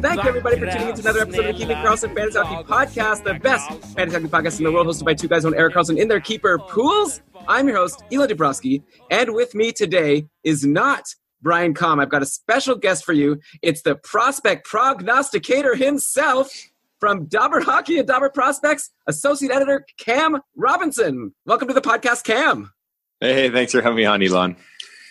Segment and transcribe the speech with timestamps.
[0.00, 2.66] Thank you, everybody, for tuning in to another episode of the Keeping Karlsson Fantasy Hockey
[2.66, 5.74] Podcast, the best fantasy hockey podcast in the world, hosted by two guys named Erik
[5.74, 7.20] Karlsson in their keeper pools.
[7.46, 11.04] I'm your host, Eli Dubrowski, and with me today is not
[11.42, 12.00] Brian Com.
[12.00, 13.40] I've got a special guest for you.
[13.60, 16.50] It's the prospect prognosticator himself
[16.98, 21.34] from Dobber Hockey and Dobber Prospects, associate editor Cam Robinson.
[21.44, 22.72] Welcome to the podcast, Cam.
[23.20, 24.56] Hey, hey, thanks for having me on, Elon.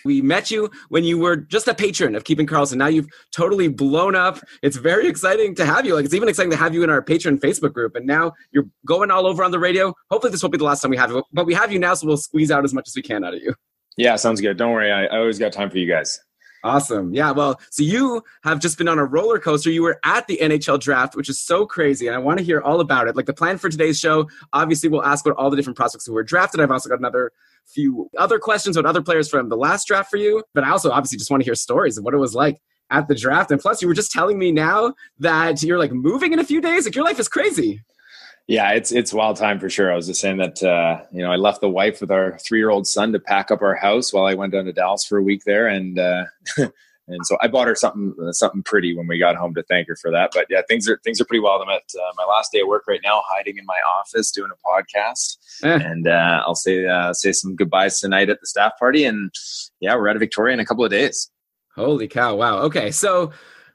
[0.04, 2.76] We met you when you were just a patron of Keeping Karlsson.
[2.76, 4.40] Now you've totally blown up.
[4.62, 5.94] It's very exciting to have you.
[5.94, 7.96] Like it's even exciting to have you in our patron Facebook group.
[7.96, 9.94] And now you're going all over on the radio.
[10.10, 11.94] Hopefully this won't be the last time we have you, but we have you now,
[11.94, 13.54] so we'll squeeze out as much as we can out of you.
[13.96, 14.56] Yeah, sounds good.
[14.56, 16.20] Don't worry, I, I always got time for you guys.
[16.62, 17.14] Awesome.
[17.14, 17.30] Yeah.
[17.30, 19.70] Well, so you have just been on a roller coaster.
[19.70, 22.06] You were at the NHL draft, which is so crazy.
[22.06, 23.16] And I want to hear all about it.
[23.16, 26.12] Like the plan for today's show, obviously, we'll ask about all the different prospects who
[26.12, 26.60] were drafted.
[26.60, 27.32] I've also got another
[27.66, 30.42] few other questions about other players from the last draft for you.
[30.52, 32.60] But I also obviously just want to hear stories of what it was like
[32.90, 33.50] at the draft.
[33.50, 36.60] And plus, you were just telling me now that you're like moving in a few
[36.60, 36.84] days.
[36.84, 37.82] Like your life is crazy.
[38.48, 39.92] Yeah, it's it's wild time for sure.
[39.92, 42.58] I was just saying that uh, you know I left the wife with our three
[42.58, 45.18] year old son to pack up our house while I went down to Dallas for
[45.18, 46.24] a week there, and uh,
[46.58, 49.94] and so I bought her something something pretty when we got home to thank her
[49.94, 50.30] for that.
[50.34, 51.62] But yeah, things are things are pretty wild.
[51.62, 54.50] I'm at uh, my last day of work right now, hiding in my office doing
[54.52, 55.78] a podcast, Eh.
[55.84, 59.30] and uh, I'll say uh, say some goodbyes tonight at the staff party, and
[59.78, 61.30] yeah, we're out of Victoria in a couple of days.
[61.76, 62.34] Holy cow.
[62.34, 62.58] Wow.
[62.62, 62.90] Okay.
[62.90, 63.30] So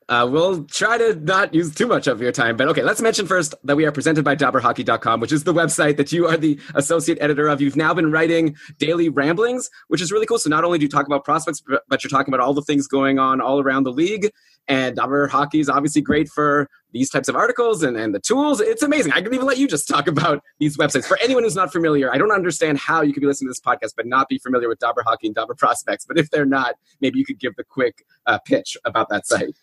[0.07, 2.55] uh, we'll try to not use too much of your time.
[2.55, 5.97] But okay, let's mention first that we are presented by DobberHockey.com, which is the website
[5.97, 7.59] that you are the associate editor of.
[7.59, 10.37] You've now been writing daily ramblings, which is really cool.
[10.37, 12.87] So not only do you talk about prospects, but you're talking about all the things
[12.87, 14.29] going on all around the league.
[14.67, 18.59] And Dobber Hockey is obviously great for these types of articles and, and the tools.
[18.59, 19.11] It's amazing.
[19.11, 21.05] I can even let you just talk about these websites.
[21.05, 23.59] For anyone who's not familiar, I don't understand how you could be listening to this
[23.59, 26.05] podcast but not be familiar with Dobber Hockey and Dobber Prospects.
[26.05, 29.55] But if they're not, maybe you could give the quick uh, pitch about that site.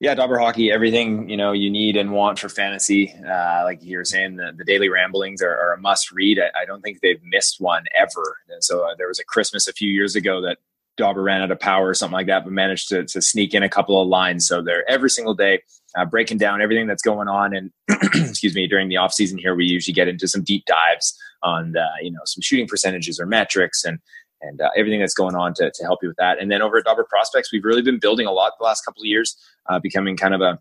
[0.00, 3.12] Yeah, Dobber Hockey, everything you know you need and want for fantasy.
[3.12, 6.38] Uh, like you were saying, the, the daily ramblings are, are a must read.
[6.38, 8.36] I, I don't think they've missed one ever.
[8.48, 10.58] And so uh, there was a Christmas a few years ago that
[10.96, 13.64] Dobber ran out of power or something like that, but managed to, to sneak in
[13.64, 14.46] a couple of lines.
[14.46, 15.62] So they're every single day
[15.96, 17.52] uh, breaking down everything that's going on.
[17.54, 17.72] And
[18.14, 21.72] excuse me, during the off season here, we usually get into some deep dives on
[21.72, 23.98] the, you know some shooting percentages or metrics and
[24.40, 26.40] and uh, everything that's going on to, to help you with that.
[26.40, 29.02] And then over at Dobber Prospects, we've really been building a lot the last couple
[29.02, 29.36] of years,
[29.68, 30.58] uh, becoming kind of a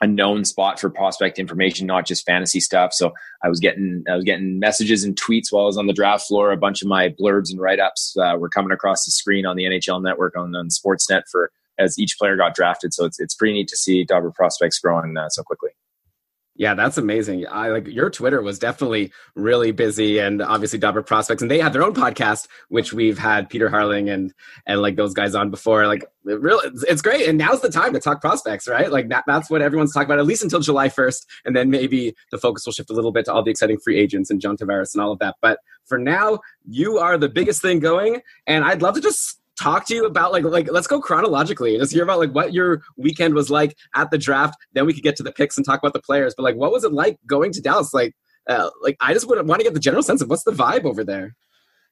[0.00, 2.92] a known spot for prospect information, not just fantasy stuff.
[2.94, 5.92] So I was getting I was getting messages and tweets while I was on the
[5.92, 6.52] draft floor.
[6.52, 9.56] A bunch of my blurbs and write ups uh, were coming across the screen on
[9.56, 12.94] the NHL Network on, on Sportsnet for as each player got drafted.
[12.94, 15.70] So it's it's pretty neat to see Dobber prospects growing uh, so quickly.
[16.56, 17.46] Yeah, that's amazing.
[17.48, 21.72] I like your Twitter was definitely really busy, and obviously Dobber Prospects, and they had
[21.72, 24.34] their own podcast, which we've had Peter Harling and
[24.66, 25.86] and like those guys on before.
[25.86, 28.90] Like, it really, it's, great, and now's the time to talk prospects, right?
[28.90, 32.14] Like that, that's what everyone's talking about, at least until July first, and then maybe
[32.30, 34.56] the focus will shift a little bit to all the exciting free agents and John
[34.56, 35.36] Tavares and all of that.
[35.40, 39.86] But for now, you are the biggest thing going, and I'd love to just talk
[39.86, 41.74] to you about like like let's go chronologically.
[41.74, 44.56] And just hear about like what your weekend was like at the draft.
[44.72, 46.34] Then we could get to the picks and talk about the players.
[46.36, 47.92] But like what was it like going to dallas?
[47.92, 48.14] Like
[48.48, 50.84] uh, like i just would want to get the general sense of what's the vibe
[50.84, 51.36] over there.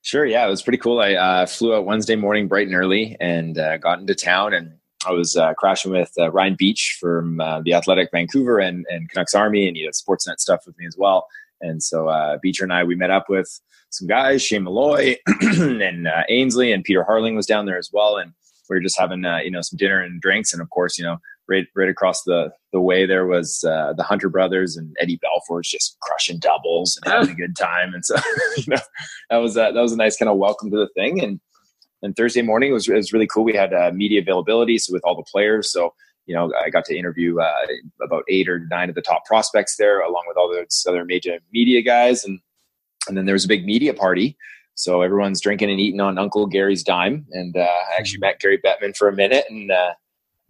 [0.02, 1.00] Sure, yeah, it was pretty cool.
[1.00, 4.72] I uh, flew out Wednesday morning bright and early and uh, got into town, and
[5.06, 9.10] I was uh, crashing with uh, Ryan Biech from uh, the Athletic Vancouver and, and
[9.10, 11.26] Canucks Army, and he had Sportsnet stuff with me as well.
[11.60, 16.06] And so uh, Beecher and I, we met up with some guys, Shane Malloy and
[16.08, 18.32] uh, Ainsley, and Peter Harling was down there as well, and
[18.68, 21.04] we were just having uh, you know some dinner and drinks, and of course, you
[21.04, 21.18] know
[21.48, 25.68] right right across the the way there was uh, the Hunter brothers and Eddie Belfour's
[25.68, 27.94] just crushing doubles and having a good time.
[27.94, 28.16] And so
[28.56, 28.80] you know
[29.30, 31.22] that was uh, that was a nice kind of welcome to the thing.
[31.22, 31.40] And
[32.02, 33.44] and Thursday morning was was really cool.
[33.44, 35.72] We had uh, media availability, so with all the players.
[35.72, 35.94] So
[36.26, 37.66] you know I got to interview uh,
[38.04, 41.38] about eight or nine of the top prospects there, along with all those other major
[41.52, 42.24] media guys.
[42.24, 42.40] And
[43.06, 44.36] and then there was a big media party.
[44.74, 47.26] So everyone's drinking and eating on Uncle Gary's dime.
[47.32, 49.94] And uh, I actually met Gary Bettman for a minute and uh,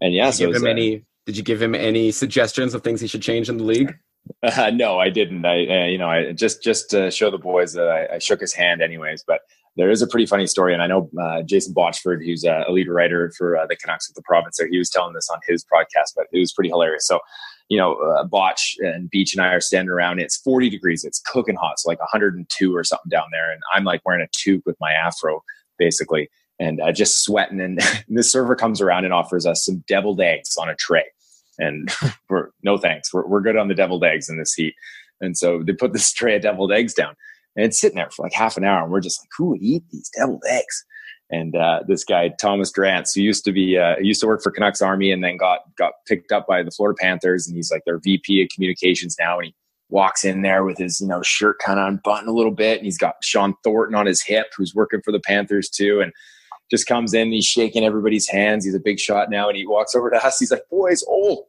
[0.01, 1.05] and yeah, Did so you give was, him uh, any?
[1.27, 3.95] Did you give him any suggestions of things he should change in the league?
[4.43, 5.45] Uh, no, I didn't.
[5.45, 8.41] I, uh, you know, I just just to show the boys that I, I shook
[8.41, 9.25] his hand, anyways.
[9.27, 9.41] But
[9.77, 12.89] there is a pretty funny story, and I know uh, Jason Botchford, who's a lead
[12.89, 15.65] writer for uh, the Canucks of the province, there he was telling this on his
[15.65, 17.07] podcast, but it was pretty hilarious.
[17.07, 17.21] So,
[17.69, 20.21] you know, uh, Botch and Biech and I are standing around.
[20.21, 21.05] It's 40 degrees.
[21.05, 21.79] It's cooking hot.
[21.79, 24.93] So like 102 or something down there, and I'm like wearing a toque with my
[24.93, 25.43] afro,
[25.79, 27.61] basically, and uh, just sweating.
[27.61, 27.79] And,
[28.09, 31.05] and this server comes around and offers us some deviled eggs on a tray
[31.59, 31.91] and
[32.31, 33.13] we're no thanks.
[33.13, 34.75] We're, we're good on the deviled eggs in this heat.
[35.21, 37.15] And so they put this tray of deviled eggs down
[37.57, 38.83] and it's sitting there for like half an hour.
[38.83, 40.85] And we're just like, who would eat these deviled eggs?
[41.31, 44.43] And uh, this guy, Thomas Drance, who used to be, uh, he used to work
[44.43, 47.47] for Canucks Army and then got, got picked up by the Florida Panthers.
[47.47, 49.37] And he's like their VP of communications now.
[49.39, 49.55] And he
[49.91, 52.79] walks in there with his, you know, shirt kind of unbuttoned a little bit.
[52.79, 56.01] And he's got Shawn Thornton on his hip, who's working for the Panthers too.
[56.01, 56.13] And
[56.71, 58.65] just comes in, he's shaking everybody's hands.
[58.65, 60.39] He's a big shot now, and he walks over to us.
[60.39, 61.47] He's like, "Boys, oh,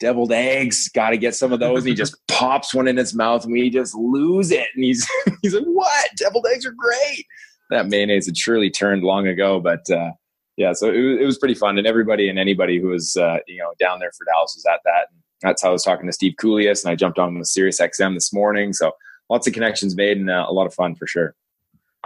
[0.00, 3.14] deviled eggs, got to get some of those." And he just pops one in his
[3.14, 4.66] mouth, and we just lose it.
[4.74, 5.08] And he's
[5.42, 6.10] he's like, "What?
[6.16, 7.26] Deviled eggs are great."
[7.70, 10.10] That mayonnaise had surely turned long ago, but uh,
[10.56, 13.38] yeah, so it, was- it was pretty fun, and everybody and anybody who was uh,
[13.46, 15.06] you know down there for Dallas was at that.
[15.12, 17.80] And that's how I was talking to Steve Kouleas, and I jumped on with Sirius
[17.80, 18.72] XM this morning.
[18.72, 18.92] So
[19.28, 21.34] lots of connections made, and uh, a lot of fun for sure.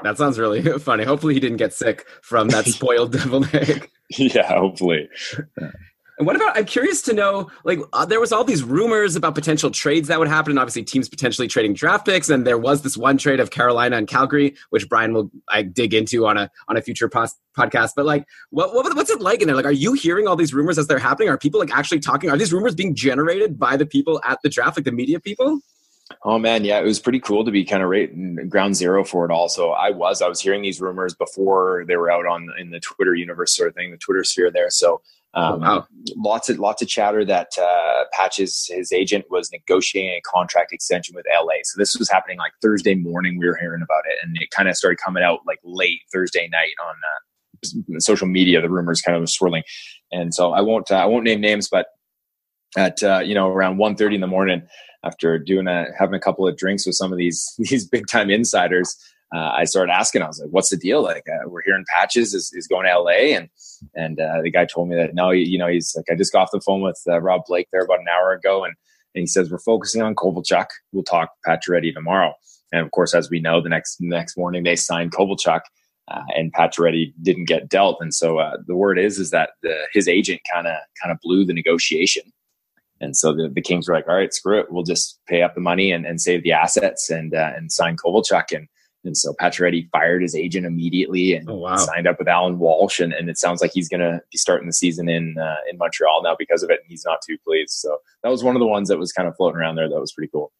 [0.02, 1.04] That sounds really funny.
[1.04, 3.90] Hopefully, he didn't get sick from that spoiled deviled egg.
[4.16, 5.08] yeah, hopefully.
[6.20, 6.54] And what about?
[6.54, 7.50] I'm curious to know.
[7.64, 10.84] Like, uh, there was all these rumors about potential trades that would happen, and obviously
[10.84, 12.28] teams potentially trading draft picks.
[12.28, 15.94] And there was this one trade of Carolina and Calgary, which Brian will I dig
[15.94, 17.92] into on a on a future podcast.
[17.96, 19.56] But like, what, what what's it like in there?
[19.56, 21.30] Like, are you hearing all these rumors as they're happening?
[21.30, 22.28] Are people like actually talking?
[22.28, 25.60] Are these rumors being generated by the people at the draft, like the media people?
[26.24, 28.10] Oh man, yeah, it was pretty cool to be kind of right
[28.50, 29.48] ground zero for it all.
[29.48, 32.80] So I was, I was hearing these rumors before they were out on in the
[32.80, 34.68] Twitter universe sort of thing, the Twitter sphere there.
[34.68, 35.00] So
[35.34, 35.86] um, wow.
[36.16, 41.14] lots of lots of chatter that uh, Patches, his agent, was negotiating a contract extension
[41.14, 41.54] with LA.
[41.62, 43.38] So this was happening like Thursday morning.
[43.38, 46.48] We were hearing about it, and it kind of started coming out like late Thursday
[46.48, 48.60] night on uh, social media.
[48.60, 49.62] The rumors kind of swirling,
[50.10, 51.86] and so I won't uh, I won't name names, but
[52.76, 54.62] at uh, you know around 1.30 in the morning
[55.04, 58.30] after doing a having a couple of drinks with some of these these big time
[58.30, 58.96] insiders
[59.34, 62.34] uh, i started asking i was like what's the deal like uh, we're hearing patches
[62.34, 63.48] is, is going to la and
[63.94, 66.42] and uh, the guy told me that no you know he's like i just got
[66.42, 68.74] off the phone with uh, rob blake there about an hour ago and
[69.14, 70.66] and he says we're focusing on kovalchuk.
[70.92, 72.32] We'll talk Pacioretty tomorrow.
[72.70, 75.62] And of course as we know the next next morning they signed kovalchuk
[76.10, 79.76] uh, and Pacioretty didn't get dealt, and so uh, the word is is that the,
[79.92, 82.24] his agent kind of kind of blew the negotiation,
[83.00, 85.54] and so the, the Kings were like, "All right, screw it, we'll just pay up
[85.54, 88.66] the money and, and save the assets and uh, and sign Kovalchuk." And
[89.04, 91.76] and so Pacioretty fired his agent immediately and Oh, wow.
[91.76, 94.66] signed up with Alan Walsh, and, and it sounds like he's going to be starting
[94.66, 97.72] the season in uh, in Montreal now because of it, and he's not too pleased.
[97.72, 99.88] So that was one of the ones that was kind of floating around there.
[99.88, 100.52] That was pretty cool.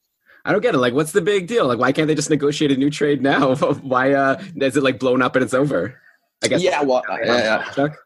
[0.45, 0.79] I don't get it.
[0.79, 1.67] Like, what's the big deal?
[1.67, 3.55] Like, why can't they just negotiate a new trade now?
[3.83, 6.01] why uh, is it like blown up and it's over?
[6.43, 6.63] I guess.
[6.63, 7.97] Yeah, well, uh, Chuck?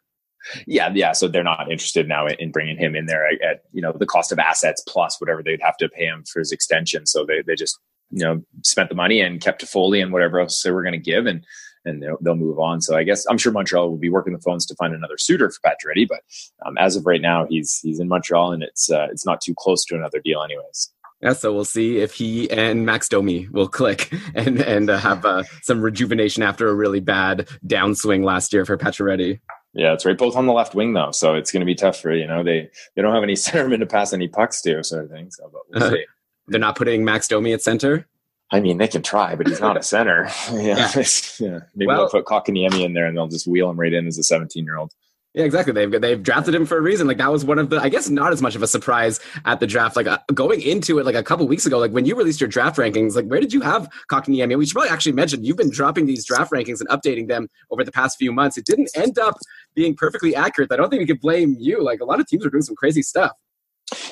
[0.66, 1.12] Yeah, yeah.
[1.12, 4.04] So they're not interested now in bringing him in there at, at you know the
[4.06, 7.06] cost of assets plus whatever they'd have to pay him for his extension.
[7.06, 7.78] So they they just
[8.10, 10.98] you know spent the money and kept Foley and whatever else they were going to
[10.98, 11.44] give, and
[11.84, 12.80] and they'll, they'll move on.
[12.80, 15.50] So I guess I'm sure Montreal will be working the phones to find another suitor
[15.50, 16.20] for Pacioretty, but
[16.64, 19.54] um, as of right now, he's he's in Montreal and it's uh, it's not too
[19.58, 20.90] close to another deal, anyways.
[21.20, 25.24] Yeah, so we'll see if he and Max Domi will click and and uh, have
[25.24, 29.40] uh, some rejuvenation after a really bad downswing last year for Pacioretty.
[29.72, 30.16] Yeah, that's right.
[30.16, 32.44] Both on the left wing though, so it's going to be tough for you know
[32.44, 35.30] they they don't have any centermen to pass any pucks to, sort of thing.
[35.30, 36.04] So, but we'll see.
[36.46, 38.06] They're not putting Max Domi at center.
[38.50, 40.28] I mean, they can try, but he's not a center.
[40.52, 41.04] yeah, Yeah.
[41.40, 41.58] yeah.
[41.74, 44.18] Maybe Well- they'll put Kotkaniemi in there and they'll just wheel him right in as
[44.18, 44.92] a 17 year old.
[45.36, 45.72] Yeah, exactly.
[45.72, 47.08] They've they've drafted him for a reason.
[47.08, 49.58] Like that was one of the, I guess, not as much of a surprise at
[49.58, 49.96] the draft.
[49.96, 52.46] Like uh, going into it, like a couple weeks ago, like when you released your
[52.46, 54.56] draft rankings, like where did you have Kotkaniemi?
[54.56, 57.82] We should probably actually mention you've been dropping these draft rankings and updating them over
[57.82, 58.56] the past few months.
[58.56, 59.36] It didn't end up
[59.74, 60.70] being perfectly accurate.
[60.70, 61.82] I don't think we could blame you.
[61.82, 63.32] Like a lot of teams are doing some crazy stuff.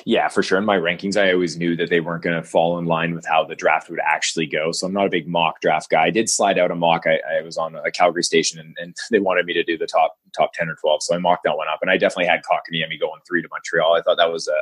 [0.05, 0.59] Yeah, for sure.
[0.59, 3.25] In my rankings, I always knew that they weren't going to fall in line with
[3.25, 4.71] how the draft would actually go.
[4.71, 6.05] So I'm not a big mock draft guy.
[6.05, 7.05] I did slide out a mock.
[7.07, 9.87] I, I was on a Calgary station and, and, they wanted me to do the
[9.87, 11.03] top top 10 or 12.
[11.03, 11.79] So I mocked that one up.
[11.81, 13.95] And I definitely had Kotkaniemi going three to Montreal.
[13.95, 14.53] I thought that was a,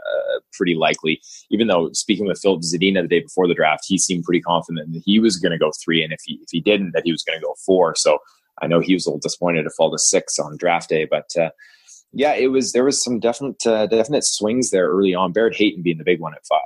[0.53, 4.25] pretty likely, even though speaking with Filip Zadina the day before the draft, he seemed
[4.25, 6.03] pretty confident that he was going to go three.
[6.03, 7.95] And if he, if he didn't, that he was going to go four.
[7.95, 8.19] So
[8.61, 11.29] I know he was a little disappointed to fall to six on draft day, but
[11.37, 11.49] uh,
[12.13, 15.31] yeah, it was there was some definite uh, definite swings there early on.
[15.31, 16.59] Barrett Hayton being the big one at five.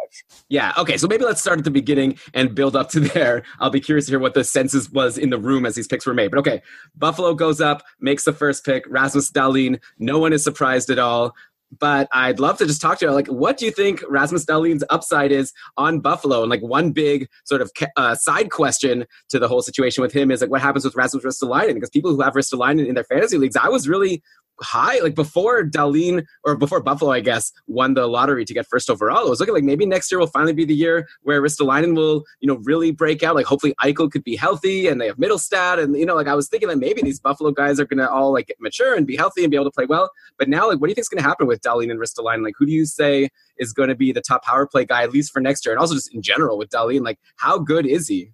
[0.50, 0.74] Yeah.
[0.78, 0.98] Okay.
[0.98, 3.44] So maybe let's start at the beginning and build up to there.
[3.60, 6.06] I'll be curious to hear what the census was in the room as these picks
[6.06, 6.32] were made.
[6.32, 6.62] But okay,
[6.96, 8.86] Buffalo goes up, makes the first pick.
[8.90, 9.80] Rasmus Dahlin.
[10.00, 11.36] No one is surprised at all.
[11.80, 13.12] But I'd love to just talk to you.
[13.12, 16.42] Like, what do you think Rasmus Dahlin's upside is on Buffalo?
[16.42, 20.32] And like one big sort of uh, side question to the whole situation with him
[20.32, 21.74] is like, what happens with Rasmus Ristolainen?
[21.74, 24.22] Because people who have Ristolainen in their fantasy leagues, I was really
[24.62, 25.00] high.
[25.00, 29.26] Like before Dahlin or before Buffalo, I guess, won the lottery to get first overall.
[29.26, 32.24] It was looking like maybe next year will finally be the year where Ristolainen will,
[32.40, 33.36] you know, really break out.
[33.36, 35.82] Like hopefully Eichel could be healthy and they have Mittelstadt.
[35.82, 38.10] And, you know, like I was thinking that maybe these Buffalo guys are going to
[38.10, 40.10] all like mature and be healthy and be able to play well.
[40.38, 42.44] But now, like, what do you think is going to happen with Dahlin and Ristolainen?
[42.44, 45.12] Like, who do you say is going to be the top power play guy, at
[45.12, 45.74] least for next year?
[45.74, 48.32] And also just in general with Dahlin, like, how good is he?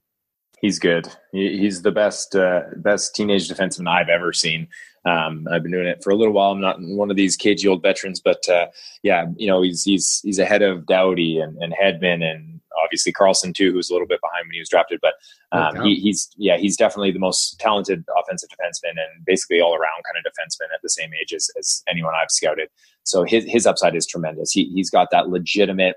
[0.62, 1.08] He's good.
[1.32, 4.68] He's the best, uh, best teenage defenseman I've ever seen.
[5.06, 6.52] Um, I've been doing it for a little while.
[6.52, 8.68] I'm not one of these cagey old veterans, but uh,
[9.04, 13.54] yeah, you know, he's he's he's ahead of Doughty and, and Hedman and obviously Carlson
[13.54, 15.00] too, who's a little bit behind when he was drafted.
[15.02, 15.14] But
[15.52, 20.04] um, he, he's yeah, he's definitely the most talented offensive defenseman and basically all around
[20.06, 22.70] kind of defenseman at the same age as, as anyone I've scouted.
[23.04, 24.52] So his his upside is tremendous.
[24.52, 25.96] He he's got that legitimate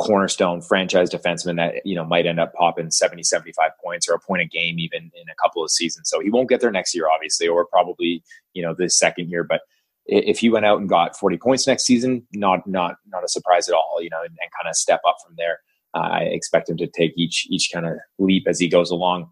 [0.00, 4.18] cornerstone franchise defenseman that you know might end up popping 70 75 points or a
[4.18, 6.08] point a game even in a couple of seasons.
[6.08, 9.44] So he won't get there next year obviously or probably you know this second year.
[9.44, 9.60] But
[10.06, 13.68] if he went out and got 40 points next season not not not a surprise
[13.68, 15.58] at all you know and, and kind of step up from there.
[15.92, 19.28] Uh, i expect him to take each each kind of leap as he goes along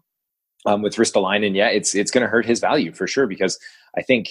[0.65, 3.57] um, with Ristolainen, yeah, it's it's going to hurt his value for sure because
[3.97, 4.29] I think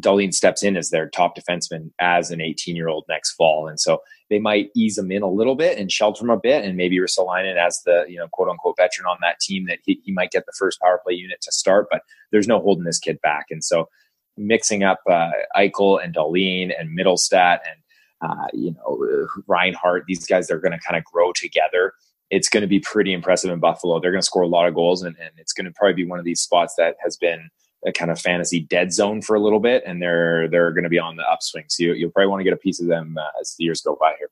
[0.00, 3.78] Dahlin steps in as their top defenseman as an 18 year old next fall, and
[3.78, 6.76] so they might ease him in a little bit and shelter him a bit, and
[6.76, 10.12] maybe Ristolainen as the you know quote unquote veteran on that team that he, he
[10.12, 13.20] might get the first power play unit to start, but there's no holding this kid
[13.22, 13.88] back, and so
[14.36, 17.80] mixing up uh, Eichel and Dahlin and Mittelstadt and
[18.20, 21.92] uh, you know Reinhart, these guys are going to kind of grow together
[22.30, 24.00] it's going to be pretty impressive in Buffalo.
[24.00, 26.06] They're going to score a lot of goals, and, and it's going to probably be
[26.06, 27.50] one of these spots that has been
[27.86, 30.90] a kind of fantasy dead zone for a little bit, and they're they're going to
[30.90, 31.64] be on the upswing.
[31.68, 33.80] So you, will probably want to get a piece of them uh, as the years
[33.80, 34.30] go by here.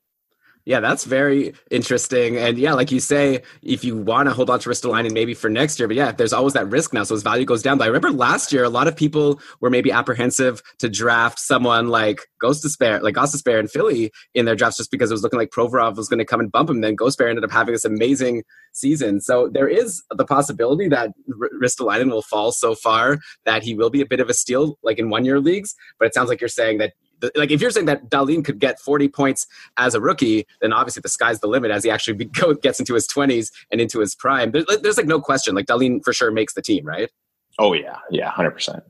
[0.67, 2.37] Yeah, that's very interesting.
[2.37, 5.49] And yeah, like you say, if you want to hold on to Ristolainen maybe for
[5.49, 7.05] next year, but yeah, there's always that risk now.
[7.05, 7.79] So his value goes down.
[7.79, 11.87] But I remember last year, a lot of people were maybe apprehensive to draft someone
[11.87, 15.51] like Gostisbehere, like Gostisbehere in Philly in their drafts just because it was looking like
[15.51, 16.81] Provorov was going to come and bump him.
[16.81, 18.43] Then Ghost Gostisbehere ended up having this amazing
[18.73, 19.21] season.
[19.21, 23.91] So there is the possibility that R- Ristolainen will fall so far that he will
[23.91, 25.77] be a bit of a steal like in one year leagues.
[26.01, 26.93] But it sounds like you're saying that
[27.35, 29.47] like if you're saying that Dahlin could get 40 points
[29.77, 32.95] as a rookie, then obviously the sky's the limit as he actually go, gets into
[32.95, 34.51] his 20s and into his prime.
[34.51, 35.55] There's, there's like no question.
[35.55, 37.11] Like Dahlin for sure makes the team, right?
[37.59, 38.83] Oh yeah, yeah, hundred percent.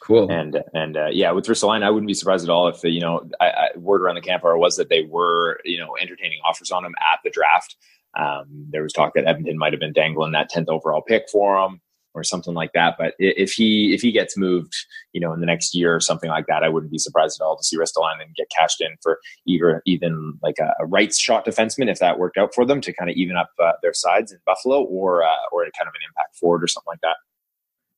[0.00, 0.30] Cool.
[0.30, 3.28] And and uh, yeah, with Ristolainen, I wouldn't be surprised at all if you know
[3.40, 6.84] I, I, word around the campfire was that they were you know entertaining offers on
[6.84, 7.76] him at the draft.
[8.18, 11.58] Um, there was talk that Edmonton might have been dangling that tenth overall pick for
[11.58, 11.80] him
[12.14, 12.96] or something like that.
[12.98, 14.74] But if he if he gets moved,
[15.12, 17.44] you know, in the next year or something like that, I wouldn't be surprised at
[17.44, 21.46] all to see Ristolainen get cashed in for either even like a, a right shot
[21.46, 24.32] defenseman if that worked out for them to kind of even up uh, their sides
[24.32, 27.16] in Buffalo, or uh, or kind of an impact forward or something like that.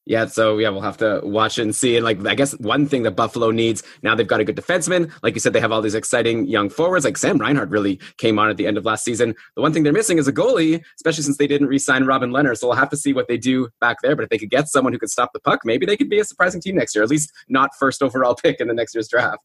[0.07, 1.97] Yeah, so yeah, we'll have to watch and see.
[1.97, 5.11] And like, I guess one thing that Buffalo needs now, they've got a good defenseman.
[5.23, 7.07] Like you said, they have all these exciting young forwards.
[7.07, 9.35] Like Sam Reinhart really came on at the end of last season.
[9.57, 12.57] The one thing they're missing is a goalie, especially since they didn't re-sign Robin Lehner.
[12.57, 14.15] So we'll have to see what they do back there.
[14.15, 16.19] But if they could get someone who could stop the puck, maybe they could be
[16.19, 17.03] a surprising team next year.
[17.03, 19.43] At least not first overall pick in the next year's draft.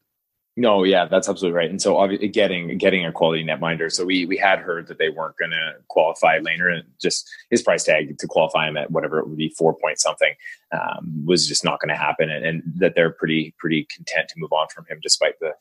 [0.58, 1.70] No, yeah, that's absolutely right.
[1.70, 3.92] And so obviously getting getting a quality netminder.
[3.92, 7.62] So we we had heard that they weren't going to qualify Lehner, and just his
[7.62, 10.34] price tag to qualify him at whatever it would be four point something
[10.74, 14.36] um, was just not going to happen, and, and, that they're pretty pretty content to
[14.38, 15.54] move on from him despite the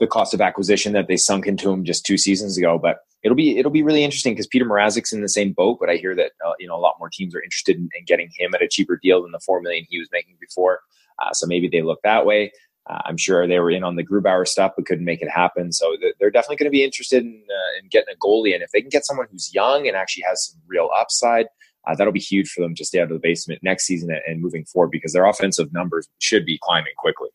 [0.00, 2.78] the cost of acquisition that they sunk into him just two seasons ago.
[2.78, 5.88] But it'll be it'll be really interesting because Peter Mrazek's in the same boat, but
[5.88, 8.30] I hear that uh, you know a lot more teams are interested in, in, getting
[8.36, 10.80] him at a cheaper deal than the four million he was making before.
[11.22, 12.52] Uh, so maybe they look that way.
[12.88, 15.72] Uh, I'm sure they were in on the Grubauer stuff, but couldn't make it happen.
[15.72, 18.52] So they're definitely going to be interested in, uh, in getting a goalie.
[18.52, 21.46] And if they can get someone who's young and actually has some real upside,
[21.86, 24.20] uh, that'll be huge for them to stay out of the basement next season and,
[24.26, 27.28] and moving forward because their offensive numbers should be climbing quickly.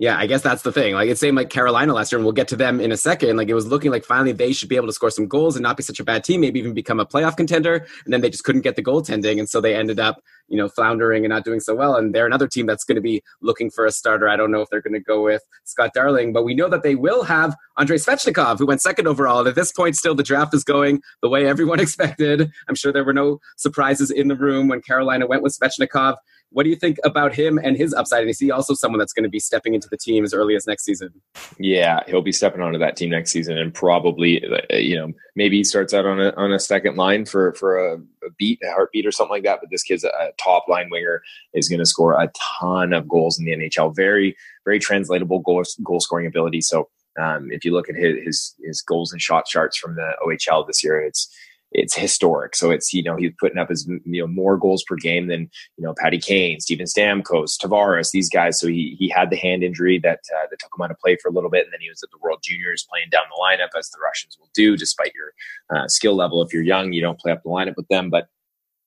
[0.00, 0.94] Yeah, I guess that's the thing.
[0.94, 3.36] Like it's same like Carolina last year, and we'll get to them in a second.
[3.36, 5.62] Like it was looking like finally they should be able to score some goals and
[5.64, 7.84] not be such a bad team, maybe even become a playoff contender.
[8.04, 10.68] And then they just couldn't get the goaltending, and so they ended up, you know,
[10.68, 11.96] floundering and not doing so well.
[11.96, 14.28] And they're another team that's going to be looking for a starter.
[14.28, 16.84] I don't know if they're going to go with Scott Darling, but we know that
[16.84, 19.40] they will have Andrei Svechnikov, who went second overall.
[19.40, 22.52] And at this point, still the draft is going the way everyone expected.
[22.68, 26.18] I'm sure there were no surprises in the room when Carolina went with Svechnikov.
[26.50, 28.22] What do you think about him and his upside?
[28.22, 30.56] And is he also someone that's going to be stepping into the team as early
[30.56, 31.10] as next season?
[31.58, 35.58] Yeah, he'll be stepping onto that team next season, and probably, uh, you know, maybe
[35.58, 38.72] he starts out on a on a second line for for a, a beat, a
[38.72, 39.58] heartbeat, or something like that.
[39.60, 43.08] But this kid's a, a top line winger is going to score a ton of
[43.08, 43.94] goals in the NHL.
[43.94, 46.62] Very very translatable goal goal scoring ability.
[46.62, 46.88] So
[47.20, 50.66] um, if you look at his, his his goals and shot charts from the OHL
[50.66, 51.28] this year, it's
[51.72, 52.56] it's historic.
[52.56, 55.50] So it's you know he's putting up his you know more goals per game than
[55.76, 58.58] you know Patty Kane, Steven Stamkos, Tavares, these guys.
[58.58, 61.16] So he he had the hand injury that uh, that took him out of play
[61.20, 63.40] for a little bit, and then he was at the World Juniors playing down the
[63.40, 65.32] lineup as the Russians will do, despite your
[65.74, 66.42] uh, skill level.
[66.42, 68.28] If you're young, you don't play up the lineup with them, but.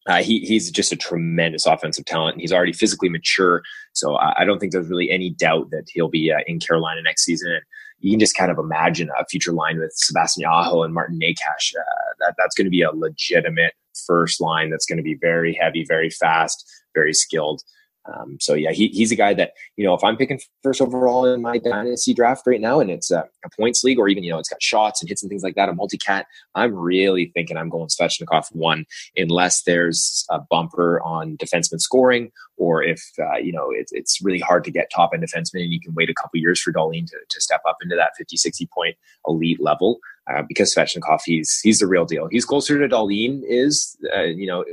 [0.08, 2.34] Uh, he, he's just a tremendous offensive talent.
[2.34, 3.62] And He's already physically mature,
[3.94, 7.04] so I, I don't think there's really any doubt that he'll be uh, in Carolina
[7.04, 7.52] next season.
[7.52, 7.62] And
[8.02, 11.76] you can just kind of imagine a future line with Sebastian Aho and Martin Necas.
[11.76, 13.74] Uh, that, that's going to be a legitimate
[14.06, 17.62] first line that's going to be very heavy, very fast, very skilled.
[18.06, 21.26] Um, so yeah, he, he's a guy that you know if I'm picking first overall
[21.26, 24.32] in my dynasty draft right now, and it's a, a points league, or even you
[24.32, 26.26] know it's got shots and hits and things like that, a multi cat.
[26.56, 32.84] I'm really thinking I'm going Svechnikov one, unless there's a bumper on defenseman scoring, or
[32.84, 35.80] if uh, you know it, it's really hard to get top end defenseman, and you
[35.80, 38.68] can wait a couple years for Dahlin to, to step up into that 50, 60
[38.74, 38.96] point
[39.28, 40.00] elite level.
[40.32, 42.28] Uh, because Svechnikov, he's he's the real deal.
[42.30, 44.64] He's closer to Dahlin is, uh, you know,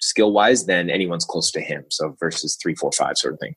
[0.00, 1.84] skill wise than anyone's close to him.
[1.90, 3.54] So versus three, four, five sort of thing.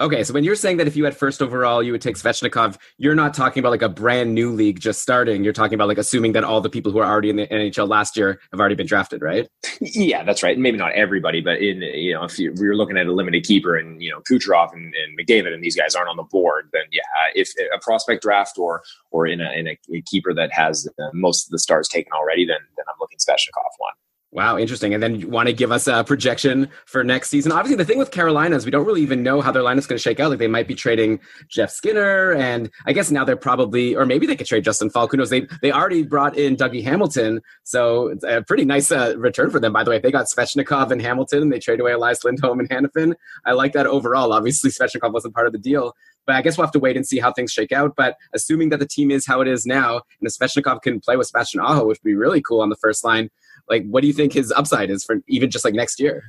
[0.00, 2.78] Okay, so when you're saying that if you had first overall, you would take Svechnikov,
[2.98, 5.44] you're not talking about like a brand new league just starting.
[5.44, 7.88] You're talking about like assuming that all the people who are already in the NHL
[7.88, 9.48] last year have already been drafted, right?
[9.80, 10.58] Yeah, that's right.
[10.58, 13.44] Maybe not everybody, but in you know, if you, we were looking at a limited
[13.44, 16.70] keeper and you know Kucherov and, and McDavid and these guys aren't on the board,
[16.72, 17.02] then yeah,
[17.34, 21.50] if a prospect draft or or in a in a, keeper that has most of
[21.50, 23.92] the stars taken already, then then I'm looking Svechnikov one.
[24.34, 24.92] Wow, interesting.
[24.92, 27.52] And then you want to give us a projection for next season.
[27.52, 29.86] Obviously, the thing with Carolina is we don't really even know how their line is
[29.86, 30.28] going to shake out.
[30.28, 34.26] Like they might be trading Jeff Skinner, and I guess now they're probably, or maybe
[34.26, 35.12] they could trade Justin Faulk.
[35.12, 35.30] Who knows?
[35.30, 39.60] They they already brought in Dougie Hamilton, so it's a pretty nice uh, return for
[39.60, 39.72] them.
[39.72, 42.58] By the way, if they got Svechnikov and Hamilton, and they trade away Elias Lindholm
[42.58, 43.14] and Hanifin.
[43.46, 44.32] I like that overall.
[44.32, 45.92] Obviously, Svechnikov wasn't part of the deal,
[46.26, 47.94] but I guess we'll have to wait and see how things shake out.
[47.96, 51.28] But assuming that the team is how it is now, and Svechnikov can play with
[51.28, 53.30] Sebastian Aho, which would be really cool on the first line
[53.68, 56.22] like what do you think his upside is for even just like next year?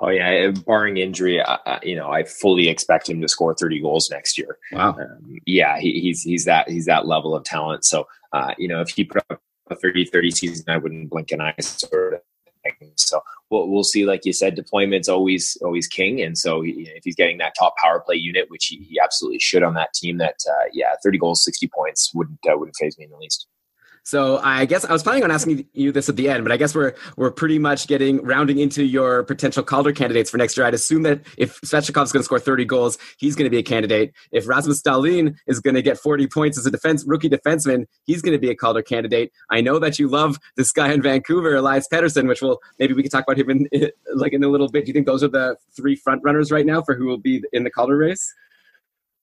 [0.00, 4.10] Oh yeah, barring injury, I, you know, I fully expect him to score 30 goals
[4.10, 4.58] next year.
[4.72, 4.90] Wow.
[4.90, 7.84] Um, yeah, he, he's he's that he's that level of talent.
[7.84, 11.40] So, uh, you know, if he put up a 30-30 season, I wouldn't blink an
[11.40, 11.54] eye.
[11.60, 12.20] Sort of
[12.96, 13.20] so
[13.50, 14.04] we'll, we'll see.
[14.04, 17.76] Like you said, deployment's always always king, and so he, if he's getting that top
[17.76, 21.18] power play unit, which he, he absolutely should on that team, that uh, yeah, thirty
[21.18, 23.46] goals, sixty points wouldn't uh, wouldn't phase me in the least.
[24.06, 26.56] So I guess I was planning on asking you this at the end, but I
[26.56, 30.64] guess we're we're pretty much getting rounding into your potential Calder candidates for next year.
[30.64, 33.64] I'd assume that if Svechnikov's going to score 30 goals, he's going to be a
[33.64, 34.14] candidate.
[34.30, 38.22] If Rasmus Dahlin is going to get 40 points as a defense rookie defenseman, he's
[38.22, 39.32] going to be a Calder candidate.
[39.50, 43.02] I know that you love this guy in Vancouver, Elias Pettersson, which will maybe we
[43.02, 43.68] can talk about him in
[44.14, 44.84] like in a little bit.
[44.84, 47.42] Do you think those are the three front runners right now for who will be
[47.52, 48.32] in the Calder race?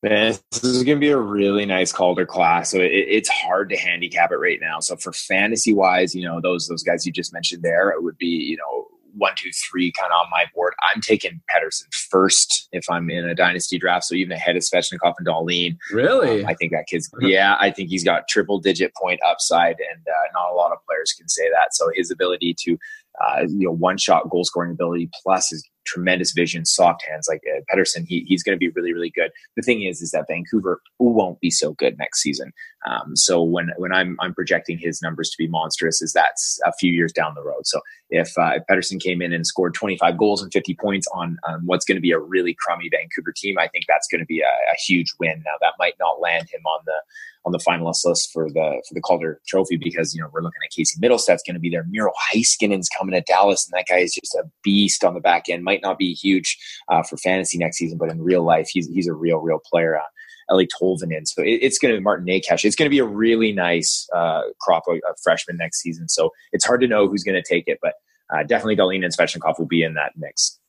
[0.03, 2.71] Man, this is going to be a really nice Calder class.
[2.71, 4.81] So it, it's hard to handicap it right now.
[4.81, 8.17] So for fantasy wise, you know, those those guys you just mentioned there, it would
[8.17, 10.73] be, you know, one, two, three kind of on my board.
[10.93, 14.05] I'm taking Pettersson first if I'm in a dynasty draft.
[14.05, 15.77] So even ahead of Svechnikov and Dahlin.
[15.91, 16.43] Really?
[16.43, 20.01] Um, I think that kid's, yeah, I think he's got triple digit point upside and
[20.07, 21.73] uh, not a lot of players can say that.
[21.73, 22.77] So his ability to,
[23.23, 27.41] uh, you know, one shot goal scoring ability plus his tremendous vision, soft hands like
[27.47, 28.05] uh, Pettersson.
[28.07, 29.31] He, he's going to be really, really good.
[29.55, 32.51] The thing is, is that Vancouver won't be so good next season.
[32.85, 36.73] Um, so when when I'm I'm projecting his numbers to be monstrous, is that's a
[36.73, 37.65] few years down the road.
[37.65, 41.37] So if, uh, if Pettersson came in and scored 25 goals and 50 points on,
[41.47, 44.25] on what's going to be a really crummy Vancouver team, I think that's going to
[44.25, 45.41] be a, a huge win.
[45.45, 46.99] Now that might not land him on the
[47.45, 50.61] on the finalist list for the for the Calder Trophy because you know we're looking
[50.63, 51.85] at Casey Mittelstadt's going to be there.
[51.89, 55.49] Miro Heiskanen's coming to Dallas, and that guy is just a beast on the back
[55.49, 55.63] end.
[55.73, 56.57] Might not be huge
[56.89, 59.97] uh, for fantasy next season, but in real life, he's he's a real real player.
[59.97, 60.03] Uh,
[60.51, 61.25] Eeli Tolvanen.
[61.25, 62.65] So it, it's going to be Martin Necas.
[62.65, 66.09] It's going to be a really nice uh, crop of, of, freshmen next season.
[66.09, 67.93] So it's hard to know who's going to take it, but
[68.33, 70.59] uh, definitely Dahlin and Svechnikov will be in that mix.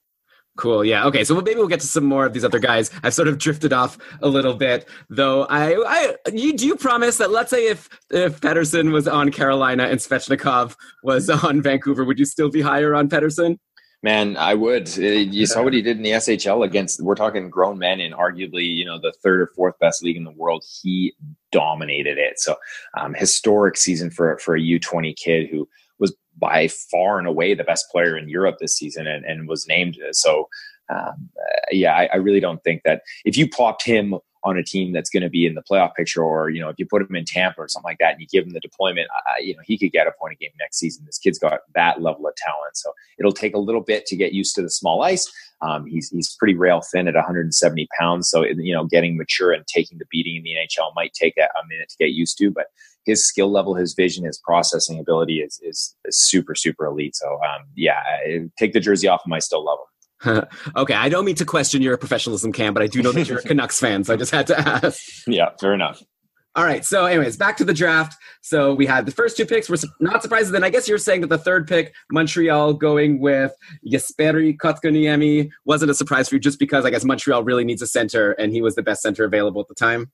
[0.57, 0.85] Cool.
[0.85, 1.07] Yeah.
[1.07, 1.25] Okay.
[1.25, 2.89] So maybe we'll get to some more of these other guys.
[3.03, 5.47] I've sort of drifted off a little bit, though.
[5.51, 9.99] I, I, you do promise that let's say if if Pettersson was on Carolina and
[9.99, 13.59] Svechnikov was on Vancouver, would you still be higher on Pettersson?
[14.05, 14.87] Man, I would.
[14.99, 17.01] Uh, you saw what he did in the SHL against.
[17.01, 20.25] We're talking grown men in arguably, you know, the third or fourth best league in
[20.25, 20.63] the world.
[20.83, 21.15] He
[21.53, 22.39] dominated it.
[22.39, 22.55] So,
[22.99, 25.67] um, historic season for for a U twenty kid who
[25.99, 29.67] was by far and away the best player in Europe this season and, and was
[29.67, 29.97] named.
[30.13, 30.51] So,
[30.91, 34.63] um, uh, yeah, I, I really don't think that if you plopped him on a
[34.63, 37.03] team that's going to be in the playoff picture, or you know, if you put
[37.03, 39.09] him in Tampa or something like that, and you give him the deployment,
[39.41, 41.05] you know, he could get a point a game next season.
[41.07, 44.33] This kid's got that level of talent, so it'll take a little bit to get
[44.33, 45.31] used to the small ice.
[45.63, 49.67] Um, he's he's pretty rail thin at 170 pounds, so you know, getting mature and
[49.67, 52.51] taking the beating in the NHL might take a, a minute to get used to,
[52.51, 52.67] but
[53.05, 57.17] his skill level, his vision, his processing ability is is, is super super elite.
[57.17, 58.03] So um, yeah,
[58.59, 59.33] take the jersey off him.
[59.33, 59.94] I still love him.
[60.77, 63.39] okay, I don't mean to question your professionalism, Cam, but I do know that you're
[63.39, 65.01] a Canucks fan, so I just had to ask.
[65.27, 66.03] Yeah, fair enough.
[66.57, 68.17] All right, so anyways, back to the draft.
[68.41, 69.69] So we had the first two picks.
[69.69, 70.53] We're not surprised.
[70.53, 73.53] Then I guess you're saying that the third pick, Montreal, going with
[73.85, 77.89] Jesperi Kotkaniemi, wasn't a surprise for you, just because I guess Montreal really needs a
[77.89, 80.13] center, and he was the best center available at the time.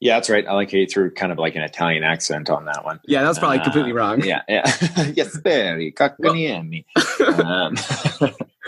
[0.00, 0.46] Yeah, that's right.
[0.46, 3.00] I like how you threw kind of like an Italian accent on that one.
[3.04, 4.22] Yeah, that was probably uh, completely wrong.
[4.24, 4.62] Yeah, yeah.
[4.64, 6.84] Jesperi Kotkaniemi.
[7.44, 7.76] um,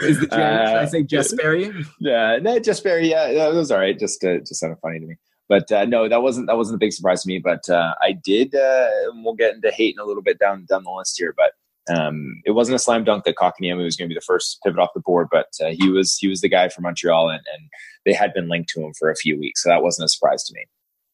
[0.02, 1.86] is the, uh, I say Jesperi?
[2.00, 3.08] Yeah, no, Jesperi.
[3.08, 3.98] Yeah, that was all right.
[3.98, 5.16] Just, uh, just sounded funny to me.
[5.48, 7.38] But uh, no, that wasn't that wasn't a big surprise to me.
[7.38, 8.54] But uh, I did.
[8.54, 11.52] Uh, we'll get into Hayton a little bit down down the list here, but
[11.94, 14.78] um, it wasn't a slam dunk that Kotkaniemi was going to be the first pivot
[14.78, 17.68] off the board, but uh, he was he was the guy for Montreal, and, and
[18.06, 20.44] they had been linked to him for a few weeks, so that wasn't a surprise
[20.44, 20.64] to me.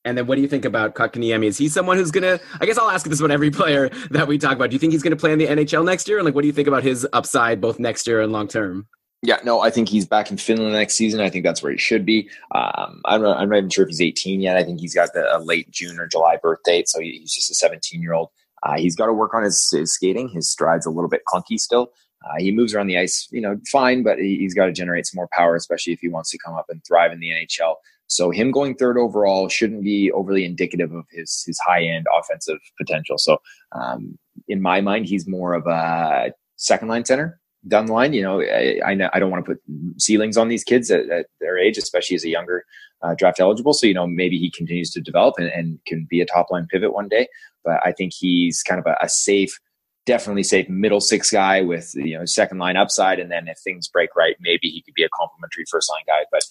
[0.05, 1.47] And then what do you think about Kotkaniemi?
[1.47, 4.39] Is he someone who's to, I guess I'll ask this about every player that we
[4.39, 4.71] talk about.
[4.71, 6.19] Do you think he's going to play in the NHL next year?
[6.19, 8.87] And like, what do you think about his upside both next year and long term?
[9.23, 11.21] Yeah, no, I think he's back in Finland next season.
[11.21, 12.31] I think that's where he should be.
[12.55, 14.57] Um, I'm, not, I'm not even sure if he's 18 yet.
[14.57, 17.51] I think he's got the, a late June or July birth date, so he's just
[17.51, 18.29] a 17 year old.
[18.63, 20.29] Uh, he's got to work on his, his, skating.
[20.29, 21.93] His stride's a little bit clunky still.
[22.25, 25.07] Uh, he moves around the ice, you know, fine, but he, has got to generate
[25.07, 27.75] some more power, especially if he wants to come up and thrive in the NHL.
[28.09, 32.59] So him going third overall shouldn't be overly indicative of his his high end offensive
[32.79, 33.18] potential.
[33.18, 33.38] So
[33.73, 34.18] um,
[34.49, 38.12] in my mind, he's more of a second line center down the line.
[38.12, 39.62] You know, I, I, know, I don't want to put
[40.01, 42.64] ceilings on these kids at, at their age, especially as a younger
[43.03, 43.75] uh, draft eligible.
[43.75, 46.66] So you know, maybe he continues to develop and, and, can be a top line
[46.66, 47.29] pivot one day.
[47.64, 49.59] But I think he's kind of a, a safe
[50.07, 53.88] definitely safe middle six guy with you know second line upside and then if things
[53.88, 56.42] break right maybe he could be a complementary first line guy but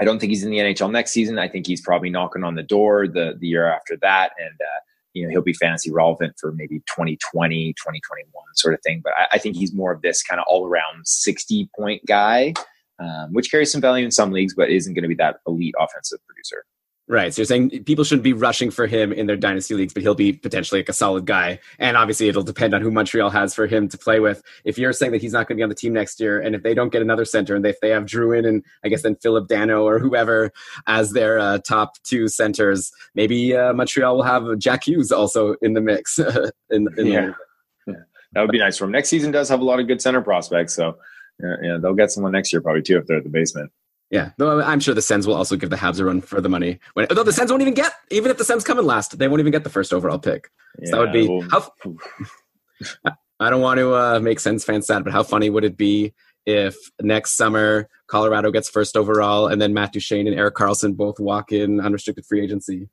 [0.00, 1.38] I don't think he's in the NHL next season.
[1.38, 4.32] I think he's probably knocking on the door the, the year after that.
[4.38, 4.80] And, uh,
[5.14, 9.00] you know, he'll be fantasy relevant for maybe 2020, 2021 sort of thing.
[9.02, 12.52] But I, I think he's more of this kind of all around 60 point guy,
[12.98, 15.74] um, which carries some value in some leagues, but isn't going to be that elite
[15.78, 16.64] offensive producer.
[17.08, 17.32] Right.
[17.32, 20.16] So you're saying people shouldn't be rushing for him in their dynasty leagues, but he'll
[20.16, 21.60] be potentially like a solid guy.
[21.78, 24.42] And obviously, it'll depend on who Montreal has for him to play with.
[24.64, 26.56] If you're saying that he's not going to be on the team next year, and
[26.56, 29.14] if they don't get another center, and if they have Drouin and I guess then
[29.14, 30.50] Phillip Danault or whoever
[30.88, 35.74] as their uh, top two centers, maybe uh, Montreal will have Jack Hughes also in
[35.74, 36.18] the mix.
[36.70, 37.32] in, in yeah.
[37.86, 37.94] The- yeah.
[38.32, 38.90] That would be nice for him.
[38.90, 40.74] Next season does have a lot of good center prospects.
[40.74, 40.98] So,
[41.40, 43.70] yeah, yeah, they'll get someone next year probably too if they're at the basement.
[44.10, 46.48] Yeah, though I'm sure the Sens will also give the Habs a run for the
[46.48, 46.78] money.
[46.94, 49.26] When, though the Sens won't even get, even if the Sens come in last, they
[49.26, 50.48] won't even get the first overall pick.
[50.84, 51.72] So that would be well, how.
[53.40, 56.14] I don't want to uh, make Sens fans sad, but how funny would it be
[56.46, 61.18] if next summer Colorado gets first overall and then Matt Duchene and Erik Karlsson both
[61.18, 62.88] walk in unrestricted free agency?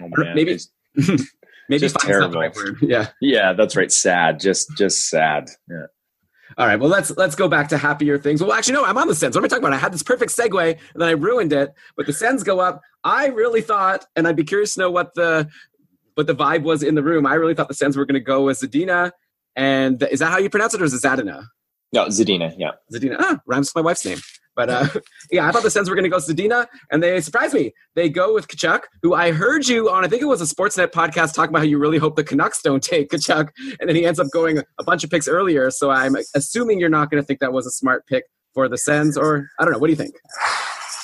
[0.00, 0.58] Oh man, maybe.
[1.68, 2.40] maybe just terrible.
[2.40, 3.90] Right yeah, yeah, that's right.
[3.92, 5.50] Sad, just just sad.
[5.68, 5.86] Yeah.
[6.56, 8.40] All right, well let's let's go back to happier things.
[8.40, 9.34] Well, actually, no, I'm on the Sens.
[9.34, 9.74] What am I talking about?
[9.74, 11.72] I had this perfect segue, and then I ruined it.
[11.96, 12.80] But the Sens go up.
[13.02, 15.48] I really thought, and I'd be curious to know what the
[16.14, 17.26] what the vibe was in the room.
[17.26, 19.10] I really thought the Sens were going to go with Zadina,
[19.56, 21.46] and is that how you pronounce it, or is it Zadina?
[21.92, 22.54] No, Zadina.
[22.56, 23.16] Yeah, Zadina.
[23.18, 24.18] Ah, rhymes with my wife's name.
[24.56, 24.88] But uh,
[25.30, 27.72] yeah, I thought the Sens were going to go Zadina, and they surprised me.
[27.94, 30.88] They go with Tkachuk, who I heard you on, I think it was a Sportsnet
[30.88, 34.04] podcast talking about how you really hope the Canucks don't take Tkachuk, and then he
[34.06, 35.70] ends up going a bunch of picks earlier.
[35.70, 38.78] So I'm assuming you're not going to think that was a smart pick for the
[38.78, 39.78] Sens, or I don't know.
[39.78, 40.14] What do you think?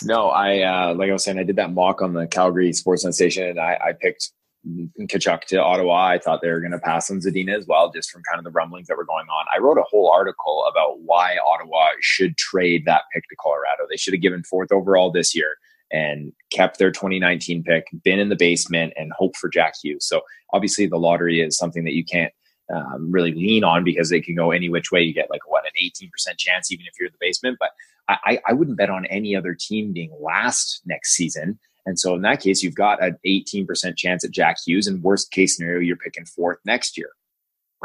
[0.03, 3.13] No, I uh, like I was saying, I did that mock on the Calgary Sportsnet
[3.13, 4.33] station, and I, I picked
[4.67, 6.09] Tkachuk to Ottawa.
[6.09, 8.45] I thought they were going to pass on Zadina as well, just from kind of
[8.45, 9.47] the rumblings that were going on.
[9.55, 13.85] I wrote a whole article about why Ottawa should trade that pick to Colorado.
[13.89, 15.57] They should have given fourth overall this year
[15.93, 20.07] and kept their 2019 pick, been in the basement, and hope for Jack Hughes.
[20.07, 20.21] So
[20.53, 22.33] obviously, the lottery is something that you can't
[22.73, 25.03] um, really lean on because they can go any which way.
[25.03, 27.57] You get like what an 18% chance, even if you're in the basement.
[27.59, 27.71] But
[28.09, 31.59] I, I wouldn't bet on any other team being last next season.
[31.87, 34.87] And so in that case, you've got an 18% chance at Jack Hughes.
[34.87, 37.11] And worst case scenario, you're picking fourth next year.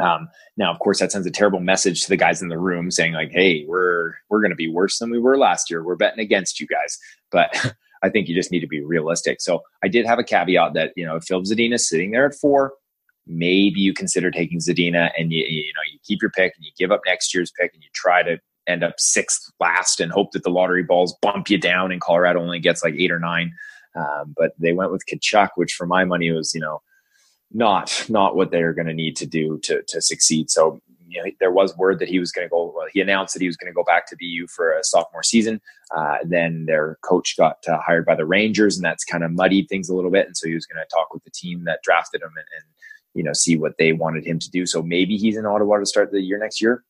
[0.02, 2.90] Um, now, of course, that sends a terrible message to the guys in the room
[2.90, 5.82] saying like, "Hey, we're we're going to be worse than we were last year.
[5.82, 6.98] We're betting against you guys."
[7.30, 9.40] But I think you just need to be realistic.
[9.40, 12.26] So I did have a caveat that you know if Phil Zadina is sitting there
[12.26, 12.74] at four,
[13.26, 16.72] maybe you consider taking Zadina and you you know you keep your pick and you
[16.78, 20.32] give up next year's pick and you try to end up sixth last and hope
[20.32, 23.52] that the lottery balls bump you down and Colorado only gets like eight or nine.
[23.96, 26.82] Um, but they went with Tkachuk, which for my money was you know
[27.52, 30.50] not not what they're going to need to do to to succeed.
[30.50, 32.72] So you know, there was word that he was going to go.
[32.76, 35.22] Well, he announced that he was going to go back to BU for a sophomore
[35.22, 35.60] season.
[35.96, 39.68] Uh, then their coach got uh, hired by the Rangers, and that's kind of muddied
[39.68, 40.26] things a little bit.
[40.26, 42.64] And so he was going to talk with the team that drafted him and, and
[43.14, 44.66] you know see what they wanted him to do.
[44.66, 46.84] So maybe he's in Ottawa to start the year next year.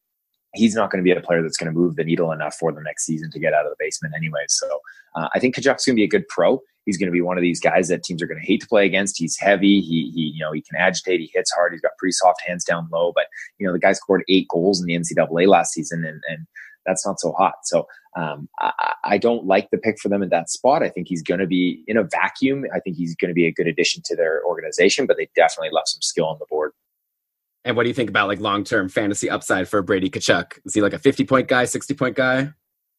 [0.55, 2.73] He's not going to be a player that's going to move the needle enough for
[2.73, 4.45] the next season to get out of the basement, anyway.
[4.49, 4.81] So
[5.15, 6.63] uh, I think Tkachuk's going to be a good pro.
[6.87, 8.67] He's going to be one of these guys that teams are going to hate to
[8.67, 9.19] play against.
[9.19, 9.81] He's heavy.
[9.81, 11.21] He, he, you know, he can agitate.
[11.21, 11.73] He hits hard.
[11.73, 13.13] He's got pretty soft hands down low.
[13.15, 13.27] But
[13.59, 16.47] you know, the guy scored eight goals in the NCAA last season, and and
[16.87, 17.55] that's not so hot.
[17.65, 20.83] So um, I, I, don't like the pick for them in that spot.
[20.83, 22.65] I think he's going to be in a vacuum.
[22.75, 25.71] I think he's going to be a good addition to their organization, but they definitely
[25.73, 26.73] left some skill on the board.
[27.65, 30.53] And what do you think about like long term fantasy upside for Brady Tkachuk?
[30.65, 32.53] Is he like a fifty point guy, sixty point guy?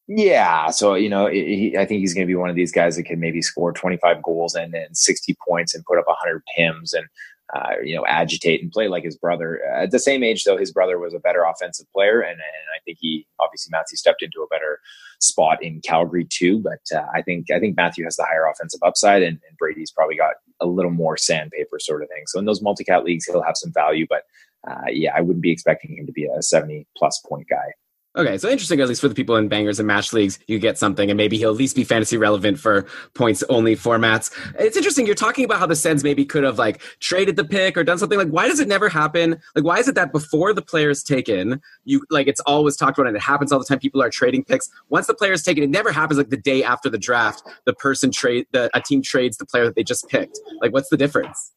[0.08, 2.96] Yeah, so you know, he, I think he's going to be one of these guys
[2.96, 6.94] that can maybe score 25 goals and, and 60 points and put up 100 pims
[6.94, 7.08] and
[7.54, 9.62] uh, you know agitate and play like his brother.
[9.66, 12.80] At the same age, though, his brother was a better offensive player, and, and I
[12.86, 14.80] think he obviously Matthew stepped into a better
[15.20, 16.60] spot in Calgary too.
[16.60, 19.92] But uh, I think I think Matthew has the higher offensive upside, and, and Brady's
[19.92, 22.24] probably got a little more sandpaper sort of thing.
[22.28, 24.24] So in those multi-cat leagues, he'll have some value, but
[24.70, 27.74] uh, yeah, I wouldn't be expecting him to be a 70 plus point guy.
[28.18, 30.80] Okay, so interesting, at least for the people in bangers and match leagues, you get
[30.80, 34.32] something, and maybe he'll at least be fantasy relevant for points only formats.
[34.58, 35.06] It's interesting.
[35.06, 38.00] You're talking about how the Sens maybe could have like traded the pick or done
[38.00, 38.18] something.
[38.18, 39.40] Like, why does it never happen?
[39.56, 43.08] Like, why is it that before the player's taken, you like it's always talked about
[43.08, 43.78] and it happens all the time?
[43.78, 44.68] People are trading picks.
[44.90, 47.44] Once the player's taken, it never happens like the day after the draft.
[47.66, 50.40] The person trade the a team trades the player that they just picked.
[50.60, 51.54] Like, what's the difference?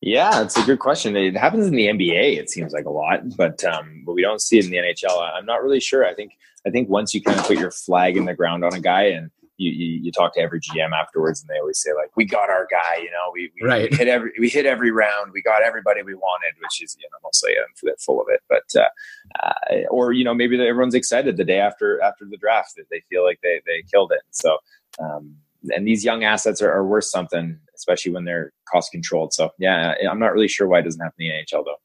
[0.00, 1.16] Yeah, it's a good question.
[1.16, 2.38] It happens in the NBA.
[2.38, 5.20] It seems like a lot, but um, but we don't see it in the NHL.
[5.36, 6.06] I'm not really sure.
[6.06, 6.32] I think
[6.64, 9.04] I think once you kind of put your flag in the ground on a guy
[9.04, 12.24] and you, you, you, talk to every GM afterwards, and they always say like, "We
[12.24, 13.90] got our guy." You know, we, we, right.
[13.90, 15.32] we hit every we hit every round.
[15.32, 18.40] We got everybody we wanted, which is you know mostly um, full of it.
[18.48, 18.88] But uh,
[19.42, 23.02] uh, or you know maybe everyone's excited the day after after the draft that they
[23.10, 24.22] feel like they they killed it.
[24.30, 24.58] So
[25.00, 25.34] um,
[25.70, 29.32] and these young assets are, are worth something, especially when they're cost controlled.
[29.32, 31.76] So yeah, I'm not really sure why it doesn't happen in the NHL though.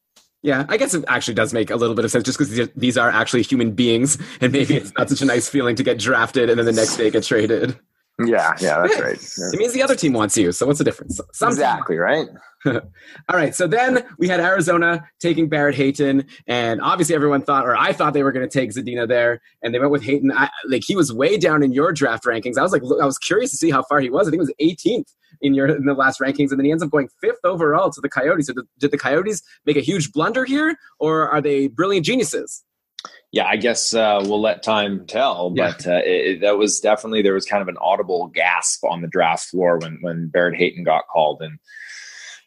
[0.42, 2.98] Yeah, I guess it actually does make a little bit of sense just because these
[2.98, 6.50] are actually human beings, and maybe it's not such a nice feeling to get drafted
[6.50, 7.80] and then the next day get traded.
[8.20, 9.34] Yeah, yeah, that's right.
[9.38, 9.50] Yeah.
[9.54, 10.52] It means the other team wants you.
[10.52, 11.20] So what's the difference?
[11.42, 12.28] exactly right.
[12.66, 12.82] All
[13.32, 13.54] right.
[13.54, 18.14] So then we had Arizona taking Barrett Hayton, and obviously everyone thought, or I thought
[18.14, 20.32] they were going to take Zadina there, and they went with Hayton.
[20.32, 22.58] I, like he was way down in your draft rankings.
[22.58, 24.28] I was like, look, I was curious to see how far he was.
[24.28, 26.84] I think it was 18th in your in the last rankings, and then he ends
[26.84, 28.48] up going fifth overall to the Coyotes.
[28.48, 32.64] So the, did the Coyotes make a huge blunder here, or are they brilliant geniuses?
[33.34, 35.50] yeah, I guess uh, we'll let time tell.
[35.50, 35.96] But yeah.
[35.96, 39.46] uh, it, that was definitely there was kind of an audible gasp on the draft
[39.50, 41.58] floor when when Barrett Hayton got called, and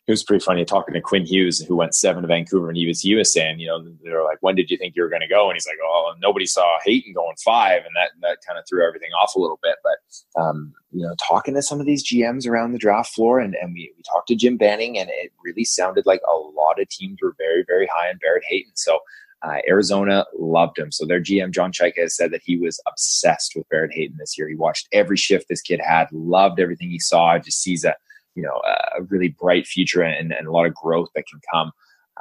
[0.07, 2.87] it was pretty funny talking to Quinn Hughes, who went seven to Vancouver, and he
[2.87, 5.09] was he was saying, you know, they were like, when did you think you were
[5.09, 5.49] going to go?
[5.49, 8.87] And he's like, oh, nobody saw Hayton going five, and that that kind of threw
[8.87, 9.77] everything off a little bit.
[9.83, 13.57] But um, you know, talking to some of these GMs around the draft floor, and
[13.57, 16.89] and we we talked to Jim Benning, and it really sounded like a lot of
[16.89, 18.77] teams were very very high on Barrett Hayton.
[18.77, 19.01] So
[19.43, 20.93] uh, Arizona loved him.
[20.93, 24.39] So their GM, John Chayka, has said that he was obsessed with Barrett Hayton this
[24.39, 24.49] year.
[24.49, 27.95] He watched every shift this kid had, loved everything he saw, just sees a,
[28.37, 28.61] you know,
[28.97, 31.73] a really bright future and, and a lot of growth that can come.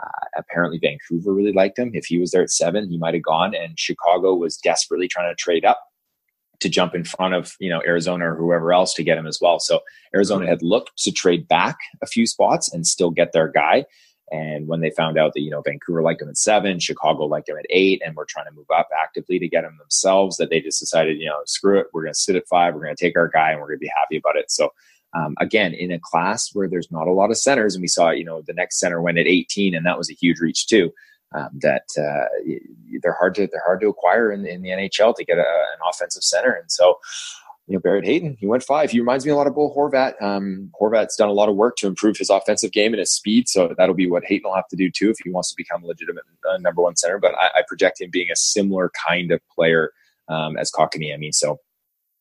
[0.02, 1.92] Uh, apparently Vancouver really liked him.
[1.94, 3.56] If he was there at seven, he might have gone.
[3.56, 5.80] And Chicago was desperately trying to trade up
[6.60, 9.40] to jump in front of you know Arizona or whoever else to get him as
[9.42, 9.60] well.
[9.60, 9.82] So
[10.14, 13.86] Arizona had looked to trade back a few spots and still get their guy.
[14.32, 17.48] And when they found out that, you know, Vancouver liked him at seven, Chicago liked
[17.48, 20.50] him at eight, and we're trying to move up actively to get him themselves, that
[20.50, 21.88] they just decided, you know, screw it.
[21.94, 22.74] We're going to sit at five.
[22.74, 24.50] We're going to take our guy and we're going to be happy about it.
[24.50, 24.74] So,
[25.16, 28.10] um, again, in a class where there's not a lot of centers, and we saw,
[28.12, 30.92] you know, the next center went at 18, and that was a huge reach too.
[31.34, 32.28] Um, that uh,
[33.02, 35.80] they're hard to they're hard to acquire in, in the NHL to get a, an
[35.90, 37.00] offensive center, and so
[37.68, 38.92] you know, Barrett Hayton he went five.
[38.92, 40.22] He reminds me a lot of Bo Horvat.
[40.22, 43.50] Um, Horvat's done a lot of work to improve his offensive game and his speed.
[43.50, 45.84] So that'll be what Hayton will have to do too if he wants to become
[45.84, 47.18] a legitimate uh, number one center.
[47.18, 49.92] But I, I, project him being a similar kind of player
[50.30, 51.34] um, as Kotkaniemi.
[51.34, 51.60] So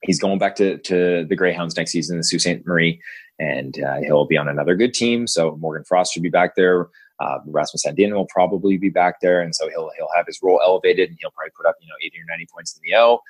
[0.05, 2.67] he's going back to, to the Greyhounds next season, in the Sault Ste.
[2.67, 3.01] Marie,
[3.38, 5.27] and uh, he'll be on another good team.
[5.27, 6.88] So Morgan Frost should be back there.
[7.21, 10.61] Uh, Rasmus Sandin will probably be back there, and so he'll he'll have his role
[10.64, 13.21] elevated, and he'll probably put up you know eighty or ninety points in the O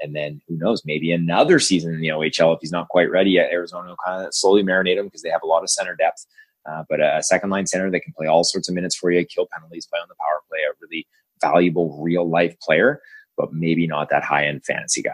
[0.00, 3.32] and then who knows, maybe another season in the OHL if he's not quite ready
[3.32, 3.50] yet.
[3.52, 6.26] Arizona will kind of slowly marinate him because they have a lot of center depth.
[6.70, 9.24] Uh, but a second line center that can play all sorts of minutes for you,
[9.24, 11.06] kill penalties, play on the power play, a really
[11.40, 13.00] valuable real life player,
[13.36, 15.12] but maybe not that high end fantasy guy.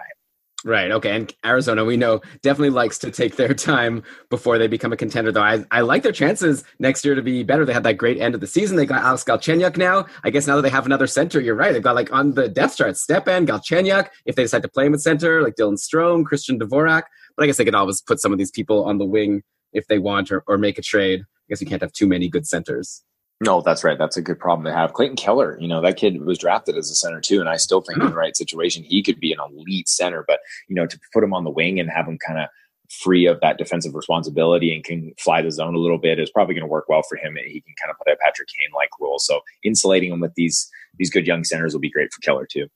[0.66, 0.90] Right.
[0.90, 1.14] Okay.
[1.14, 5.30] And Arizona, we know, definitely likes to take their time before they become a contender.
[5.30, 7.64] Though I, I like their chances next year to be better.
[7.64, 8.76] They had that great end of the season.
[8.76, 10.06] They got Alex Galchenyuk now.
[10.24, 11.72] I guess now that they have another center, you're right.
[11.72, 14.08] They've got like on the depth chart, Stepan, Galchenyuk.
[14.24, 17.04] If they decide to play him at center, like Dylan Strome, Christian Dvorak.
[17.36, 19.86] But I guess they could always put some of these people on the wing if
[19.86, 21.20] they want or, or make a trade.
[21.20, 23.04] I guess you can't have too many good centers.
[23.44, 23.98] No, that's right.
[23.98, 24.94] That's a good problem to have.
[24.94, 27.82] Clayton Keller, you know, that kid was drafted as a center too, and I still
[27.82, 28.18] think in the hmm.
[28.18, 30.24] right situation he could be an elite center.
[30.26, 32.48] But you know, to put him on the wing and have him kind of
[32.90, 36.54] free of that defensive responsibility and can fly the zone a little bit is probably
[36.54, 37.36] going to work well for him.
[37.36, 39.18] He can kind of play a Patrick Kane like role.
[39.18, 42.68] So insulating him with these these good young centers will be great for Keller too.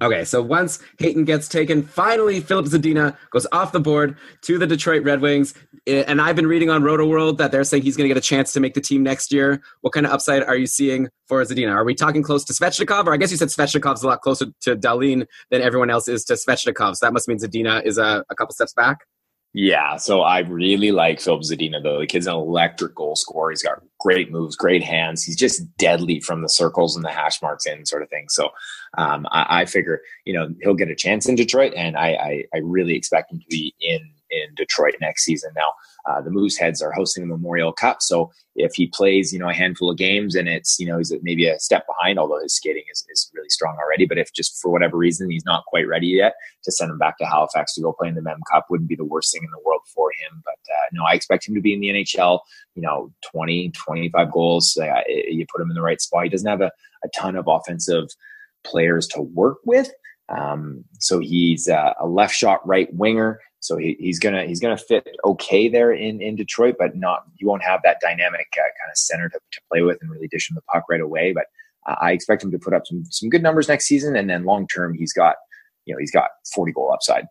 [0.00, 4.66] Okay, so once Hayton gets taken, finally Filip Zadina goes off the board to the
[4.66, 5.54] Detroit Red Wings.
[5.86, 8.26] Eh, and I've been reading on Rotoworld that they're saying he's going to get a
[8.26, 9.60] chance to make the team next year.
[9.80, 11.74] What kind of upside are you seeing for Zadina?
[11.74, 13.06] Are we talking close to Svechnikov?
[13.06, 16.24] Or I guess you said Svechnikov's a lot closer to Dahlin than everyone else is
[16.26, 16.96] to Svechnikov.
[16.96, 18.98] So that must mean Zadina is a, a couple steps back.
[19.54, 21.98] Yeah, so I really like Filip Zadina though.
[21.98, 23.50] The kid's an electric goal scorer.
[23.50, 25.24] He's got great moves, great hands.
[25.24, 28.28] He's just deadly from the circles and the hash marks in sort of thing.
[28.28, 28.50] So
[28.96, 32.44] um, I, I, figure you know he'll get a chance in Detroit, and I, I,
[32.54, 35.50] I really expect him to be in in Detroit next season.
[35.56, 35.72] Now,
[36.08, 39.54] uh, the Mooseheads are hosting the Memorial Cup, so if he plays, you know, a
[39.54, 42.82] handful of games and it's, you know, he's maybe a step behind, although his skating
[42.90, 44.04] is, is really strong already.
[44.04, 47.18] But if just for whatever reason he's not quite ready yet, to send him back
[47.18, 49.50] to Halifax to go play in the Mem Cup wouldn't be the worst thing in
[49.50, 50.42] the world for him.
[50.44, 52.40] But uh, no, I expect him to be in the NHL.
[52.74, 54.76] You know, 20, 25 goals.
[54.76, 56.24] Uh, you put him in the right spot.
[56.24, 56.72] He doesn't have a,
[57.04, 58.08] a ton of offensive
[58.64, 59.90] players to work with.
[60.28, 63.40] Um, so he's uh, a left shot right winger.
[63.60, 67.48] So he, he's gonna he's gonna fit okay there in in Detroit, but not you
[67.48, 70.50] won't have that dynamic uh, kind of center to, to play with and really dish
[70.50, 71.32] him the puck right away.
[71.32, 71.46] But
[71.88, 74.44] uh, I expect him to put up some some good numbers next season, and then
[74.44, 75.36] long term he's got
[75.86, 77.26] you know he's got forty goal upside.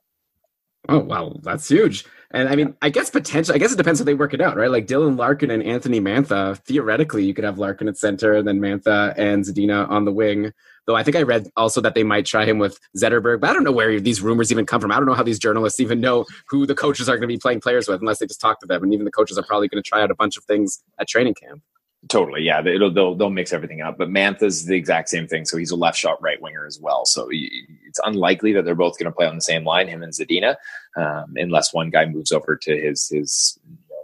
[0.89, 2.05] Oh wow, that's huge.
[2.31, 4.57] And I mean, I guess potentially, I guess it depends how they work it out,
[4.57, 4.69] right?
[4.69, 6.57] Like Dylan Larkin and Anthony Mantha.
[6.59, 10.51] Theoretically, you could have Larkin at center, and then Mantha and Zadina on the wing.
[10.85, 13.53] Though I think I read also that they might try him with Zetterberg, but I
[13.53, 14.91] don't know where these rumors even come from.
[14.91, 17.37] I don't know how these journalists even know who the coaches are going to be
[17.37, 18.83] playing players with unless they just talk to them.
[18.83, 21.09] And even the coaches are probably going to try out a bunch of things at
[21.09, 21.61] training camp.
[22.09, 22.65] Totally, yeah.
[22.65, 23.97] It'll, they'll they'll mix everything up.
[23.97, 25.45] But Mantha's the exact same thing.
[25.45, 27.05] So he's a left shot right winger as well.
[27.05, 30.13] So it's unlikely that they're both going to play on the same line, him and
[30.13, 30.55] Zadina,
[30.95, 33.59] um, unless one guy moves over to his his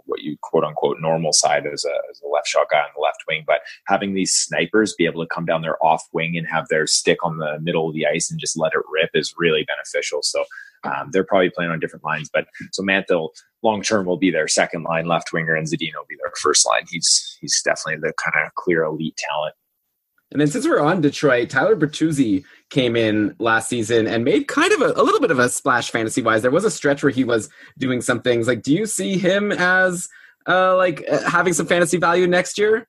[0.06, 3.00] what you quote unquote normal side as a, as a left shot guy on the
[3.00, 3.44] left wing.
[3.46, 6.86] But having these snipers be able to come down their off wing and have their
[6.86, 10.22] stick on the middle of the ice and just let it rip is really beneficial.
[10.22, 10.44] So
[10.84, 12.30] um, they're probably playing on different lines.
[12.32, 13.28] But so Mantha
[13.62, 16.66] long term will be their second line left winger, and Zadina will be their first
[16.66, 16.82] line.
[16.90, 19.54] He's he's definitely the kind of clear elite talent.
[20.32, 24.72] And then since we're on Detroit, Tyler Bertuzzi came in last season and made kind
[24.72, 26.42] of a, a little bit of a splash fantasy wise.
[26.42, 28.48] There was a stretch where he was doing some things.
[28.48, 30.08] Like, do you see him as
[30.48, 32.88] uh, like uh, having some fantasy value next year?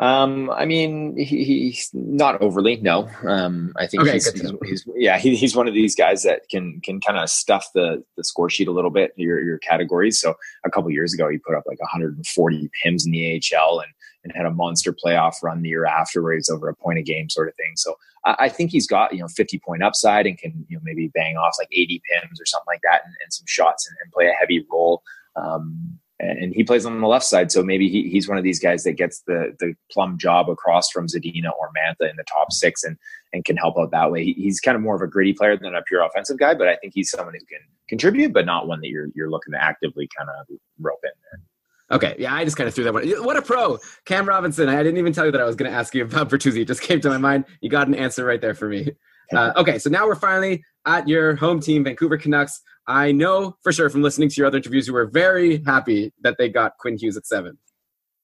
[0.00, 2.76] Um, I mean, he, he's not overly.
[2.76, 6.22] No, um, I think okay, he's, he's, he's, yeah, he, he's one of these guys
[6.22, 9.58] that can can kind of stuff the the score sheet a little bit your your
[9.58, 10.18] categories.
[10.18, 10.34] So
[10.64, 13.92] a couple years ago, he put up like 140 pims in the AHL and
[14.24, 17.02] and had a monster playoff run the year after where he's over a point a
[17.02, 17.72] game sort of thing.
[17.76, 20.82] So I, I, think he's got, you know, 50 point upside and can, you know,
[20.84, 23.96] maybe bang off like 80 pims or something like that and, and some shots and,
[24.02, 25.02] and, play a heavy role.
[25.36, 27.50] Um, and he plays on the left side.
[27.50, 30.90] So maybe he, he's one of these guys that gets the the plum job across
[30.90, 32.96] from Zadina or Mantha in the top six and
[33.32, 34.24] and can help out that way.
[34.24, 36.68] He, he's kind of more of a gritty player than a pure offensive guy, but
[36.68, 39.62] I think he's someone who can contribute, but not one that you're you're looking to
[39.62, 40.46] actively kind of
[40.78, 41.40] rope in there.
[41.92, 43.08] Okay, yeah, I just kind of threw that one.
[43.24, 44.68] What a pro, Cam Robinson.
[44.68, 46.60] I didn't even tell you that I was going to ask you about Bertuzzi.
[46.60, 47.46] It just came to my mind.
[47.60, 48.92] You got an answer right there for me.
[49.32, 52.60] Uh, okay, so now we're finally at your home team, Vancouver Canucks.
[52.90, 56.36] I know for sure from listening to your other interviews, you were very happy that
[56.38, 57.56] they got Quinn Hughes at seven.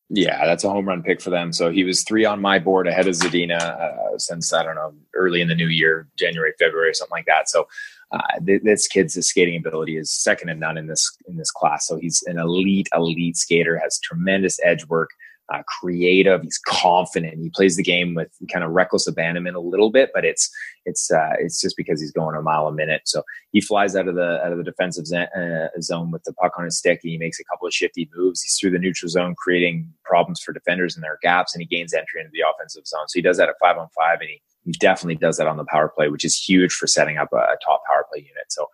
[0.09, 1.53] Yeah, that's a home run pick for them.
[1.53, 4.93] So he was three on my board ahead of Zadina uh, since I don't know
[5.15, 7.49] early in the new year, January, February, something like that.
[7.49, 7.69] So
[8.11, 11.87] uh, th- this kid's skating ability is second to none in this in this class.
[11.87, 15.11] So he's an elite, elite skater, has tremendous edge work,
[15.53, 16.43] uh, creative.
[16.43, 17.39] He's confident.
[17.39, 20.51] He plays the game with kind of reckless abandonment a little bit, but it's
[20.85, 23.03] it's uh, it's just because he's going a mile a minute.
[23.05, 23.23] So
[23.53, 26.65] he flies out of the out of the defensive uh, zone with the puck on
[26.65, 27.01] his stick.
[27.03, 28.43] He makes a couple of shifty moves.
[28.43, 31.95] He's through the neutral zone, creating problems for defenders in their gaps, and he gains
[31.95, 33.09] entry into the offensive zone.
[33.09, 35.57] So he does that at five on five, and he he definitely does that on
[35.57, 38.47] the power play, which is huge for setting up a, a top power play unit.
[38.49, 38.67] So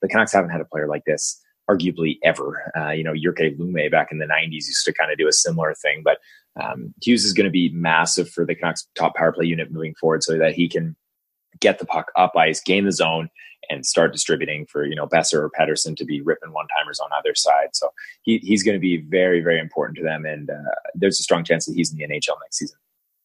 [0.00, 2.72] the Canucks haven't had a player like this arguably ever.
[2.76, 5.32] Uh, you know, Jyrki Lumme back in the 90s used to kind of do a
[5.32, 6.18] similar thing, but
[6.60, 9.94] um, Hughes is going to be massive for the Canucks top power play unit moving
[9.94, 10.96] forward so that he can
[11.60, 13.28] get the puck up ice, gain the zone,
[13.68, 17.10] and start distributing for, you know, Boeser or Pettersson to be ripping one timers on
[17.18, 17.68] either side.
[17.72, 17.90] So
[18.22, 20.24] he, he's going to be very, very important to them.
[20.24, 22.78] And uh, there's a strong chance that he's in the NHL next season.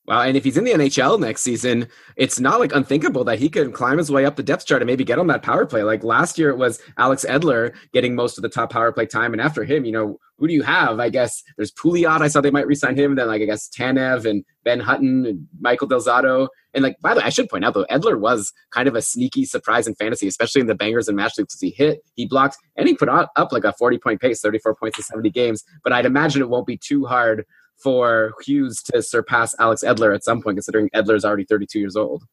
[0.08, 3.49] Wow, and if he's in the NHL next season, it's not like unthinkable that he
[3.49, 5.82] could climb his way up the depth chart and maybe get on that power play.
[5.82, 9.34] Like last year, it was Alex Edler getting most of the top power play time,
[9.34, 10.99] and after him, you know, who do you have?
[10.99, 12.22] I guess there's Pouliot.
[12.22, 13.16] I saw they might resign him.
[13.16, 16.49] Then like I guess Tanev and Ben Hutton and Michael Del Zotto.
[16.76, 19.01] And like by the way, I should point out though, Edler was kind of a
[19.01, 21.56] sneaky surprise in fantasy, especially in the bangers and match leagues.
[21.56, 24.76] Because he hit, he blocked, and he put up like a 40 point pace, 34
[24.76, 25.64] points in 70 games.
[25.84, 27.45] But I'd imagine it won't be too hard
[27.78, 31.95] for Hughes to surpass Alex Edler at some point, considering Edler is already 32 years
[31.95, 32.23] old.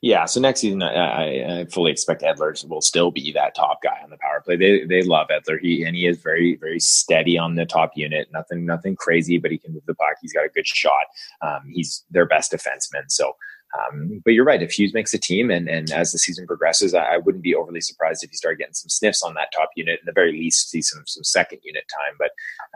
[0.00, 3.98] Yeah, so next season, I, I, fully expect Edler will still be that top guy
[4.02, 4.56] on the power play.
[4.56, 5.58] They they love Edler.
[5.60, 8.28] He and he is very very steady on the top unit.
[8.32, 10.16] Nothing nothing crazy, but he can move the puck.
[10.20, 11.06] He's got a good shot.
[11.40, 13.04] Um, he's their best defenseman.
[13.08, 13.34] So
[13.78, 14.62] um, but you're right.
[14.62, 17.54] If Hughes makes a team, and, and as the season progresses, I, I, wouldn't be
[17.54, 20.00] overly surprised if he started getting some sniffs on that top unit.
[20.00, 22.14] In the very least, see some some second unit time.
[22.18, 22.30] But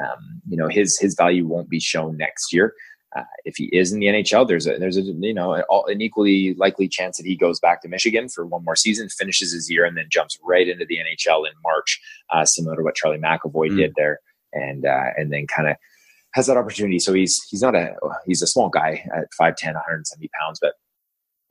[0.05, 2.75] um, you know, his his value won't be shown next year.
[3.17, 6.55] Uh, if he is in the NHL, there's a there's a you know an equally
[6.55, 9.85] likely chance that he goes back to Michigan for one more season, finishes his year,
[9.85, 13.71] and then jumps right into the NHL in March, uh, similar to what Charlie McAvoy
[13.71, 13.77] mm.
[13.77, 14.21] did there,
[14.53, 15.77] and uh, and then kind of
[16.35, 16.99] has that opportunity.
[16.99, 17.95] So he's he's not a
[18.27, 20.75] he's a small guy at 5'10", 170 pounds, but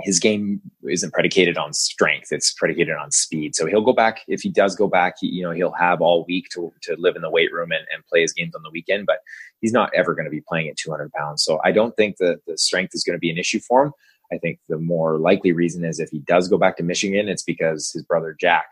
[0.01, 3.55] his game isn't predicated on strength it's predicated on speed.
[3.55, 6.25] So he'll go back if he does go back he, you know he'll have all
[6.27, 8.69] week to, to live in the weight room and, and play his games on the
[8.71, 9.19] weekend but
[9.61, 11.43] he's not ever going to be playing at 200 pounds.
[11.43, 13.93] So i don't think that the strength is going to be an issue for him.
[14.31, 17.43] I think the more likely reason is if he does go back to michigan it's
[17.43, 18.67] because his brother jack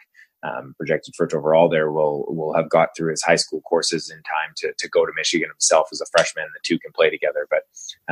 [0.45, 4.17] um, projected first overall there will will have got through his high school courses in
[4.17, 6.45] time to, to go to Michigan himself as a freshman.
[6.53, 7.63] The two can play together, but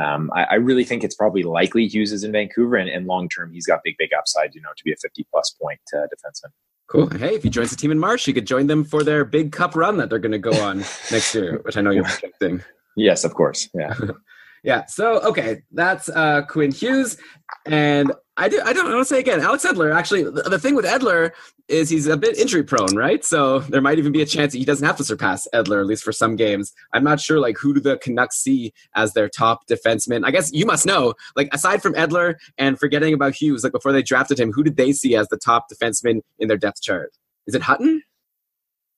[0.02, 3.28] um, I, I, really think it's probably likely Hughes is in Vancouver, and, and long
[3.28, 4.54] term he's got big big upside.
[4.54, 6.50] You know, to be a fifty plus point uh, defenseman.
[6.86, 7.08] Cool.
[7.08, 9.52] Hey, if he joins the team in March, you could join them for their big
[9.52, 10.78] cup run that they're going to go on
[11.10, 12.62] next year, which I know you're projecting.
[12.96, 13.68] Yes, of course.
[13.74, 13.94] Yeah.
[14.64, 14.86] yeah.
[14.86, 17.18] So okay, that's uh, Quinn Hughes,
[17.66, 18.60] and I do.
[18.64, 19.40] I don't want to say again.
[19.40, 19.94] Alex Edler.
[19.94, 21.30] Actually, the, the, thing with Edler
[21.68, 23.24] is he's a bit injury prone, right?
[23.24, 25.86] So there might even be a chance that he doesn't have to surpass Edler at
[25.86, 26.72] least for some games.
[26.94, 27.38] I'm not sure.
[27.38, 30.24] Like, who do the Canucks see as their top defenseman?
[30.24, 31.14] I guess you must know.
[31.36, 34.76] Like, aside from Edler and forgetting about Hughes, like before they drafted him, who did
[34.76, 37.12] they see as the top defenseman in their depth chart?
[37.46, 38.02] Is it Hutton?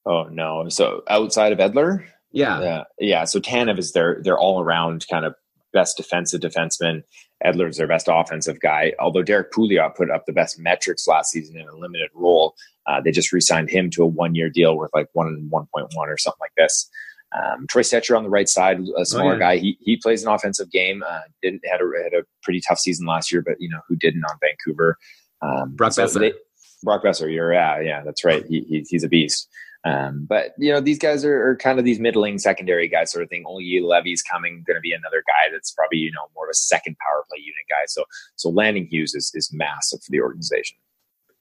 [0.06, 0.68] Oh no!
[0.68, 3.24] So outside of Edler, yeah, yeah, yeah.
[3.24, 5.34] So Tanev is their their all around kind of
[5.76, 7.02] best defensive defenseman.
[7.44, 8.94] Edler's their best offensive guy.
[8.98, 12.54] Although Derrick Pouliot put up the best metrics last season in a limited role,
[12.86, 15.88] uh, they just re-signed him to a one-year deal worth like one and one point
[15.94, 16.88] one or something like this.
[17.36, 19.38] Um, Troy Stecher on the right side, a smaller oh, yeah.
[19.38, 19.56] guy.
[19.58, 21.02] He he plays an offensive game.
[21.06, 23.96] Uh, didn't had a had a pretty tough season last year, but you know who
[23.96, 24.96] didn't on Vancouver.
[25.42, 26.20] Um, Brock so Boeser.
[26.20, 26.32] They,
[26.82, 28.44] Brock Boeser, you're yeah, yeah, that's right.
[28.46, 29.48] He, he he's a beast.
[29.86, 33.22] Um, but you know, these guys are, are, kind of these middling secondary guys sort
[33.22, 33.44] of thing.
[33.46, 36.54] Olli Juolevi's coming, going to be another guy that's probably you know more of a
[36.54, 37.84] second power play unit guy.
[37.86, 38.02] So
[38.34, 40.76] so landing Hughes is is massive for the organization.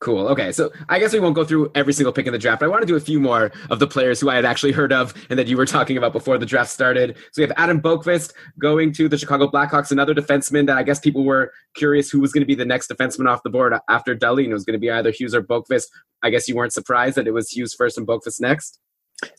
[0.02, 0.28] Cool.
[0.28, 0.52] Okay.
[0.52, 2.62] So I guess we won't go through every single pick in the draft.
[2.62, 4.92] I want to do a few more of the players who I had actually heard
[4.92, 7.16] of and that you were talking about before the draft started.
[7.32, 11.00] So we have Adam Boqvist going to the Chicago Blackhawks, another defenseman that I guess
[11.00, 14.16] people were curious who was going to be the next defenseman off the board after
[14.16, 14.50] Dahlin.
[14.50, 15.86] It was going to be either Hughes or Boqvist.
[16.22, 18.80] I guess you weren't surprised that it was Hughes first and Boqvist next?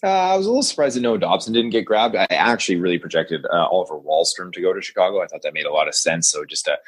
[0.03, 2.17] Uh, I was a little surprised that Noah Dobson didn't get grabbed.
[2.17, 5.23] I actually really projected uh, Oliver Wahlstrom to go to Chicago.
[5.23, 6.31] I thought that made a lot of sense.
[6.31, 6.79] So just a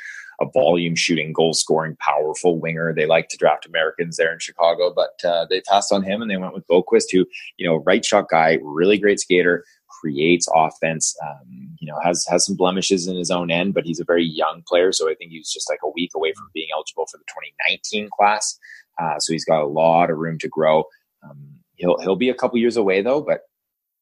[0.40, 2.94] a volume shooting, goal scoring, powerful winger.
[2.94, 6.30] They like to draft Americans there in Chicago, but uh, they passed on him and
[6.30, 7.26] they went with Boqvist, who,
[7.56, 9.64] you know, right shot guy, really great skater,
[10.00, 11.16] creates offense.
[11.26, 14.24] Um, you know, has has some blemishes in his own end, but he's a very
[14.24, 14.92] young player.
[14.92, 18.10] So I think he's just like a week away from being eligible for the 2019
[18.16, 18.58] class.
[19.00, 20.84] Uh, so he's got a lot of room to grow.
[21.22, 23.42] Um, he'll he'll be a couple years away though, but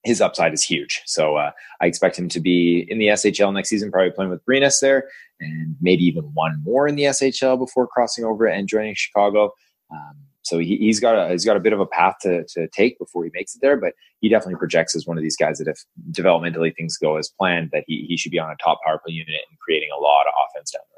[0.05, 1.03] his upside is huge.
[1.05, 4.45] So uh, I expect him to be in the SHL next season, probably playing with
[4.47, 5.09] Brynäs there,
[5.41, 9.53] and maybe even one more in the SHL before crossing over and joining Chicago.
[9.91, 12.69] Um, so he, he's got a he's got a bit of a path to to
[12.69, 15.59] take before he makes it there, but he definitely projects as one of these guys
[15.59, 18.79] that if developmentally things go as planned, that he he should be on a top
[18.87, 20.96] power play unit and creating a lot of offense down the road.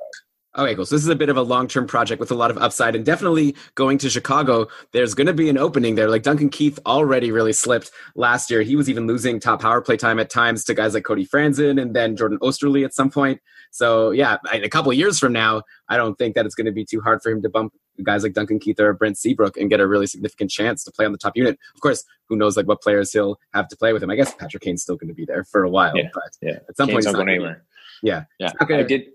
[0.58, 0.84] Okay, cool.
[0.84, 3.04] So this is a bit of a long-term project with a lot of upside, and
[3.06, 4.66] definitely going to Chicago.
[4.92, 6.10] There's going to be an opening there.
[6.10, 8.62] Like Duncan Keith already really slipped last year.
[8.62, 11.80] He was even losing top power play time at times to guys like Cody Franson
[11.80, 13.40] and then Jordan Oesterle at some point.
[13.70, 16.72] So yeah, in a couple years from now, I don't think that it's going to
[16.72, 19.70] be too hard for him to bump guys like Duncan Keith or Brent Seabrook and
[19.70, 21.56] get a really significant chance to play on the top unit.
[21.74, 24.10] Of course, who knows like what players he'll have to play with him.
[24.10, 26.58] I guess Patrick Kane's still going to be there for a while, Yeah, but Yeah,
[26.68, 27.64] at some Kane's point, not going anywhere.
[28.02, 29.06] yeah, Yeah, gonna- I did.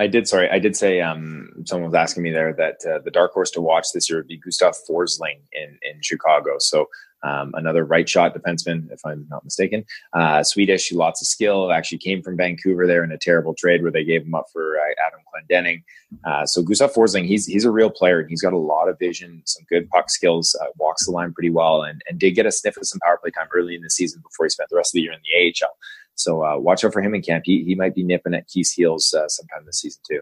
[0.00, 0.26] I did.
[0.26, 1.00] Sorry, I did say.
[1.00, 4.18] Um, someone was asking me there that uh, the dark horse to watch this year
[4.18, 6.56] would be Gustav Forsling in in Chicago.
[6.58, 6.88] So
[7.22, 9.84] um, another right shot defenseman, if I'm not mistaken.
[10.12, 11.72] Uh, Swedish, lots of skill.
[11.72, 14.76] Actually came from Vancouver there in a terrible trade where they gave him up for
[14.76, 15.82] uh, Adam Clendenning.
[16.24, 18.18] Uh, so Gustav Forsling, he's he's a real player.
[18.18, 21.32] and He's got a lot of vision, some good puck skills, uh, walks the line
[21.32, 23.82] pretty well, and and did get a sniff of some power play time early in
[23.82, 25.76] the season before he spent the rest of the year in the AHL.
[26.14, 27.44] So uh, watch out for him in camp.
[27.46, 30.20] He, he might be nipping at Keith's heels uh, sometime this season too.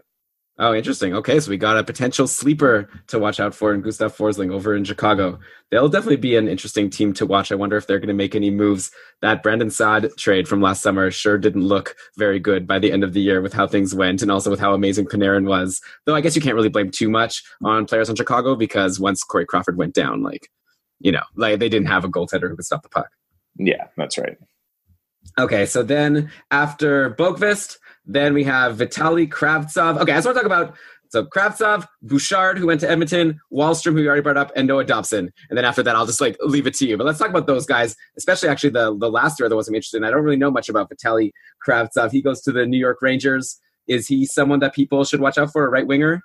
[0.59, 1.15] Oh, interesting.
[1.15, 4.75] Okay, so we got a potential sleeper to watch out for in Gustav Forsling over
[4.75, 5.39] in Chicago.
[5.71, 7.51] They'll definitely be an interesting team to watch.
[7.51, 8.91] I wonder if they're going to make any moves.
[9.23, 13.03] That Brandon Saad trade from last summer sure didn't look very good by the end
[13.03, 15.81] of the year with how things went and also with how amazing Panarin was.
[16.05, 19.23] Though I guess you can't really blame too much on players on Chicago because once
[19.23, 20.49] Corey Crawford went down, like,
[20.99, 23.09] you know, like they didn't have a goaltender who could stop the puck.
[23.57, 24.37] Yeah, that's right.
[25.39, 29.99] Okay, so then after Boqvist, then we have Vitali Kravtsov.
[29.99, 30.75] Okay, I just want to talk about
[31.13, 34.83] so Kravtsov, Bouchard, who went to Edmonton, Wahlstrom, who you already brought up, and Noah
[34.83, 35.31] Dobson.
[35.47, 36.97] And then after that, I'll just like leave it to you.
[36.97, 39.75] But let's talk about those guys, especially actually the the last year that was I'm
[39.75, 40.05] interested in.
[40.05, 41.31] I don't really know much about Vitali
[41.65, 42.11] Kravtsov.
[42.11, 43.59] He goes to the New York Rangers.
[43.87, 46.23] Is he someone that people should watch out for, a right winger?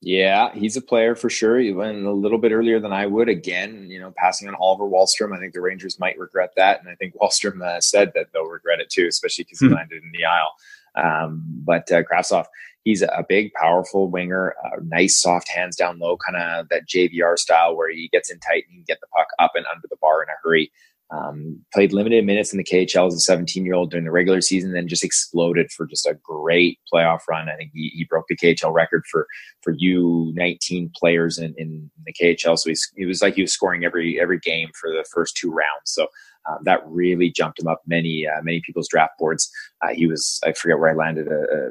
[0.00, 1.58] Yeah, he's a player for sure.
[1.58, 3.28] He went a little bit earlier than I would.
[3.28, 5.36] Again, you know, passing on Oliver Wahlstrom.
[5.36, 8.44] I think the Rangers might regret that, and I think Wahlstrom uh, said that they'll
[8.44, 9.74] regret it too, especially because he Hmm.
[9.74, 10.54] landed in the aisle.
[10.94, 12.46] Um, but uh, Kravtsov,
[12.84, 14.54] he's a big, powerful winger.
[14.64, 18.38] Uh, nice, soft hands down low, kind of that JVR style where he gets in
[18.38, 20.70] tight and he can get the puck up and under the bar in a hurry.
[21.10, 24.42] Um, played limited minutes in the KHL as a 17 year old during the regular
[24.42, 27.48] season, then just exploded for just a great playoff run.
[27.48, 29.26] I think he, he broke the KHL record for
[29.62, 32.58] for U19 players in, in the KHL.
[32.58, 35.50] So he's, he was like he was scoring every every game for the first two
[35.50, 35.86] rounds.
[35.86, 36.08] So
[36.48, 39.50] um, that really jumped him up many uh, many people's draft boards.
[39.82, 41.70] Uh, he was I forget where I landed uh, uh,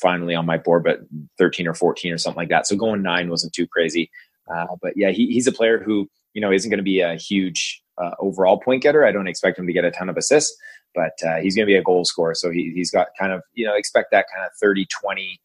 [0.00, 1.00] finally on my board, but
[1.38, 2.66] 13 or 14 or something like that.
[2.66, 4.10] So going nine wasn't too crazy.
[4.52, 7.16] Uh, but yeah, he, he's a player who you know isn't going to be a
[7.16, 9.04] huge uh, overall point getter.
[9.04, 10.56] I don't expect him to get a ton of assists,
[10.94, 12.34] but uh, he's going to be a goal scorer.
[12.34, 15.40] So he, he's got kind of you know expect that kind of 30 20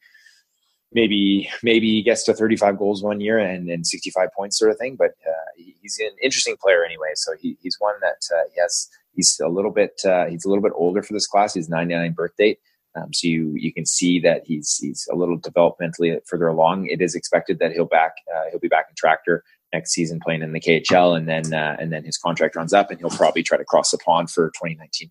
[0.94, 4.78] maybe maybe he gets to 35 goals one year and, and 65 points sort of
[4.78, 4.96] thing.
[4.96, 7.12] But uh, he's an interesting player anyway.
[7.16, 10.50] So he, he's one that uh, he has he's a little bit uh, he's a
[10.50, 11.54] little bit older for this class.
[11.54, 12.60] He's 99 birth date.
[12.96, 16.88] Um, so you you can see that he's he's a little developmentally further along.
[16.88, 19.40] It is expected that he'll back uh, he'll be back in Traktor
[19.74, 22.92] next season playing in the KHL and then uh, and then his contract runs up
[22.92, 25.10] and he'll probably try to cross the pond for 2019-20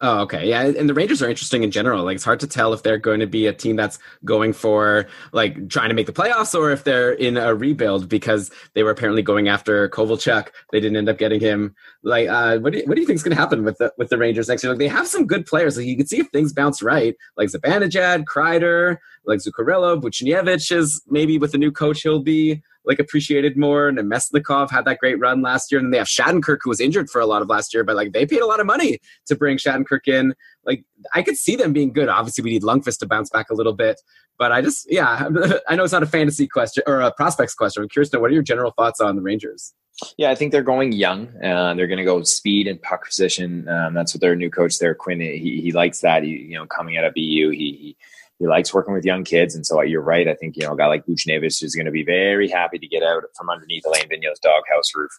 [0.00, 0.48] Oh, okay.
[0.48, 0.62] Yeah.
[0.62, 2.04] And the Rangers are interesting in general.
[2.04, 5.08] Like, it's hard to tell if they're going to be a team that's going for,
[5.32, 8.92] like, trying to make the playoffs or if they're in a rebuild because they were
[8.92, 10.50] apparently going after Kovalchuk.
[10.70, 11.74] They didn't end up getting him.
[12.04, 13.92] Like, uh, what do you, what do you think is going to happen with the,
[13.98, 14.72] with the Rangers next year?
[14.72, 15.76] Like, they have some good players.
[15.76, 21.02] Like, you can see if things bounce right, like Zibanejad, Kreider, like Zuccarello, Buchnevich is
[21.08, 23.88] maybe with the new coach, he'll be like appreciated more.
[23.88, 25.78] And Meslikov had that great run last year.
[25.78, 27.94] And then they have Shattenkirk, who was injured for a lot of last year, but
[27.94, 30.34] like they paid a lot of money to bring Shattenkirk in.
[30.64, 30.84] Like
[31.14, 32.08] I could see them being good.
[32.08, 34.00] Obviously, we need Lundqvist to bounce back a little bit.
[34.38, 35.28] But I just, yeah,
[35.68, 37.82] I know it's not a fantasy question or a prospects question.
[37.82, 39.74] I'm curious to know what are your general thoughts on the Rangers?
[40.16, 41.28] Yeah, I think they're going young.
[41.42, 43.68] Uh, they're going to go speed and puck position.
[43.68, 45.20] Um, that's what their new coach there, Quinn.
[45.20, 46.22] He, he likes that.
[46.22, 47.96] He, you know, coming out of BU, he, he
[48.38, 49.54] he likes working with young kids.
[49.54, 50.28] And so you're right.
[50.28, 52.86] I think you know a guy like Buchnevich is going to be very happy to
[52.86, 55.10] get out from underneath Alain Vigneault's doghouse roof.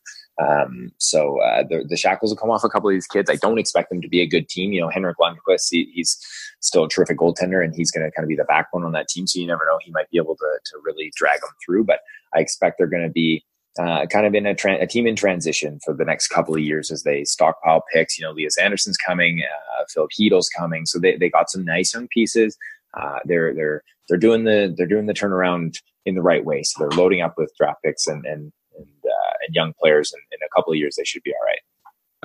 [0.42, 3.30] Um, so uh, the the shackles will come off a couple of these kids.
[3.30, 4.72] I don't expect them to be a good team.
[4.72, 6.18] You know, Henrik Lundqvist, he, he's
[6.62, 9.10] still a terrific goaltender, and he's going to kind of be the backbone on that
[9.10, 9.28] team.
[9.28, 11.84] So you never know; he might be able to to really drag them through.
[11.84, 12.00] But
[12.34, 13.44] I expect they're going to be
[13.78, 16.62] uh, kind of in a, tra- a team in transition for the next couple of
[16.62, 18.18] years as they stockpile picks.
[18.18, 21.94] You know, Elias Andersson's coming, uh, Filip Chytil's coming, so they, they got some nice
[21.94, 22.58] young pieces.
[22.94, 25.76] Uh, they're they're they're doing the they're doing the turnaround
[26.06, 26.64] in the right way.
[26.64, 30.22] So they're loading up with draft picks and and and, uh, and young players, and
[30.32, 31.60] in a couple of years they should be all right.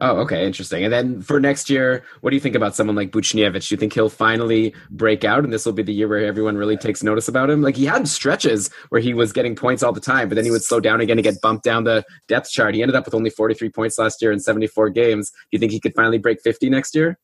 [0.01, 0.83] Oh, okay, interesting.
[0.83, 3.69] And then for next year, what do you think about someone like Buchnevich?
[3.69, 6.57] Do you think he'll finally break out, and this will be the year where everyone
[6.57, 7.63] really takes notice about him?
[7.63, 10.51] Like he had stretches where he was getting points all the time, but then he
[10.51, 12.75] would slow down again and get bumped down the depth chart.
[12.75, 15.31] He ended up with only 43 points last year in 74 games.
[15.31, 17.17] Do you think he could finally break 50 next year?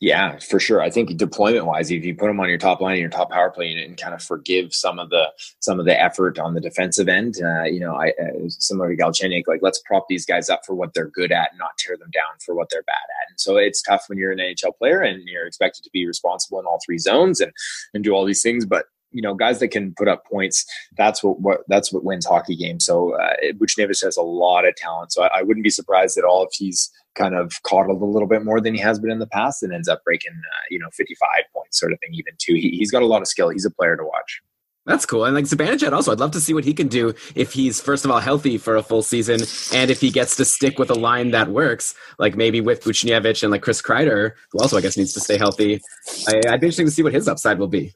[0.00, 0.82] Yeah, for sure.
[0.82, 3.50] I think deployment wise, if you put them on your top line your top power
[3.50, 6.60] play unit and kind of forgive some of the some of the effort on the
[6.60, 10.50] defensive end, uh, you know, I uh, similar to Galchenyuk, like let's prop these guys
[10.50, 12.92] up for what they're good at, and not tear them down for what they're bad
[12.94, 13.30] at.
[13.30, 16.60] And so it's tough when you're an NHL player and you're expected to be responsible
[16.60, 17.52] in all three zones and
[17.94, 20.64] and do all these things, but you know, guys that can put up points,
[20.96, 22.84] that's what, what that's what wins hockey games.
[22.84, 25.12] So uh, Buchnevich has a lot of talent.
[25.12, 28.28] So I, I, wouldn't be surprised at all if he's kind of coddled a little
[28.28, 30.78] bit more than he has been in the past and ends up breaking, uh, you
[30.78, 32.54] know, 55 points sort of thing even too.
[32.54, 33.48] He, he's got a lot of skill.
[33.50, 34.40] He's a player to watch.
[34.84, 35.24] That's cool.
[35.24, 38.04] And like Zibanejad also, I'd love to see what he can do if he's first
[38.04, 39.40] of all healthy for a full season
[39.72, 43.44] and if he gets to stick with a line that works, like maybe with Buchnevich
[43.44, 45.80] and like Chris Kreider, who also I guess needs to stay healthy.
[46.28, 47.92] I, would be interesting to see what his upside will be.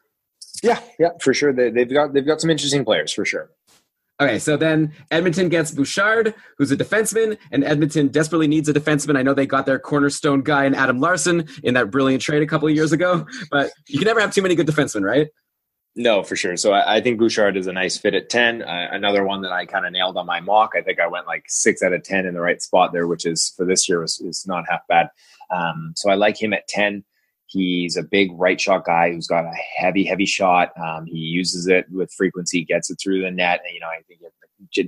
[0.63, 1.53] Yeah, yeah, for sure.
[1.53, 3.51] They, they've got they've got some interesting players for sure.
[4.19, 9.19] Okay, so then Edmonton gets Bouchard, who's a defenseman, and Edmonton desperately needs a defenseman.
[9.19, 12.47] I know they got their cornerstone guy in Adam Larsson in that brilliant trade a
[12.47, 15.29] couple of years ago, but you can never have too many good defensemen, right?
[15.97, 16.57] No, for sure.
[16.57, 18.63] So I, I think Bouchard is a nice fit at 10.
[18.63, 20.73] Uh, another one that I kind of nailed on my mock.
[20.77, 23.27] I think I went like six out of 10 in the right spot there, which
[23.27, 25.09] is for this year was, is not half bad.
[25.51, 27.05] Um, so I like him at 10.
[27.57, 30.73] He's a big right shot guy who's got a heavy, heavy shot.
[30.79, 33.63] Um, he uses it with frequency, gets it through the net.
[33.65, 34.21] And, you know, I think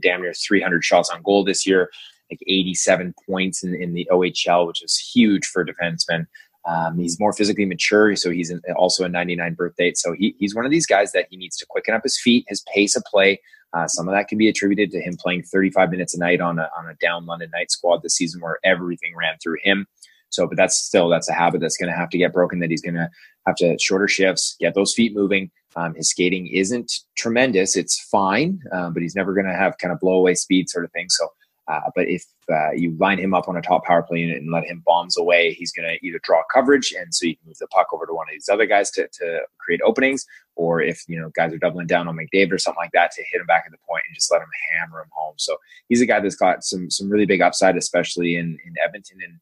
[0.03, 1.91] damn near 300 shots on goal this year,
[2.31, 6.27] like 87 points in, in the OHL, which is huge for defensemen.
[6.67, 9.97] Um, he's more physically mature, so he's also a 99 birth date.
[9.97, 12.45] So he, he's one of these guys that he needs to quicken up his feet,
[12.49, 13.41] his pace of play.
[13.73, 16.59] Uh, some of that can be attributed to him playing 35 minutes a night on
[16.59, 19.87] a, on a down London Knights squad this season where everything ran through him.
[20.31, 22.61] So, but that's still that's a habit that's going to have to get broken.
[22.61, 23.09] That he's going to
[23.47, 25.51] have to shorter shifts, get those feet moving.
[25.77, 29.93] Um, his skating isn't tremendous; it's fine, um, but he's never going to have kind
[29.93, 31.07] of blow away speed sort of thing.
[31.09, 31.29] So,
[31.69, 34.51] uh, but if uh, you line him up on a top power play unit and
[34.51, 37.59] let him bombs away, he's going to either draw coverage, and so you can move
[37.59, 40.27] the puck over to one of these other guys to, to create openings,
[40.57, 43.23] or if you know guys are doubling down on McDavid or something like that, to
[43.31, 45.35] hit him back at the point and just let him hammer him home.
[45.37, 45.57] So
[45.89, 49.39] he's a guy that's got some some really big upside, especially in in Edmonton and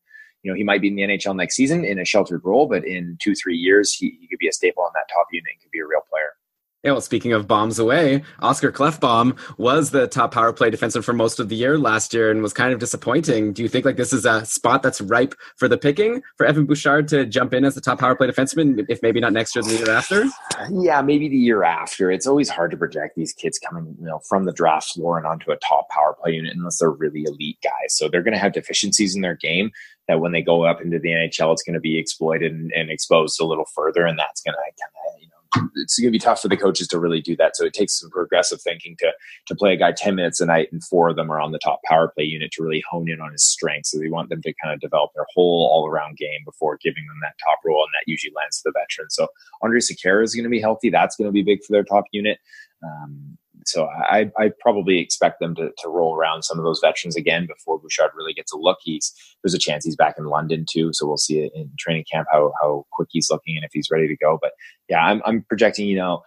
[0.47, 2.87] you know, he might be in the NHL next season in a sheltered role, but
[2.87, 5.61] in two, three years, he, he could be a staple on that top unit and
[5.61, 6.37] could be a real player.
[6.85, 11.13] Yeah, well, speaking of bombs away, Oscar Klefbom was the top power play defenseman for
[11.13, 13.53] most of the year last year and was kind of disappointing.
[13.53, 16.65] Do you think like this is a spot that's ripe for the picking for Evan
[16.65, 19.65] Bouchard to jump in as the top power play defenseman, if maybe not next year,
[19.65, 20.27] the year after?
[20.71, 22.13] Yeah, maybe the year after.
[22.13, 25.27] It's always hard to project these kids coming, you know, from the draft floor and
[25.27, 27.97] onto a top power play unit unless they're really elite guys.
[27.97, 29.73] So they're going to have deficiencies in their game
[30.09, 32.91] that when they go up into the NHL, it's going to be exploited and, and
[32.91, 36.13] exposed a little further, and that's going to kind of you know it's going to
[36.13, 37.57] be tough for the coaches to really do that.
[37.57, 39.13] So it takes some progressive thinking to
[39.47, 41.59] to play a guy ten minutes a night, and four of them are on the
[41.59, 43.91] top power play unit to really hone in on his strengths.
[43.91, 47.07] So we want them to kind of develop their whole all around game before giving
[47.07, 49.11] them that top role, and that usually lands to the veteran.
[49.11, 49.29] So
[49.63, 50.91] Andrej Sekera is going to be healthy.
[50.91, 52.39] That's going to be big for their top unit.
[52.83, 57.17] Um, so I, I probably expect them to, to roll around some of those veterans
[57.17, 58.79] again before Bouchard really gets a look.
[58.83, 59.13] He's
[59.43, 62.29] there's a chance he's back in London too, so we'll see it in training camp
[62.33, 64.39] how how quick he's looking and if he's ready to go.
[64.41, 64.53] But
[64.89, 66.23] yeah, I'm I'm projecting you know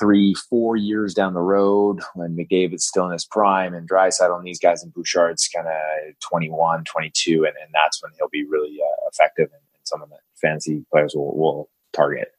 [0.00, 4.46] three four years down the road when McDavid's still in his prime and Draisaitl and
[4.46, 8.78] these guys and Bouchard's kind of 21, 22, and, and that's when he'll be really
[8.82, 12.32] uh, effective and, and some of the fancy players will will target.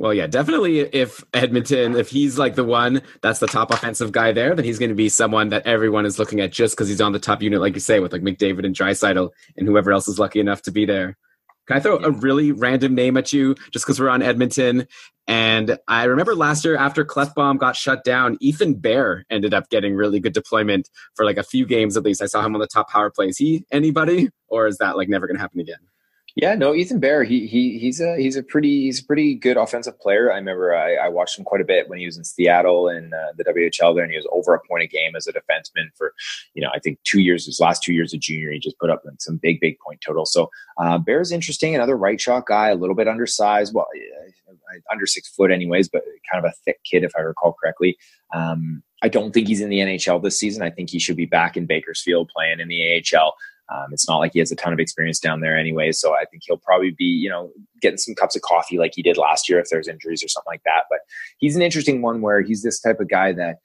[0.00, 0.80] Well, yeah, definitely.
[0.80, 4.78] If Edmonton, if he's like the one that's the top offensive guy there, then he's
[4.78, 7.42] going to be someone that everyone is looking at just because he's on the top
[7.42, 9.28] unit, like you say, with like McDavid and Draisaitl
[9.58, 11.18] and whoever else is lucky enough to be there.
[11.66, 12.06] Can I throw yeah.
[12.06, 14.86] a really random name at you just because we're on Edmonton?
[15.28, 19.94] And I remember last year after Klefbom got shut down, Ethan Bear ended up getting
[19.94, 22.22] really good deployment for like a few games at least.
[22.22, 23.36] I saw him on the top power plays.
[23.36, 25.89] He anybody, or is that like never going to happen again?
[26.36, 29.56] Yeah, no, Ethan Bear, he he he's a he's a pretty he's a pretty good
[29.56, 30.32] offensive player.
[30.32, 33.12] I remember I, I watched him quite a bit when he was in Seattle and
[33.12, 35.88] uh, the WHL there, and he was over a point a game as a defenseman
[35.96, 36.14] for
[36.54, 37.46] you know I think two years.
[37.46, 40.24] His last two years of junior, he just put up some big big point total.
[40.24, 43.88] So uh, Bear's interesting, another right shot guy, a little bit undersized, well
[44.90, 47.96] under six foot anyways, but kind of a thick kid if I recall correctly.
[48.32, 50.62] Um, I don't think he's in the NHL this season.
[50.62, 53.34] I think he should be back in Bakersfield playing in the AHL.
[53.70, 56.24] Um, it's not like he has a ton of experience down there anyway, so I
[56.24, 59.48] think he'll probably be, you know, getting some cups of coffee like he did last
[59.48, 60.84] year if there's injuries or something like that.
[60.90, 61.00] But
[61.38, 63.58] he's an interesting one where he's this type of guy that,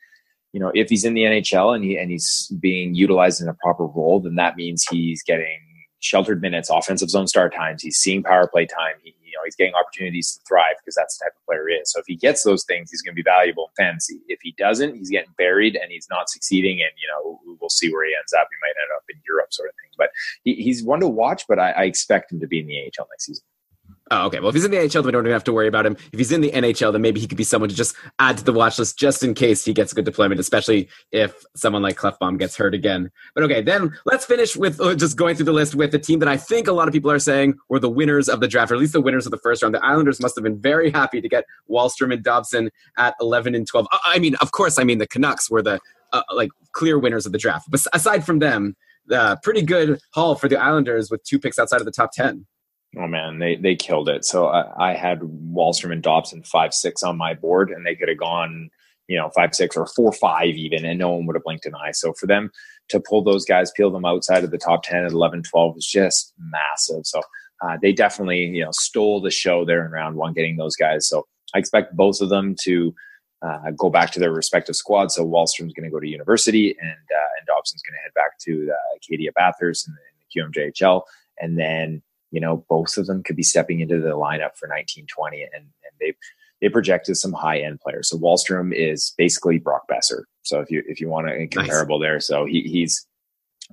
[0.53, 3.55] you know, if he's in the NHL and he and he's being utilized in a
[3.55, 5.59] proper role, then that means he's getting
[5.99, 7.81] sheltered minutes, offensive zone start times.
[7.81, 8.95] He's seeing power play time.
[9.03, 11.91] He, know, he's getting opportunities to thrive because that's the type of player he is.
[11.91, 14.19] So if he gets those things, he's going to be valuable in fantasy.
[14.27, 16.81] If he doesn't, he's getting buried and he's not succeeding.
[16.81, 18.47] And you know, we'll see where he ends up.
[18.49, 19.91] He might end up in Europe, sort of thing.
[19.97, 20.09] But
[20.43, 21.45] he, he's one to watch.
[21.47, 23.43] But I, I expect him to be in the AHL next season.
[24.11, 24.39] Oh, okay.
[24.39, 25.97] Well, if he's in the NHL, then we don't even have to worry about him.
[26.11, 28.43] If he's in the NHL, then maybe he could be someone to just add to
[28.43, 31.97] the watch list just in case he gets a good deployment, especially if someone like
[31.97, 33.09] Klefbom gets hurt again.
[33.33, 36.19] But okay, then let's finish with uh, just going through the list with the team
[36.19, 38.71] that I think a lot of people are saying were the winners of the draft,
[38.71, 39.73] or at least the winners of the first round.
[39.73, 43.67] The Islanders must have been very happy to get Wallstrom and Dobson at 11 and
[43.67, 43.87] 12.
[43.91, 45.79] Uh, I mean, of course, I mean the Canucks were the
[46.13, 47.71] uh, like clear winners of the draft.
[47.71, 48.75] But aside from them,
[49.07, 52.45] the pretty good haul for the Islanders with two picks outside of the top 10.
[52.97, 54.25] Oh man, they they killed it.
[54.25, 58.07] So I, I had Wahlstrom and Dobson five six on my board, and they could
[58.07, 58.69] have gone,
[59.07, 61.75] you know, five six or four five even, and no one would have blinked an
[61.75, 61.91] eye.
[61.91, 62.51] So for them
[62.89, 65.85] to pull those guys, peel them outside of the top ten at 11, 12 was
[65.85, 67.05] just massive.
[67.05, 67.21] So
[67.61, 71.07] uh, they definitely you know stole the show there in round one, getting those guys.
[71.07, 72.93] So I expect both of them to.
[73.41, 75.13] Uh, go back to their respective squads.
[75.13, 78.39] So Wahlstrom's going to go to university, and uh, and Dobson's going to head back
[78.39, 81.03] to uh, Acadie-Bathurst in the, the QMJHL,
[81.39, 85.43] and then you know, both of them could be stepping into the lineup for 1920
[85.43, 86.13] and, and they
[86.61, 88.09] they projected some high end players.
[88.09, 90.23] So Wahlstrom is basically Brock Boeser.
[90.43, 92.05] So if you if you want a comparable nice.
[92.05, 93.05] there, so he, he's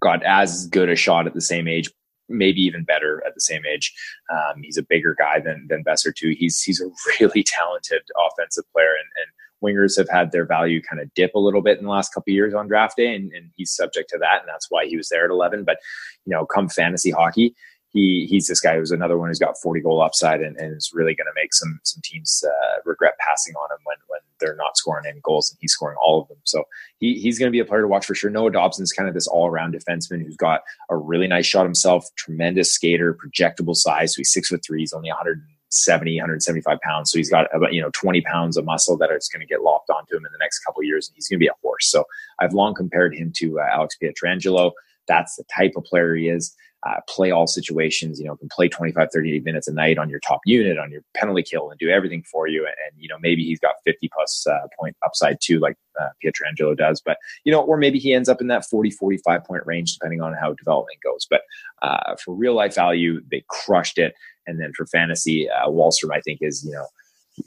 [0.00, 1.90] got as good a shot at the same age,
[2.28, 3.92] maybe even better at the same age.
[4.32, 6.34] Um, he's a bigger guy than than Boeser too.
[6.36, 6.90] He's he's a
[7.20, 9.32] really talented offensive player, and, and
[9.62, 12.32] wingers have had their value kind of dip a little bit in the last couple
[12.32, 15.08] years on draft day, and, and he's subject to that, and that's why he was
[15.08, 15.64] there at 11.
[15.64, 15.78] But
[16.24, 17.54] you know, come fantasy hockey,
[17.92, 20.92] he he's this guy who's another one who's got 40 goal upside and, and is
[20.94, 24.56] really going to make some some teams uh, regret passing on him when when they're
[24.56, 26.38] not scoring any goals and he's scoring all of them.
[26.44, 26.64] So
[26.98, 28.30] he, he's going to be a player to watch for sure.
[28.30, 32.08] Noah Dobson's kind of this all around defenseman who's got a really nice shot himself,
[32.16, 34.14] tremendous skater, projectable size.
[34.14, 34.80] So he's six foot three.
[34.80, 37.10] He's only 170, 175 pounds.
[37.10, 39.62] So he's got about, you know, 20 pounds of muscle that is going to get
[39.62, 41.08] locked onto him in the next couple years.
[41.08, 41.88] And he's going to be a horse.
[41.90, 42.04] So
[42.40, 44.72] I've long compared him to uh, Alex Pietrangelo.
[45.08, 48.68] That's the type of player he is uh, play all situations, you know, can play
[48.68, 51.88] 25, 30 minutes a night on your top unit, on your penalty kill, and do
[51.88, 52.66] everything for you.
[52.66, 56.08] And, and you know, maybe he's got 50 plus uh, point upside too, like uh,
[56.24, 57.00] Pietrangelo does.
[57.00, 60.22] But, you know, or maybe he ends up in that 40, 45 point range, depending
[60.22, 61.24] on how development goes.
[61.30, 61.42] But
[61.82, 64.14] uh, for real life value, they crushed it.
[64.48, 66.86] And then for fantasy, uh, Wahlstrom, I think, is, you know,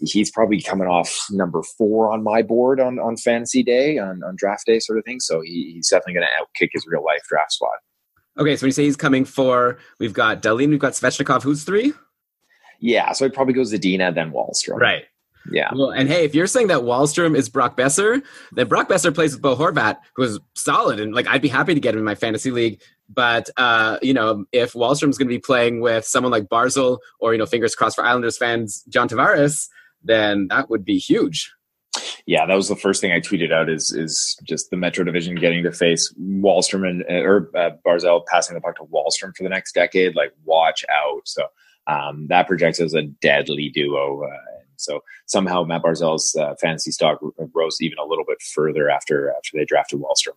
[0.02, 4.36] he's probably coming off number four on my board on, on fantasy day, on, on
[4.36, 5.20] draft day, sort of thing.
[5.20, 7.70] So he, he's definitely going to outkick his real life draft spot.
[8.38, 11.44] Okay, so when you say he's coming for, we've got Dahlin, we've got Svechnikov.
[11.44, 11.94] Who's three?
[12.80, 14.80] Yeah, so it probably goes Zadina, then Wahlstrom.
[14.80, 15.06] Right.
[15.52, 15.70] Yeah.
[15.74, 18.22] Well, and hey, if you're saying that Wahlstrom is Brock Boeser,
[18.54, 21.80] then Brock Boeser plays with Bo Horvat, who's solid, and like I'd be happy to
[21.80, 22.82] get him in my fantasy league.
[23.08, 27.34] But uh, you know, if Wahlstrom's going to be playing with someone like Barzal, or
[27.34, 29.68] you know, fingers crossed for Islanders fans, John Tavares,
[30.04, 31.52] then that would be huge
[32.26, 35.36] yeah, that was the first thing I tweeted out is is just the Metro Division
[35.36, 39.50] getting to face Wahlstrom and or uh, Barzal passing the puck to Wahlstrom for the
[39.50, 40.16] next decade.
[40.16, 41.22] Like, watch out!
[41.26, 41.44] So
[41.88, 44.24] um, that projects as a deadly duo.
[44.24, 47.20] Uh, so somehow Mat Barzal's uh, fantasy stock
[47.54, 50.36] rose even a little bit further after after they drafted Wahlstrom.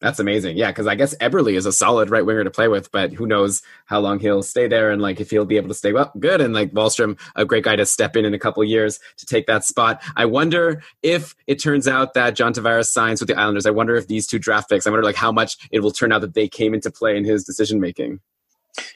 [0.00, 0.58] That's amazing.
[0.58, 3.26] Yeah, because I guess Eberle is a solid right winger to play with, but who
[3.26, 6.12] knows how long he'll stay there and like if he'll be able to stay well,
[6.18, 6.42] good.
[6.42, 9.46] And like Wahlstrom, a great guy to step in in a couple years to take
[9.46, 10.02] that spot.
[10.14, 13.64] I wonder if it turns out that John Tavares signs with the Islanders.
[13.64, 14.86] I wonder if these two draft picks.
[14.86, 17.24] I wonder like how much it will turn out that they came into play in
[17.24, 18.20] his decision making.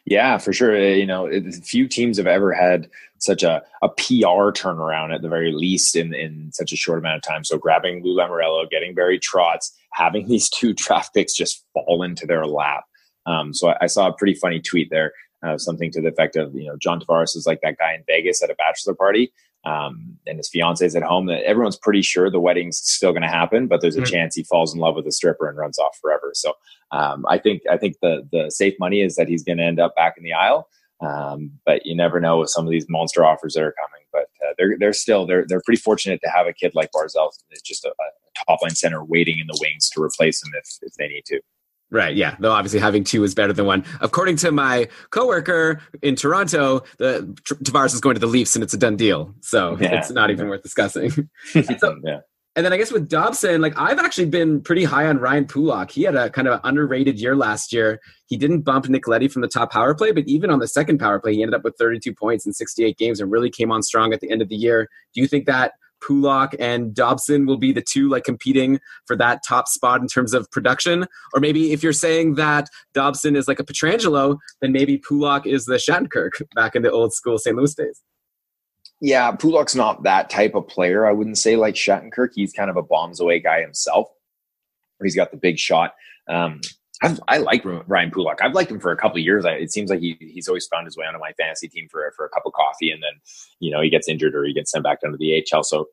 [0.04, 0.76] Yeah, for sure.
[0.76, 1.30] You know,
[1.62, 6.14] few teams have ever had such a, a PR turnaround at the very least in,
[6.14, 7.44] in such a short amount of time.
[7.44, 12.26] So grabbing Lou Lamoriello, getting Barry Trotz, having these two draft picks just fall into
[12.26, 12.84] their lap.
[13.26, 15.12] Um, so I, I, saw a pretty funny tweet there,
[15.46, 18.02] uh, something to the effect of, you know, John Tavares is like that guy in
[18.06, 19.30] Vegas at a bachelor party.
[19.64, 23.22] Um, and his fiance is at home that everyone's pretty sure the wedding's still going
[23.22, 24.12] to happen, but there's a mm-hmm.
[24.12, 26.30] chance he falls in love with a stripper and runs off forever.
[26.34, 26.54] So,
[26.92, 29.78] um, I think, I think the, the safe money is that he's going to end
[29.78, 30.68] up back in the aisle.
[31.00, 34.06] Um, but you never know with some of these monster offers that are coming.
[34.12, 37.30] But uh, they're they're still they're they're pretty fortunate to have a kid like Barzal,
[37.64, 40.94] just a, a top line center waiting in the wings to replace him if if
[40.94, 41.40] they need to.
[41.90, 42.14] Right.
[42.14, 42.36] Yeah.
[42.38, 43.84] Though obviously having two is better than one.
[44.00, 48.74] According to my coworker in Toronto, the Tavares is going to the Leafs and it's
[48.74, 49.34] a done deal.
[49.40, 49.98] So yeah.
[49.98, 51.10] it's not even worth discussing.
[51.78, 52.20] so, yeah.
[52.56, 55.90] And then I guess with Dobson, like I've actually been pretty high on Ryan Pulock.
[55.90, 58.00] He had a kind of an underrated year last year.
[58.26, 60.98] He didn't bump Nick Leddy from the top power play, but even on the second
[60.98, 63.82] power play, he ended up with 32 points in 68 games and really came on
[63.82, 64.88] strong at the end of the year.
[65.14, 69.42] Do you think that Pulock and Dobson will be the two like competing for that
[69.46, 71.06] top spot in terms of production?
[71.34, 75.64] Or maybe if you're saying that Dobson is like a Pietrangelo, then maybe Pulock is
[75.66, 77.56] the Shattenkirk back in the old school St.
[77.56, 78.02] Louis days.
[79.00, 81.06] Yeah, Pulock's not that type of player.
[81.06, 82.30] I wouldn't say like Shattenkirk.
[82.34, 84.08] He's kind of a bombs away guy himself.
[85.02, 85.94] He's got the big shot.
[86.28, 86.60] Um,
[87.02, 88.40] I've, I like Ryan Pulock.
[88.42, 89.46] I've liked him for a couple years.
[89.46, 92.12] I, it seems like he, he's always found his way onto my fantasy team for
[92.14, 93.20] for a cup of coffee, and then
[93.58, 95.62] you know he gets injured or he gets sent back down to the AHL.
[95.62, 95.86] So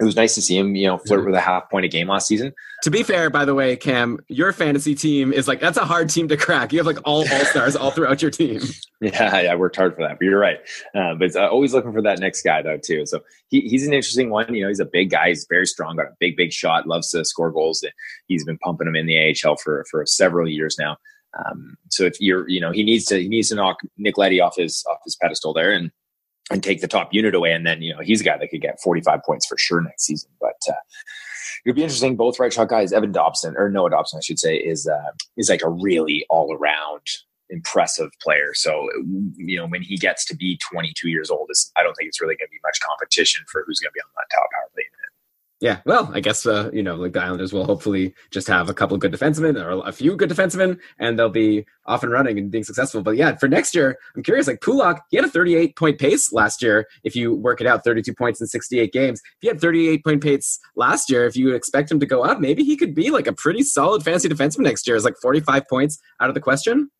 [0.00, 2.08] it was nice to see him, you know, flirt with a half point a game
[2.08, 2.52] last season.
[2.82, 6.10] To be fair, by the way, Cam, your fantasy team is like that's a hard
[6.10, 6.72] team to crack.
[6.72, 8.60] You have like all all stars all throughout your team.
[9.00, 10.18] Yeah, yeah, I worked hard for that.
[10.18, 10.60] But you're right.
[10.94, 13.04] Uh, but uh, always looking for that next guy though too.
[13.04, 14.54] So he, he's an interesting one.
[14.54, 15.28] You know, he's a big guy.
[15.28, 15.96] He's very strong.
[15.96, 16.86] Got a big big shot.
[16.86, 17.84] Loves to score goals.
[18.28, 20.96] He's been pumping them in the AHL for for several years now.
[21.36, 24.40] Um, so if you're, you know, he needs to he needs to knock Nick Leddy
[24.40, 25.90] off his off his pedestal there and
[26.50, 27.52] and take the top unit away.
[27.52, 30.04] And then, you know, he's a guy that could get 45 points for sure next
[30.04, 30.30] season.
[30.40, 30.74] But uh,
[31.64, 32.16] it'd be interesting.
[32.16, 35.48] Both right shot guys, Evan Dobson or Noah Dobson, I should say, is uh, is
[35.48, 37.02] like a really all around
[37.50, 38.54] impressive player.
[38.54, 38.88] So,
[39.36, 42.36] you know, when he gets to be 22 years old, I don't think it's really
[42.36, 44.84] going to be much competition for who's going to be on that top power play
[45.64, 48.74] yeah, well, I guess uh, you know, like the Islanders will hopefully just have a
[48.74, 52.50] couple good defensemen or a few good defensemen, and they'll be off and running and
[52.50, 53.02] being successful.
[53.02, 54.46] But yeah, for next year, I'm curious.
[54.46, 56.86] Like Pulock, he had a 38 point pace last year.
[57.02, 59.22] If you work it out, 32 points in 68 games.
[59.24, 62.40] If he had 38 point pace last year, if you expect him to go up,
[62.40, 64.96] maybe he could be like a pretty solid fantasy defenseman next year.
[64.96, 66.90] Is like 45 points out of the question?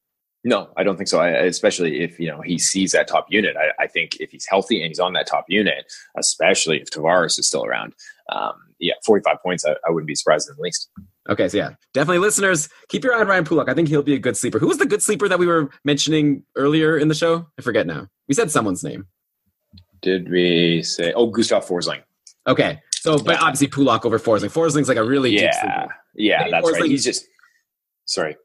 [0.46, 1.20] No, I don't think so.
[1.20, 3.56] I, especially if you know he sees that top unit.
[3.56, 7.38] I, I, think if he's healthy and he's on that top unit, especially if Tavares
[7.38, 7.94] is still around,
[8.30, 9.64] um, yeah, forty-five points.
[9.64, 10.90] I, I, wouldn't be surprised in the least.
[11.28, 13.68] Okay, so yeah, definitely, listeners, keep your eye on Ryan Pulock.
[13.68, 14.58] I think he'll be a good sleeper.
[14.58, 17.46] Who was the good sleeper that we were mentioning earlier in the show?
[17.58, 18.08] I forget now.
[18.28, 19.06] We said someone's name.
[20.02, 21.12] Did we say?
[21.14, 22.02] Oh, Gustav Forsling.
[22.46, 24.50] Okay, so but obviously Pulock over Forsling.
[24.50, 26.90] Forsling's like a really yeah, yeah, that's Forsling, right.
[26.90, 27.26] He's just
[28.04, 28.36] sorry.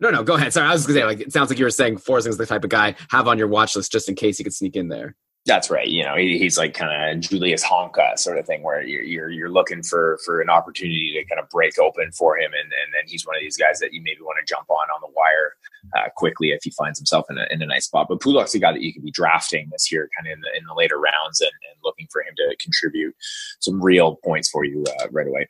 [0.00, 0.52] No, no, go ahead.
[0.52, 2.64] Sorry, I was gonna say like it sounds like you were saying Forsling's the type
[2.64, 5.16] of guy have on your watch list just in case he could sneak in there.
[5.46, 5.86] That's right.
[5.86, 9.30] You know, he, he's like kind of Julius Honka sort of thing, where you're, you're,
[9.30, 12.94] you're looking for for an opportunity to kind of break open for him, and and
[12.94, 15.12] then he's one of these guys that you maybe want to jump on on the
[15.14, 15.52] wire
[15.96, 18.06] uh, quickly if he finds himself in a, in a nice spot.
[18.08, 20.58] But Pulock's a guy that you could be drafting this year, kind of in the
[20.58, 23.14] in the later rounds, and, and looking for him to contribute
[23.60, 25.46] some real points for you uh, right away.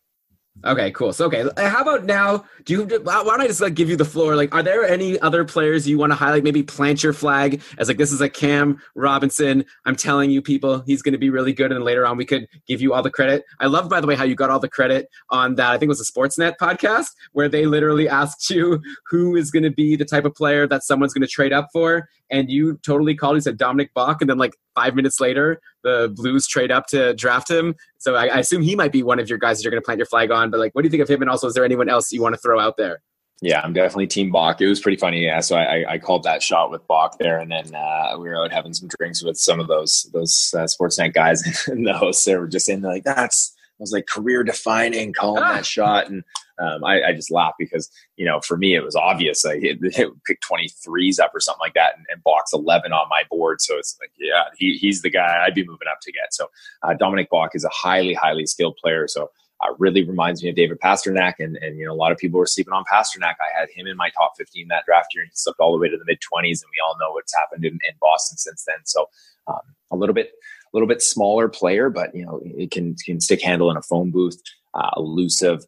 [0.62, 1.12] Okay, cool.
[1.12, 2.44] So, okay, uh, how about now?
[2.64, 3.00] Do you?
[3.02, 4.36] Why don't I just like give you the floor?
[4.36, 6.44] Like, are there any other players you want to highlight?
[6.44, 9.64] Maybe plant your flag as like this is a Cam Robinson.
[9.84, 12.46] I'm telling you, people, he's going to be really good, and later on we could
[12.68, 13.44] give you all the credit.
[13.58, 15.72] I love, by the way, how you got all the credit on that.
[15.72, 18.80] I think it was a Sportsnet podcast where they literally asked you
[19.10, 21.68] who is going to be the type of player that someone's going to trade up
[21.72, 23.34] for, and you totally called.
[23.34, 27.14] You said Dominik Bokk, and then like five minutes later, the Blues trade up to
[27.14, 27.76] draft him.
[27.98, 29.84] So I, I assume he might be one of your guys that you're going to
[29.84, 30.50] plant your flag on.
[30.50, 31.22] But like, what do you think of him?
[31.22, 33.00] And also, is there anyone else you want to throw out there?
[33.40, 34.60] Yeah, I'm definitely Team Bokk.
[34.60, 35.24] It was pretty funny.
[35.24, 38.42] Yeah, so I, I called that shot with Bokk there, and then uh, we were
[38.42, 42.24] out having some drinks with some of those those uh, Sportsnet guys, and the hosts
[42.24, 45.54] they were just saying like, "That's was like career defining, calling ah.
[45.54, 46.22] that shot, and
[46.58, 49.44] um, I, I, just laughed because you know for me it was obvious.
[49.44, 52.92] I hit, hit pick twenty threes up or something like that, and, and Bokk's eleven
[52.92, 53.60] on my board.
[53.60, 56.32] So it's like, yeah, he, he's the guy I'd be moving up to get.
[56.32, 56.48] So
[56.82, 59.08] uh, Dominik Bokk is a highly highly skilled player.
[59.08, 61.34] So uh, really reminds me of David Pastrnak.
[61.38, 63.34] and and you know a lot of people were sleeping on Pastrnak.
[63.40, 65.78] I had him in my top fifteen that draft year, and he slipped all the
[65.78, 68.64] way to the mid twenties, and we all know what's happened in, in Boston since
[68.64, 68.78] then.
[68.84, 69.08] So
[69.46, 69.60] um,
[69.90, 70.32] a little bit
[70.74, 74.10] little bit smaller player, but you know it can can stick handle in a phone
[74.10, 74.40] booth,
[74.74, 75.64] uh, elusive.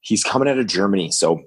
[0.00, 1.42] He's coming out of Germany, so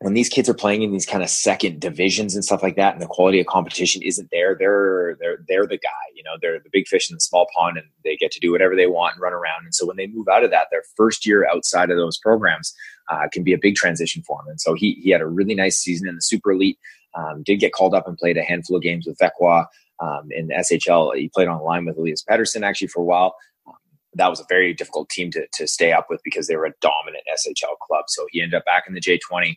[0.00, 2.92] when these kids are playing in these kind of second divisions and stuff like that,
[2.92, 5.90] and the quality of competition isn't there, they're they're they're the guy.
[6.14, 8.52] You know, they're the big fish in the small pond, and they get to do
[8.52, 9.64] whatever they want and run around.
[9.64, 12.74] And so when they move out of that, their first year outside of those programs
[13.10, 14.48] uh, can be a big transition for him.
[14.48, 16.76] And so he he had a really nice season in the SuperElit.
[17.14, 19.64] Um, did get called up and played a handful of games with Växjö
[20.00, 21.16] um, in SHL.
[21.16, 23.36] He played on line with Elias Pettersson actually for a while.
[23.66, 23.74] Um,
[24.14, 26.74] that was a very difficult team to, to stay up with because they were a
[26.80, 28.04] dominant SHL club.
[28.08, 29.56] So he ended up back in the J20.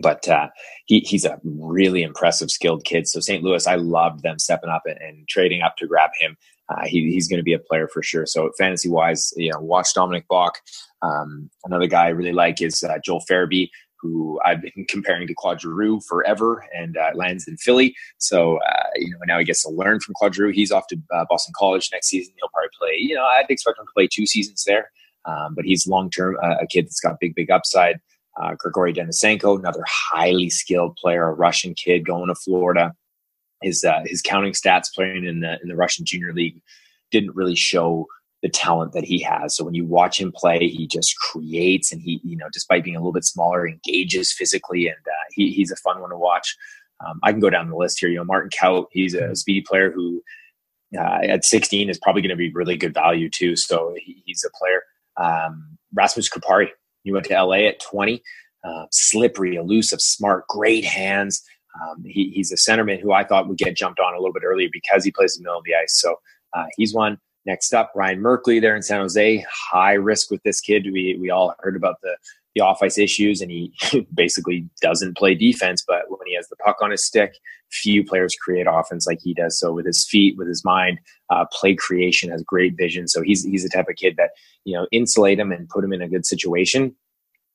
[0.00, 0.48] But uh,
[0.86, 3.06] he, he's a really impressive, skilled kid.
[3.06, 3.42] So St.
[3.42, 6.36] Louis, I loved them stepping up and, and trading up to grab him.
[6.70, 8.24] Uh, he, he's going to be a player for sure.
[8.24, 10.52] So fantasy wise, you know, watch Dominik Bokk.
[11.02, 13.68] Um, another guy I really like is uh, Joel Farabee
[14.02, 17.94] who I've been comparing to Claude Giroux forever and uh, lands in Philly.
[18.18, 20.52] So, uh, you know, now he gets to learn from Claude Giroux.
[20.52, 22.34] He's off to uh, Boston College next season.
[22.36, 24.90] He'll probably play, you know, I'd expect him to play two seasons there.
[25.24, 28.00] Um, but he's long term uh, a kid that's got big, big upside.
[28.40, 32.94] Uh, Grigory Denisenko, another highly skilled player, a Russian kid going to Florida.
[33.62, 36.60] His uh, his counting stats playing in the in the Russian Junior League
[37.12, 38.06] didn't really show
[38.42, 39.54] the talent that he has.
[39.54, 42.96] So when you watch him play, he just creates and he, you know, despite being
[42.96, 46.56] a little bit smaller, engages physically and uh, he, he's a fun one to watch.
[47.06, 48.08] Um, I can go down the list here.
[48.08, 49.34] You know, Martin Kaut, he's a mm-hmm.
[49.34, 50.22] speedy player who
[50.98, 53.56] uh, at 16 is probably going to be really good value too.
[53.56, 54.82] So he, he's a player.
[55.16, 56.68] Um, Rasmus Kupari,
[57.04, 58.22] he went to LA at 20.
[58.64, 61.42] Uh, slippery, elusive, smart, great hands.
[61.80, 64.44] Um, he, he's a centerman who I thought would get jumped on a little bit
[64.44, 66.00] earlier because he plays in the middle of the ice.
[66.00, 66.16] So
[66.52, 67.18] uh, he's one.
[67.44, 69.44] Next up, Ryan Merkley there in San Jose.
[69.50, 70.86] High risk with this kid.
[70.92, 72.16] We we all heard about the
[72.54, 73.72] the off ice issues, and he
[74.14, 75.84] basically doesn't play defense.
[75.86, 77.34] But when he has the puck on his stick,
[77.70, 79.58] few players create offense like he does.
[79.58, 83.08] So with his feet, with his mind, uh, play creation has great vision.
[83.08, 84.30] So he's he's the type of kid that
[84.64, 86.94] you know insulate him and put him in a good situation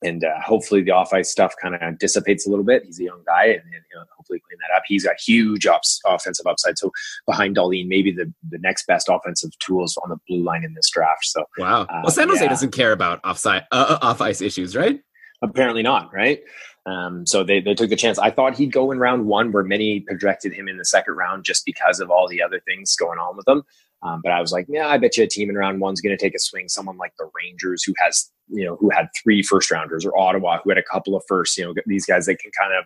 [0.02, 2.84] and uh, hopefully the off ice stuff kind of dissipates a little bit.
[2.84, 4.82] He's a young guy, and, and you know, hopefully clean that up.
[4.86, 6.78] He's got huge ups, offensive upside.
[6.78, 6.92] So
[7.26, 10.88] behind Dahlin, maybe the, the next best offensive tools on the blue line in this
[10.90, 11.24] draft.
[11.24, 12.48] So wow, uh, well, San Jose yeah.
[12.48, 15.00] doesn't care about offside uh, uh off ice issues, right?
[15.42, 16.40] Apparently not, right?
[16.86, 18.18] Um, so they, they took the chance.
[18.18, 21.44] I thought he'd go in round one, where many projected him in the second round
[21.44, 23.62] just because of all the other things going on with him.
[24.02, 26.16] Um, but I was like, yeah, I bet you a team in round one's going
[26.16, 26.68] to take a swing.
[26.68, 30.60] Someone like the Rangers, who has, you know, who had three first rounders, or Ottawa,
[30.62, 31.58] who had a couple of firsts.
[31.58, 32.84] You know, these guys that can kind of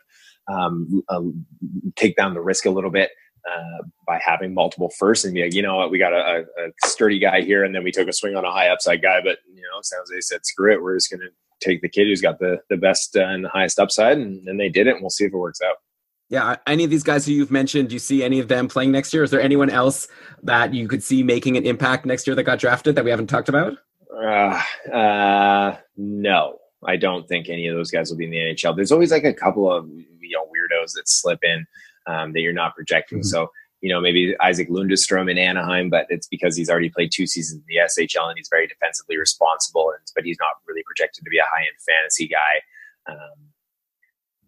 [0.53, 1.21] um, uh,
[1.97, 3.11] take down the risk a little bit
[3.49, 6.71] uh, by having multiple firsts and be like, you know what, we got a, a,
[6.85, 9.21] sturdy guy here, and then we took a swing on a high upside guy.
[9.23, 11.29] But you know, San Jose said, screw it, we're just going to
[11.61, 14.59] take the kid who's got the the best uh, and the highest upside, and, and
[14.59, 14.95] they did it.
[14.95, 15.77] And we'll see if it works out.
[16.33, 18.91] Yeah, any of these guys who you've mentioned, do you see any of them playing
[18.91, 19.23] next year?
[19.23, 20.09] Is there anyone else
[20.43, 23.27] that you could see making an impact next year that got drafted that we haven't
[23.27, 23.75] talked about?
[24.11, 24.59] Uh,
[24.91, 28.75] uh, no, I don't think any of those guys will be in the NHL.
[28.75, 31.67] There's always like a couple of you know weirdos that slip in
[32.07, 33.19] um, that you're not projecting.
[33.19, 33.27] Mm-hmm.
[33.27, 33.51] So
[33.83, 37.61] you know maybe Isac Lundestrom in Anaheim, but it's because he's already played two seasons
[37.61, 41.31] in the SHL and he's very defensively responsible, and, but he's not really projected to
[41.31, 43.13] be a high end fantasy guy.
[43.13, 43.52] Um,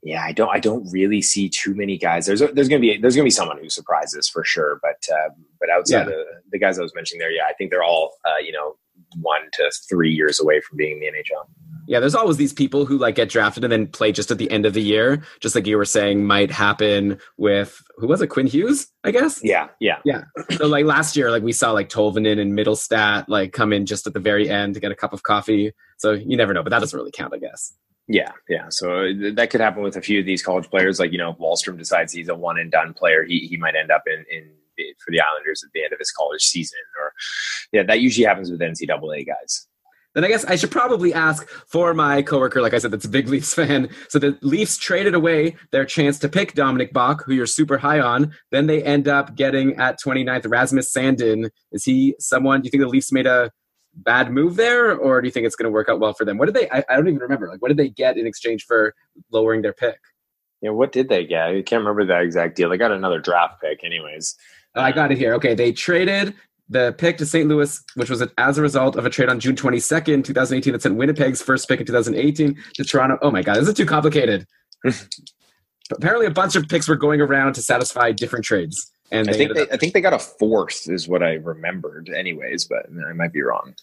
[0.04, 2.26] yeah, I don't I don't really see too many guys.
[2.26, 5.30] There's a, there's gonna be there's gonna be someone who surprises for sure, but uh,
[5.58, 6.14] but outside yeah.
[6.14, 8.76] of the guys I was mentioning there, yeah, I think they're all uh, you know
[9.22, 11.48] one to three years away from being in the NHL.
[11.86, 14.50] Yeah, there's always these people who like get drafted and then play just at the
[14.50, 18.28] end of the year, just like you were saying might happen with who was it,
[18.28, 19.40] Quinn Hughes, I guess.
[19.42, 20.24] Yeah, yeah, yeah.
[20.56, 24.06] So like last year, like we saw like Tolvanen and Mittelstadt like come in just
[24.06, 25.72] at the very end to get a cup of coffee.
[25.96, 27.72] So you never know, but that doesn't really count, I guess.
[28.06, 28.66] Yeah, yeah.
[28.68, 31.00] So uh, that could happen with a few of these college players.
[31.00, 33.24] Like you know, Wahlstrom decides he's a one and done player.
[33.24, 34.50] He he might end up in in
[34.98, 37.12] for the Islanders at the end of his college season, or
[37.72, 39.68] yeah, that usually happens with NCAA guys.
[40.14, 43.08] Then I guess I should probably ask for my coworker, like I said, that's a
[43.08, 43.88] big Leafs fan.
[44.08, 47.98] So the Leafs traded away their chance to pick Dominik Bokk, who you're super high
[47.98, 48.32] on.
[48.52, 51.50] Then they end up getting at 29th Rasmus Sandin.
[51.72, 52.60] Is he someone?
[52.60, 53.50] Do you think the Leafs made a
[53.96, 56.38] bad move there, or do you think it's going to work out well for them?
[56.38, 56.68] What did they?
[56.70, 57.48] I, I, don't even remember.
[57.48, 58.94] Like, what did they get in exchange for
[59.30, 59.98] lowering their pick?
[60.60, 61.48] Yeah, what did they get?
[61.48, 62.70] I can't remember that exact deal.
[62.70, 64.36] They got another draft pick, anyways.
[64.76, 65.34] Uh, I got it here.
[65.34, 66.34] Okay, they traded
[66.68, 67.48] the pick to St.
[67.48, 70.96] Louis, which was as a result of a trade on June 22nd, 2018, that sent
[70.96, 73.18] Winnipeg's first pick in 2018 to Toronto.
[73.22, 74.46] Oh my God, this is too complicated.
[75.92, 78.90] Apparently, a bunch of picks were going around to satisfy different trades.
[79.14, 82.64] And I think they, I think they got a fourth, is what I remembered, anyways.
[82.64, 83.74] But I might be wrong.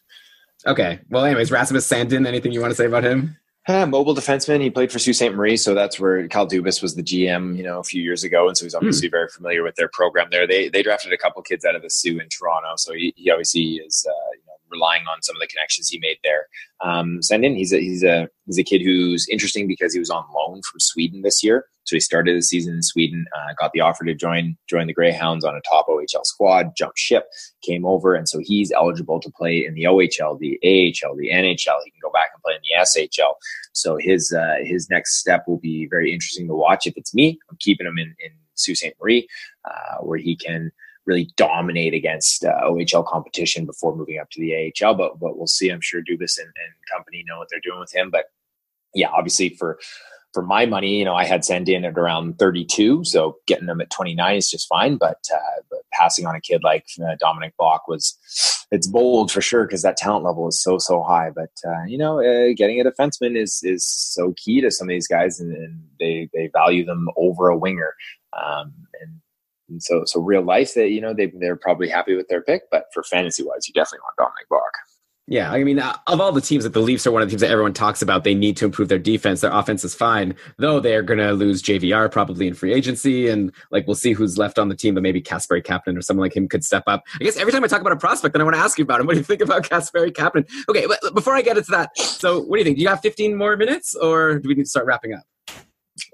[0.65, 0.99] Okay.
[1.09, 2.27] Well, anyways, Rasmus Sandin.
[2.27, 3.37] Anything you want to say about him?
[3.67, 4.59] Uh, mobile defenseman.
[4.59, 5.35] He played for Sault Ste.
[5.35, 8.47] Marie, so that's where Kyle Dubas was the GM, you know, a few years ago,
[8.47, 9.11] and so he's obviously mm.
[9.11, 10.47] very familiar with their program there.
[10.47, 13.29] They they drafted a couple kids out of the Soo in Toronto, so he, he
[13.29, 16.47] obviously is uh, you know, relying on some of the connections he made there.
[16.83, 20.25] Um, Sandin, he's a he's a he's a kid who's interesting because he was on
[20.35, 21.65] loan from Sweden this year.
[21.83, 24.93] So he started the season in Sweden, uh, got the offer to join join the
[24.93, 27.25] Greyhounds on a top OHL squad, jumped ship,
[27.63, 31.77] came over, and so he's eligible to play in the OHL, the AHL, the NHL.
[31.83, 33.33] He can go back and play in the SHL.
[33.73, 36.85] So his uh, his next step will be very interesting to watch.
[36.85, 38.93] If it's me, I'm keeping him in in Sault Ste.
[38.99, 39.27] Marie,
[39.65, 40.71] uh, where he can
[41.05, 44.95] really dominate against uh, OHL competition before moving up to the AHL.
[44.95, 45.69] But but we'll see.
[45.69, 48.09] I'm sure Dubas and, and company know what they're doing with him.
[48.11, 48.25] But
[48.93, 49.79] yeah, obviously for
[50.33, 53.89] for my money, you know, I had Sandin at around 32, so getting them at
[53.89, 54.97] 29 is just fine.
[54.97, 58.17] But, uh, but passing on a kid like uh, Dominik Bokk was
[58.71, 61.29] it's bold for sure because that talent level is so so high.
[61.29, 64.93] But uh, you know, uh, getting a defenseman is is so key to some of
[64.93, 67.95] these guys, and, and they they value them over a winger.
[68.33, 69.19] Um, and
[69.69, 72.63] and so, so real life, that you know, they they're probably happy with their pick,
[72.71, 74.90] but for fantasy wise, you definitely want Dominik Bokk.
[75.31, 77.39] Yeah, I mean, of all the teams that the Leafs are one of the teams
[77.39, 79.39] that everyone talks about, they need to improve their defense.
[79.39, 83.53] Their offense is fine, though they're going to lose JVR probably in free agency, and
[83.71, 84.93] like we'll see who's left on the team.
[84.93, 87.05] But maybe Casper Kapanen or someone like him could step up.
[87.17, 88.83] I guess every time I talk about a prospect, then I want to ask you
[88.83, 89.05] about him.
[89.05, 90.49] What do you think about Casper Kapanen?
[90.67, 92.75] Okay, before I get into that, so what do you think?
[92.75, 95.23] Do you have 15 more minutes, or do we need to start wrapping up?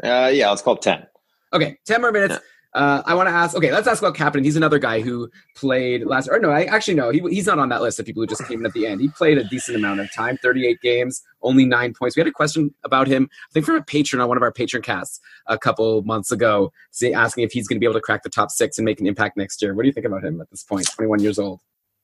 [0.03, 1.07] Uh, yeah, let's call it 10.
[1.53, 2.38] Okay, 10 more minutes.
[2.74, 3.55] Uh, I want to ask.
[3.55, 4.43] Okay, let's ask about Kapanen.
[4.43, 6.28] He's another guy who played last.
[6.30, 7.09] Or no, I actually no.
[7.09, 9.01] He, he's not on that list of people who just came in at the end.
[9.01, 12.15] He played a decent amount of time, 38 games, only nine points.
[12.15, 13.30] We had a question about him.
[13.49, 16.72] I think from a patron on one of our patron casts a couple months ago,
[17.15, 19.07] asking if he's going to be able to crack the top six and make an
[19.07, 19.74] impact next year.
[19.74, 20.88] What do you think about him at this point?
[20.93, 21.61] 21 years old.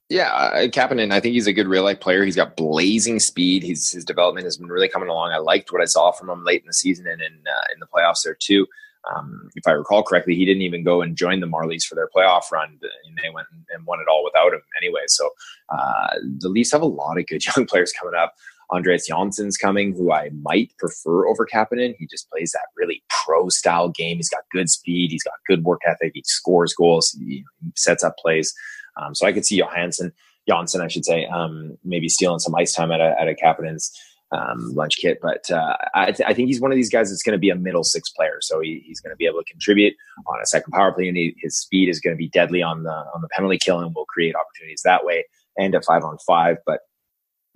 [0.09, 2.25] Yeah, Kapanen, I think he's a good real life player.
[2.25, 3.63] He's got blazing speed.
[3.63, 5.31] He's, his development has been really coming along.
[5.31, 7.79] I liked what I saw from him late in the season and in uh, in
[7.79, 8.67] the playoffs there too.
[9.13, 12.09] Um, if I recall correctly, he didn't even go and join the Marlies for their
[12.15, 15.01] playoff run, and they went and won it all without him anyway.
[15.07, 15.29] So
[15.69, 18.33] uh, the Leafs have a lot of good young players coming up.
[18.71, 21.95] Andreas Johnsson's coming, who I might prefer over Kapanen.
[21.99, 24.17] He just plays that really pro style game.
[24.17, 25.11] He's got good speed.
[25.11, 26.11] He's got good work ethic.
[26.15, 27.11] He scores goals.
[27.11, 27.43] He
[27.75, 28.53] sets up plays.
[28.97, 30.11] Um, so I could see Johansson,
[30.47, 33.91] Johnson, I should say, um, maybe stealing some ice time at a, at a Kapanen's
[34.33, 35.19] um, lunch kit.
[35.21, 37.49] But uh, I, th- I, think he's one of these guys that's going to be
[37.49, 38.37] a middle six player.
[38.41, 39.93] So he, he's going to be able to contribute
[40.27, 42.91] on a second power play, and his speed is going to be deadly on the
[42.91, 45.25] on the penalty kill, and will create opportunities that way
[45.57, 46.57] and at five on five.
[46.65, 46.79] But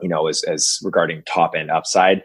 [0.01, 2.23] you know, as as regarding top end upside.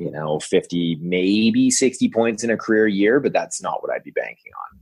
[0.00, 4.04] You know, 50, maybe 60 points in a career year, but that's not what I'd
[4.04, 4.78] be banking on.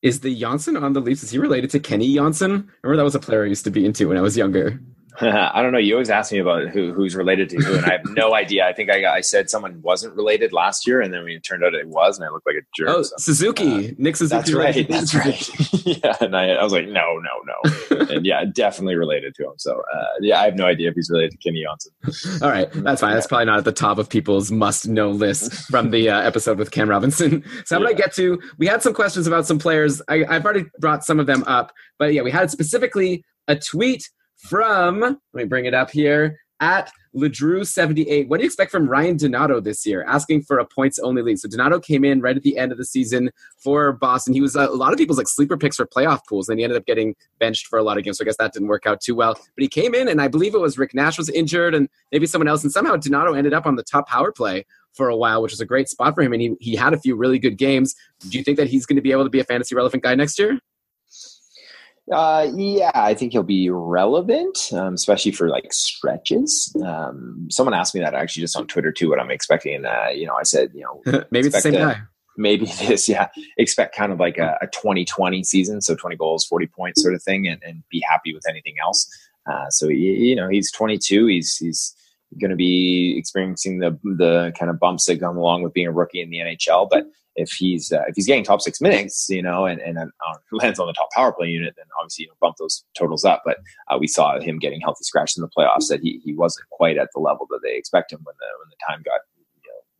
[0.00, 1.24] Is the Johnsson on the Leafs?
[1.24, 2.68] Is he related to Kenny Jonsson?
[2.82, 4.78] Remember that was a player I used to be into when I was younger.
[5.20, 5.78] I don't know.
[5.78, 8.66] You always ask me about who, who's related to who, and I have no idea.
[8.66, 11.72] I think I, I said someone wasn't related last year, and then it turned out
[11.72, 12.88] it was, and I looked like a jerk.
[12.88, 14.36] Oh, so, Suzuki, uh, Nick Suzuki.
[14.36, 14.88] That's right.
[14.88, 15.86] That's right.
[15.86, 19.52] yeah, and I, I, was like, no, no, no, and yeah, definitely related to him.
[19.56, 22.42] So uh, yeah, I have no idea if he's related to Kenny Jonsson.
[22.42, 23.14] All right, that's fine.
[23.14, 26.72] That's probably not at the top of people's must-know list from the uh, episode with
[26.72, 27.44] Cam Robinson.
[27.66, 27.88] So I'm yeah.
[27.88, 28.40] gonna get to.
[28.58, 30.02] We had some questions about some players.
[30.08, 34.08] I, I've already brought some of them up, but yeah, we had specifically a tweet
[34.44, 38.28] from, let me bring it up here, at Ledrew78.
[38.28, 40.04] What do you expect from Ryan Donato this year?
[40.04, 41.38] Asking for a points only league.
[41.38, 44.34] So Donato came in right at the end of the season for Boston.
[44.34, 46.64] He was a, a lot of people's like sleeper picks for playoff pools, and he
[46.64, 48.18] ended up getting benched for a lot of games.
[48.18, 49.34] So I guess that didn't work out too well.
[49.34, 52.26] But he came in, and I believe it was Rick Nash was injured, and maybe
[52.26, 55.42] someone else, and somehow Donato ended up on the top power play for a while,
[55.42, 56.32] which was a great spot for him.
[56.32, 57.94] And he, he had a few really good games.
[58.28, 60.14] Do you think that he's going to be able to be a fantasy relevant guy
[60.14, 60.60] next year?
[62.12, 66.74] Uh, yeah, I think he'll be relevant, um, especially for like stretches.
[66.84, 69.08] Um, someone asked me that actually just on Twitter too.
[69.08, 72.00] What I'm expecting, uh, you know, I said, you know, maybe it's the same guy.
[72.36, 73.28] Maybe this, yeah.
[73.56, 77.22] Expect kind of like a, a 2020 season, so 20 goals, 40 points, sort of
[77.22, 79.08] thing, and, and be happy with anything else.
[79.50, 81.26] Uh, so you know, he's 22.
[81.26, 81.94] He's he's
[82.40, 85.92] going to be experiencing the the kind of bumps that come along with being a
[85.92, 89.42] rookie in the NHL, but if he's uh, if he's getting top six minutes, you
[89.42, 92.34] know, and and uh, lands on the top power play unit, then obviously you know
[92.40, 93.42] bump those totals up.
[93.44, 93.58] But
[93.88, 96.98] uh, we saw him getting healthy scratch in the playoffs that he he wasn't quite
[96.98, 99.20] at the level that they expect him when the when the time got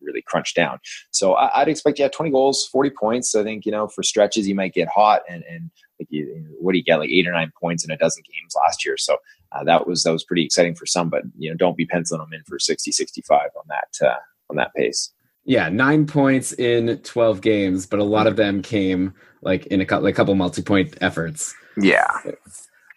[0.05, 0.78] really crunched down.
[1.11, 3.35] So I, would expect yeah, twenty goals, forty points.
[3.35, 6.72] I think you know for stretches he might get hot and and like you, what
[6.72, 8.97] do you get like eight or nine points in a dozen games last year.
[8.97, 9.16] So
[9.53, 11.09] uh, that was that was pretty exciting for some.
[11.09, 14.18] But you know don't be penciling him in for 60, 65 on that uh,
[14.51, 15.12] on that pace.
[15.45, 19.84] Yeah, nine points in 12 games, but a lot of them came like in a
[19.84, 21.55] couple, like, couple multi-point efforts.
[21.76, 22.09] Yeah.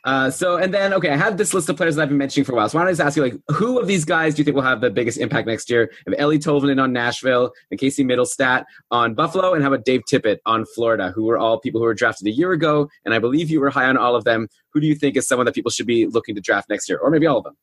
[0.07, 2.45] Uh, so and then okay, I have this list of players that I've been mentioning
[2.45, 2.69] for a while.
[2.69, 4.55] So why don't I just ask you, like, who of these guys do you think
[4.55, 5.91] will have the biggest impact next year?
[6.05, 10.37] Of Eeli Tolvanen on Nashville and Casey Mittelstadt on Buffalo, and how about Dave Tippett
[10.45, 13.49] on Florida, who were all people who were drafted a year ago, and I believe
[13.49, 14.47] you were high on all of them.
[14.69, 16.99] Who do you think is someone that people should be looking to draft next year,
[16.99, 17.57] or maybe all of them?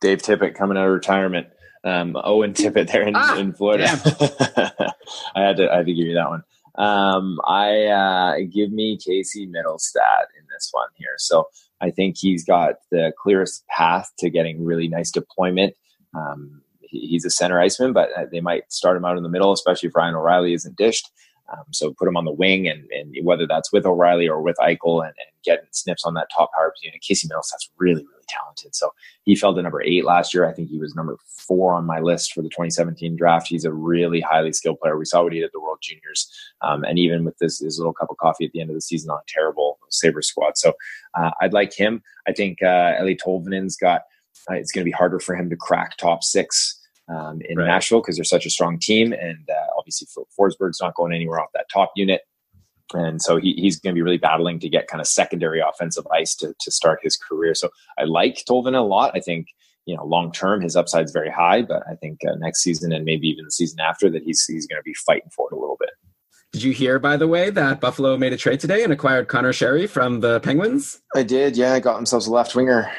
[0.00, 1.48] Dave Tippett coming out of retirement
[1.84, 3.86] um, Owen Tippett there in, ah, in Florida.
[5.34, 6.42] I had to I had to give you that one.
[6.76, 11.14] Um, I uh, give me Casey Mittelstadt in this one here.
[11.18, 11.48] So
[11.80, 15.74] I think he's got the clearest path to getting really nice deployment.
[16.14, 19.28] Um, he, he's a center iceman, but uh, they might start him out in the
[19.28, 21.10] middle, especially if Ryan O'Reilly isn't dished.
[21.52, 24.56] Um, so put him on the wing, and, and whether that's with O'Reilly or with
[24.58, 27.00] Eichel, and, and getting snips on that top power unit.
[27.00, 28.74] Casey Mittelstadt's really, really talented.
[28.74, 28.92] So
[29.24, 30.48] he fell to number eight last year.
[30.48, 33.48] I think he was number four on my list for the 2017 draft.
[33.48, 34.96] He's a really highly skilled player.
[34.96, 36.30] We saw what he did at the World Juniors,
[36.62, 38.80] um, and even with this his little cup of coffee at the end of the
[38.80, 40.56] season on a terrible Sabre squad.
[40.56, 40.72] So
[41.14, 42.02] uh, I'd like him.
[42.26, 44.02] I think uh, Eeli Tolvanen's got.
[44.50, 46.80] Uh, it's going to be harder for him to crack top six
[47.10, 47.66] um, in right.
[47.66, 50.08] Nashville because they're such a strong team, and uh, obviously
[50.38, 52.22] Forsberg's not going anywhere off that top unit,
[52.92, 56.06] and so he, he's going to be really battling to get kind of secondary offensive
[56.12, 57.54] ice to to start his career.
[57.54, 59.12] So I like Tolvanen a lot.
[59.14, 59.48] I think
[59.86, 61.62] you know, long term, his upside is very high.
[61.62, 64.66] But I think uh, next season and maybe even the season after that, he's he's
[64.66, 65.90] going to be fighting for it a little bit.
[66.52, 69.52] Did you hear, by the way, that Buffalo made a trade today and acquired Conor
[69.52, 71.00] Sheary from the Penguins?
[71.14, 71.56] I did.
[71.56, 72.90] Yeah, got themselves a left winger.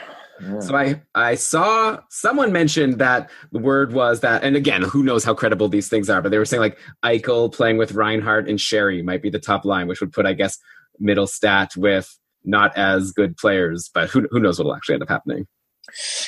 [0.62, 5.24] So I I saw someone mentioned that the word was that, and again, who knows
[5.24, 8.60] how credible these things are, but they were saying like Eichel playing with Reinhart and
[8.60, 10.58] Sheary might be the top line, which would put, I guess,
[11.02, 15.10] Mittelstadt with not as good players, but who who knows what will actually end up
[15.10, 15.48] happening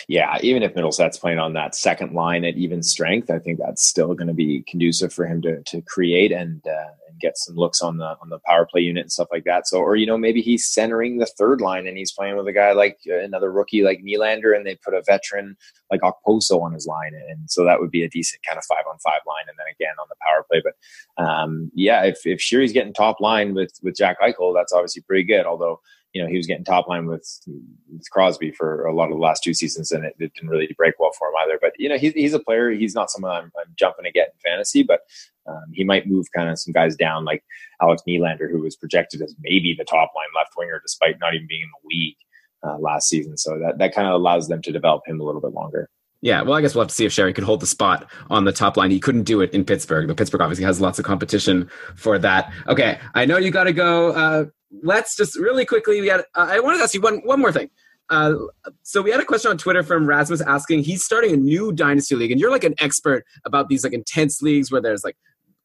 [0.07, 3.85] yeah, even if Mittelstadt's playing on that second line at even strength, I think that's
[3.85, 7.55] still going to be conducive for him to, to create and uh, and get some
[7.55, 9.67] looks on the on the power play unit and stuff like that.
[9.67, 12.53] So, or you know, maybe he's centering the third line and he's playing with a
[12.53, 15.55] guy like uh, another rookie like Nylander, and they put a veteran
[15.91, 18.85] like Okposo on his line, and so that would be a decent kind of five
[18.89, 19.45] on five line.
[19.47, 23.19] And then again on the power play, but um, yeah, if if Sheary's getting top
[23.19, 25.45] line with with Jack Eichel, that's obviously pretty good.
[25.45, 25.79] Although
[26.13, 29.21] you know, he was getting top line with, with Crosby for a lot of the
[29.21, 31.57] last two seasons, and it, it, didn't really break well for him either.
[31.59, 32.69] But you know, he's he's a player.
[32.69, 35.01] He's not someone I'm, I'm jumping to get in fantasy, but
[35.47, 37.43] um, he might move kind of some guys down, like
[37.81, 41.47] Alex Nylander, who was projected as maybe the top line left winger, despite not even
[41.47, 42.17] being in the league
[42.63, 43.35] uh, last season.
[43.35, 45.89] So that that kind of allows them to develop him a little bit longer.
[46.23, 48.45] Yeah, well, I guess we'll have to see if Sheary could hold the spot on
[48.45, 48.89] the top line.
[48.91, 52.49] He couldn't do it in Pittsburgh, but Pittsburgh obviously has lots of competition for that.
[52.65, 54.13] Okay, I know you got to go.
[54.13, 54.45] Uh,
[54.83, 55.99] let's just really quickly.
[55.99, 56.21] We had.
[56.33, 57.69] Uh, I wanted to ask you one one more thing.
[58.09, 58.35] Uh,
[58.83, 60.83] so we had a question on Twitter from Rasmus asking.
[60.83, 64.41] He's starting a new dynasty league, and you're like an expert about these like intense
[64.41, 65.17] leagues where there's like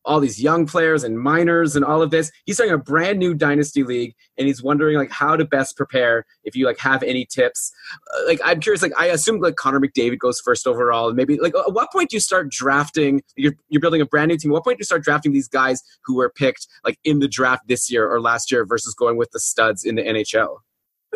[0.09, 2.33] all these young players and minors and all of this.
[2.47, 6.25] He's starting a brand new dynasty league, and he's wondering like how to best prepare.
[6.43, 8.83] If you like have any tips, uh, like I'm curious.
[8.83, 12.11] Like I assume like Connor McDavid goes first overall, and maybe like at what point
[12.11, 13.23] do you start drafting?
[13.37, 14.51] You're you're building a brand new team.
[14.51, 17.29] At what point do you start drafting these guys who were picked like in the
[17.29, 20.57] draft this year or last year versus going with the studs in the NHL?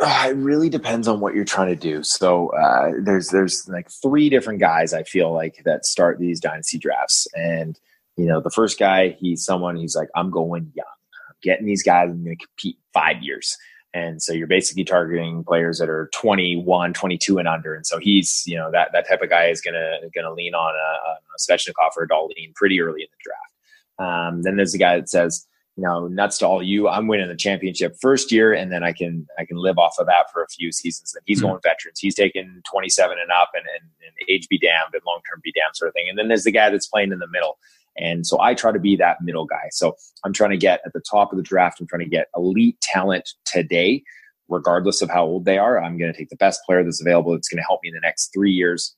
[0.00, 2.02] Uh, it really depends on what you're trying to do.
[2.02, 6.78] So uh, there's there's like three different guys I feel like that start these dynasty
[6.78, 7.78] drafts, and
[8.16, 10.86] you know, the first guy, he's someone he's like, I'm going young.
[11.28, 13.56] I'm getting these guys, I'm going to compete five years.
[13.94, 17.74] And so you're basically targeting players that are 21, 22 and under.
[17.74, 20.32] And so he's, you know, that, that type of guy is going to, going to
[20.32, 23.52] lean on a, a Svechnikov or a Dahlin pretty early in the draft.
[23.98, 26.88] Um, then there's the guy that says, you know, nuts to all you.
[26.88, 30.06] I'm winning the championship first year, and then I can I can live off of
[30.06, 31.14] that for a few seasons.
[31.14, 31.48] And he's mm-hmm.
[31.48, 31.98] going veterans.
[31.98, 35.52] He's taking 27 and up, and, and, and age be damned and long term be
[35.52, 36.08] damned sort of thing.
[36.10, 37.58] And then there's the guy that's playing in the middle.
[37.96, 39.68] And so I try to be that middle guy.
[39.70, 41.80] So I'm trying to get at the top of the draft.
[41.80, 44.02] I'm trying to get elite talent today,
[44.48, 45.82] regardless of how old they are.
[45.82, 47.94] I'm going to take the best player that's available that's going to help me in
[47.94, 48.94] the next three years.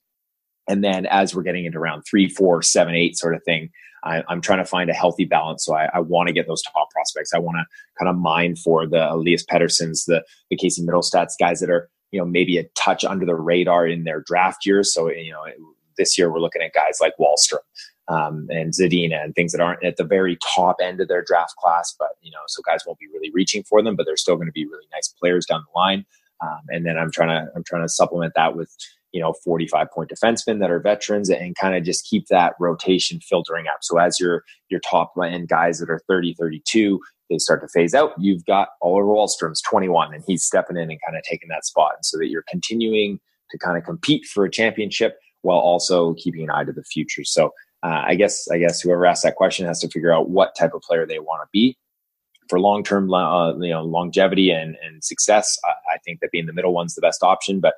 [0.68, 3.70] And then as we're getting into round three, four, seven, eight sort of thing,
[4.04, 5.64] I, am trying to find a healthy balance.
[5.64, 7.32] So I, I want to get those top prospects.
[7.34, 7.64] I want to
[7.98, 12.20] kind of mine for the Elias Petterssons, the, the Casey Mittelstadts guys that are, you
[12.20, 14.92] know, maybe a touch under the radar in their draft years.
[14.92, 15.44] So, you know,
[15.96, 17.58] this year we're looking at guys like Wahlstrom
[18.09, 21.56] um, and Zadina and things that aren't at the very top end of their draft
[21.56, 21.94] class.
[21.98, 24.48] But you know, so guys won't be really reaching for them, but they're still going
[24.48, 26.05] to be really nice players down the line.
[26.43, 28.74] Um, and then I'm trying to I'm trying to supplement that with
[29.12, 33.20] you know 45 point defensemen that are veterans and kind of just keep that rotation
[33.20, 33.78] filtering up.
[33.82, 37.01] So as your your top end guys that are 30, 32,
[37.31, 38.12] they start to phase out.
[38.18, 41.93] You've got Oliver Wahlstrom's 21, and he's stepping in and kind of taking that spot,
[41.97, 43.18] and so that you're continuing
[43.51, 47.22] to kind of compete for a championship while also keeping an eye to the future.
[47.22, 47.52] So
[47.85, 50.73] uh, I guess I guess whoever asked that question has to figure out what type
[50.74, 51.77] of player they want to be
[52.48, 55.59] for long term, uh, you know, longevity and, and success.
[55.65, 57.61] I, I, think that being the middle one's the best option.
[57.61, 57.74] But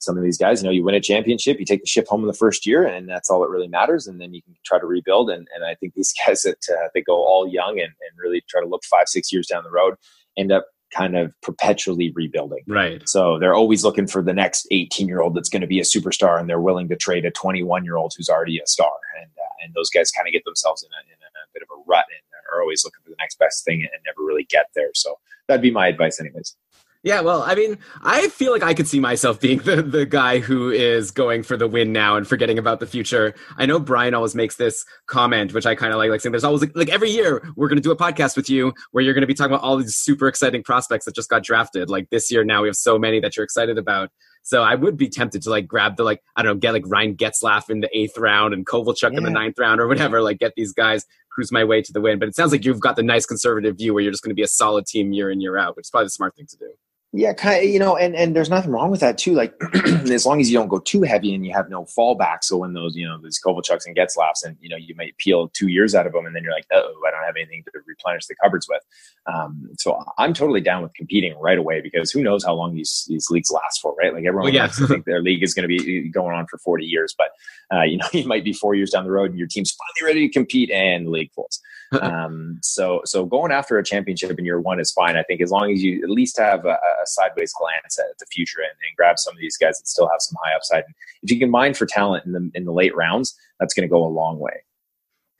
[0.00, 2.20] some of these guys, you know, you win a championship, you take the ship home
[2.20, 4.06] in the first year, and that's all that really matters.
[4.06, 5.30] And then you can try to rebuild.
[5.30, 8.42] And, and I think these guys that uh, they go all young and, and really
[8.48, 9.94] try to look five, six years down the road
[10.36, 12.64] end up kind of perpetually rebuilding.
[12.66, 13.06] Right.
[13.08, 15.84] So they're always looking for the next 18 year old that's going to be a
[15.84, 18.92] superstar, and they're willing to trade a 21 year old who's already a star.
[19.20, 21.68] And uh, and those guys kind of get themselves in a, in a bit of
[21.76, 24.66] a rut and are always looking for the next best thing and never really get
[24.74, 24.90] there.
[24.94, 26.56] So that'd be my advice, anyways.
[27.04, 30.40] Yeah, well, I mean, I feel like I could see myself being the, the guy
[30.40, 33.34] who is going for the win now and forgetting about the future.
[33.56, 36.44] I know Brian always makes this comment, which I kind of like, like saying there's
[36.44, 39.14] always like, like every year we're going to do a podcast with you where you're
[39.14, 41.88] going to be talking about all these super exciting prospects that just got drafted.
[41.88, 44.10] Like this year now we have so many that you're excited about.
[44.42, 46.84] So I would be tempted to like grab the like I don't know get like
[46.86, 49.18] Ryan Getzlaf in the eighth round and Kovalchuk yeah.
[49.18, 50.22] in the ninth round or whatever.
[50.22, 52.18] Like get these guys cruise my way to the win.
[52.18, 54.34] But it sounds like you've got the nice conservative view where you're just going to
[54.34, 56.56] be a solid team year in year out, which is probably the smart thing to
[56.56, 56.72] do.
[57.14, 59.32] Yeah, kind of, you know, and, and there's nothing wrong with that too.
[59.32, 59.54] Like,
[60.10, 62.44] as long as you don't go too heavy and you have no fallback.
[62.44, 65.48] So when those, you know, those Kovalchuks and Getzlaffs and, you know, you might peel
[65.54, 67.80] two years out of them and then you're like, oh, I don't have anything to
[67.86, 68.82] replenish the cupboards with.
[69.24, 73.06] Um, so I'm totally down with competing right away because who knows how long these,
[73.08, 74.12] these leagues last for, right?
[74.12, 74.68] Like everyone well, yeah.
[74.68, 77.28] think their league is going to be going on for 40 years, but,
[77.74, 80.12] uh, you know, you might be four years down the road and your team's finally
[80.12, 81.62] ready to compete and the league falls.
[82.02, 85.16] um, so, so going after a championship in year one is fine.
[85.16, 88.26] I think as long as you at least have a, a sideways glance at the
[88.26, 90.84] future and, and, grab some of these guys that still have some high upside.
[90.84, 93.88] And if you can mine for talent in the in the late rounds, that's going
[93.88, 94.62] to go a long way.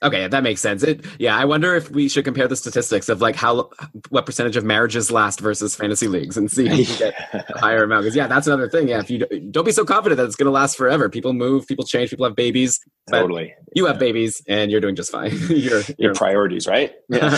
[0.00, 0.84] Okay, that makes sense.
[0.84, 3.70] It, yeah, I wonder if we should compare the statistics of like how
[4.10, 7.82] what percentage of marriages last versus fantasy leagues and see if you get a higher
[7.82, 8.02] amount.
[8.02, 8.86] Because yeah, that's another thing.
[8.86, 9.18] Yeah, if you
[9.50, 11.08] don't be so confident that it's going to last forever.
[11.08, 12.78] People move, people change, people have babies.
[13.10, 13.54] Totally.
[13.74, 15.32] You have babies, and you're doing just fine.
[15.48, 16.92] you're, your priorities, right?
[17.10, 17.36] Yeah.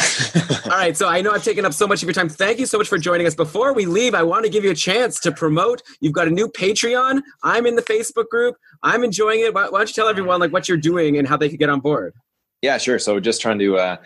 [0.65, 0.97] All right.
[0.97, 2.29] So I know I've taken up so much of your time.
[2.29, 3.35] Thank you so much for joining us.
[3.35, 5.81] Before we leave, I want to give you a chance to promote.
[6.01, 7.23] You've got a new Patreon.
[7.43, 8.57] I'm in the Facebook group.
[8.83, 9.55] I'm enjoying it.
[9.55, 11.71] Why, why don't you tell everyone like what you're doing and how they could get
[11.71, 12.15] on board?
[12.63, 12.99] Yeah, sure.
[12.99, 13.97] So just trying to uh,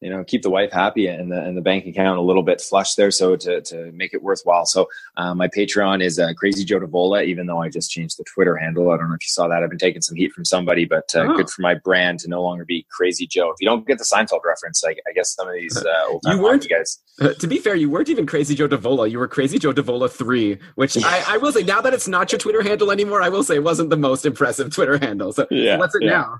[0.00, 2.60] you know keep the wife happy and the and the bank account a little bit
[2.60, 4.66] flush there, so to to make it worthwhile.
[4.66, 8.24] So uh, my Patreon is uh, Crazy Joe Davola, even though I just changed the
[8.24, 8.90] Twitter handle.
[8.90, 9.62] I don't know if you saw that.
[9.62, 11.36] I've been taking some heat from somebody, but uh, oh.
[11.36, 13.50] good for my brand to no longer be Crazy Joe.
[13.50, 16.22] If you don't get the Seinfeld reference, I, I guess some of these uh, old
[16.26, 16.98] you weren't guys.
[17.38, 19.10] To be fair, you weren't even Crazy Joe Davola.
[19.10, 22.32] You were Crazy Joe Davola three, which I, I, will say now that it's not
[22.32, 25.30] your Twitter handle anymore, I will say it wasn't the most impressive Twitter handle.
[25.34, 26.10] So yeah, what's it yeah.
[26.10, 26.38] now?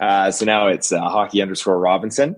[0.00, 2.36] Uh, so now it's uh, hockey underscore Robinson.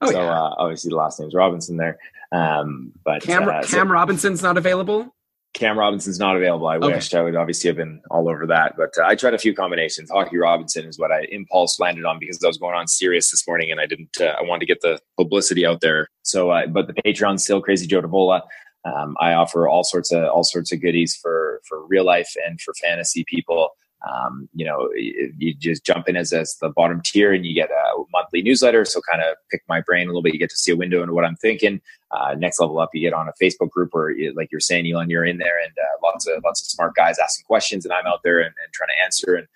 [0.00, 0.30] Oh, so yeah.
[0.30, 1.98] uh, obviously the last name's Robinson there.
[2.30, 5.14] Um, but Cam, uh, Cam Robinson's not available.
[5.54, 6.68] Cam Robinson's not available.
[6.68, 6.94] I okay.
[6.94, 9.54] wished I would obviously have been all over that, but uh, I tried a few
[9.54, 10.10] combinations.
[10.10, 13.46] Hockey Robinson is what I impulse landed on because I was going on Sirius this
[13.48, 14.20] morning and I didn't.
[14.20, 16.08] Uh, I wanted to get the publicity out there.
[16.22, 18.42] So, uh, but the Patreon's still Crazy Joe Davola.
[18.84, 22.60] Um, I offer all sorts of all sorts of goodies for for real life and
[22.60, 23.70] for fantasy people.
[24.06, 27.70] Um, you know, you just jump in as, as the bottom tier and you get
[27.70, 28.84] a monthly newsletter.
[28.84, 30.34] So kind of pick my brain a little bit.
[30.34, 31.80] You get to see a window into what I'm thinking.
[32.10, 34.90] Uh, next level up, you get on a Facebook group where, you, like you're saying,
[34.90, 37.92] Elon, you're in there and uh, lots of lots of smart guys asking questions, and
[37.92, 39.34] I'm out there and, and trying to answer.
[39.34, 39.46] And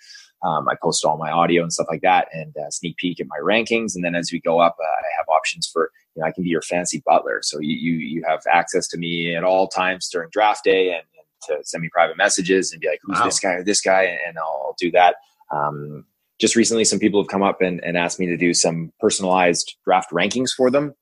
[0.42, 3.26] um, I post all my audio and stuff like that, and uh, sneak peek at
[3.28, 3.94] my rankings.
[3.94, 6.42] And then as we go up, uh, I have options for you know I can
[6.42, 10.08] be your fancy butler, so you you you have access to me at all times
[10.10, 11.04] during draft day and
[11.48, 13.24] to send me private messages and be like, who's wow.
[13.24, 14.18] this guy or this guy?
[14.26, 15.16] And I'll do that.
[15.50, 16.06] Um,
[16.40, 19.76] just recently, some people have come up and, and asked me to do some personalized
[19.84, 20.94] draft rankings for them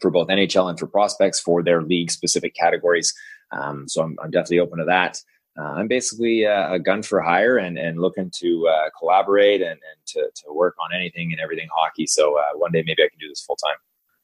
[0.00, 3.14] for both NHL and for prospects for their league specific categories.
[3.52, 5.20] Um, so I'm, I'm, definitely open to that.
[5.58, 9.70] Uh, I'm basically uh, a gun for hire and, and looking to uh, collaborate and,
[9.70, 12.06] and to, to work on anything and everything hockey.
[12.06, 13.76] So uh, one day maybe I can do this full time.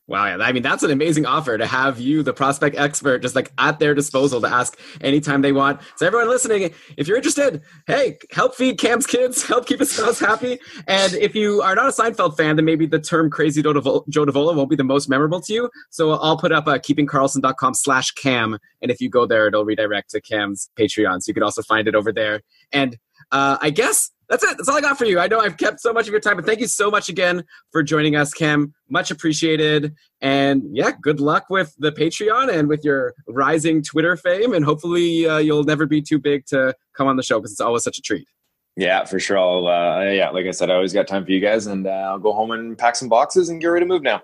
[0.08, 0.44] Wow, yeah.
[0.44, 3.78] I mean, that's an amazing offer to have you, the prospect expert, just like at
[3.78, 5.80] their disposal to ask anytime they want.
[5.96, 10.18] So, everyone listening, if you're interested, hey, help feed Cam's kids, help keep his spouse
[10.18, 10.58] happy.
[10.88, 14.56] And if you are not a Seinfeld fan, then maybe the term crazy Joe Davola
[14.56, 15.70] won't be the most memorable to you.
[15.90, 18.58] So, I'll put up uh, keepingkarlsson.com slash Cam.
[18.82, 21.22] And if you go there, it'll redirect to Cam's Patreon.
[21.22, 22.40] So, you can also find it over there.
[22.72, 22.98] And
[23.30, 24.56] uh, I guess that's it.
[24.56, 25.20] That's all I got for you.
[25.20, 27.44] I know I've kept so much of your time, but thank you so much again
[27.70, 28.72] for joining us, Cam.
[28.88, 29.94] Much appreciated.
[30.22, 34.54] And yeah, good luck with the Patreon and with your rising Twitter fame.
[34.54, 37.60] And hopefully, uh, you'll never be too big to come on the show because it's
[37.60, 38.26] always such a treat.
[38.74, 39.38] Yeah, for sure.
[39.38, 41.90] I'll, uh, yeah, like I said, I always got time for you guys, and uh,
[41.90, 44.22] I'll go home and pack some boxes and get ready to move now.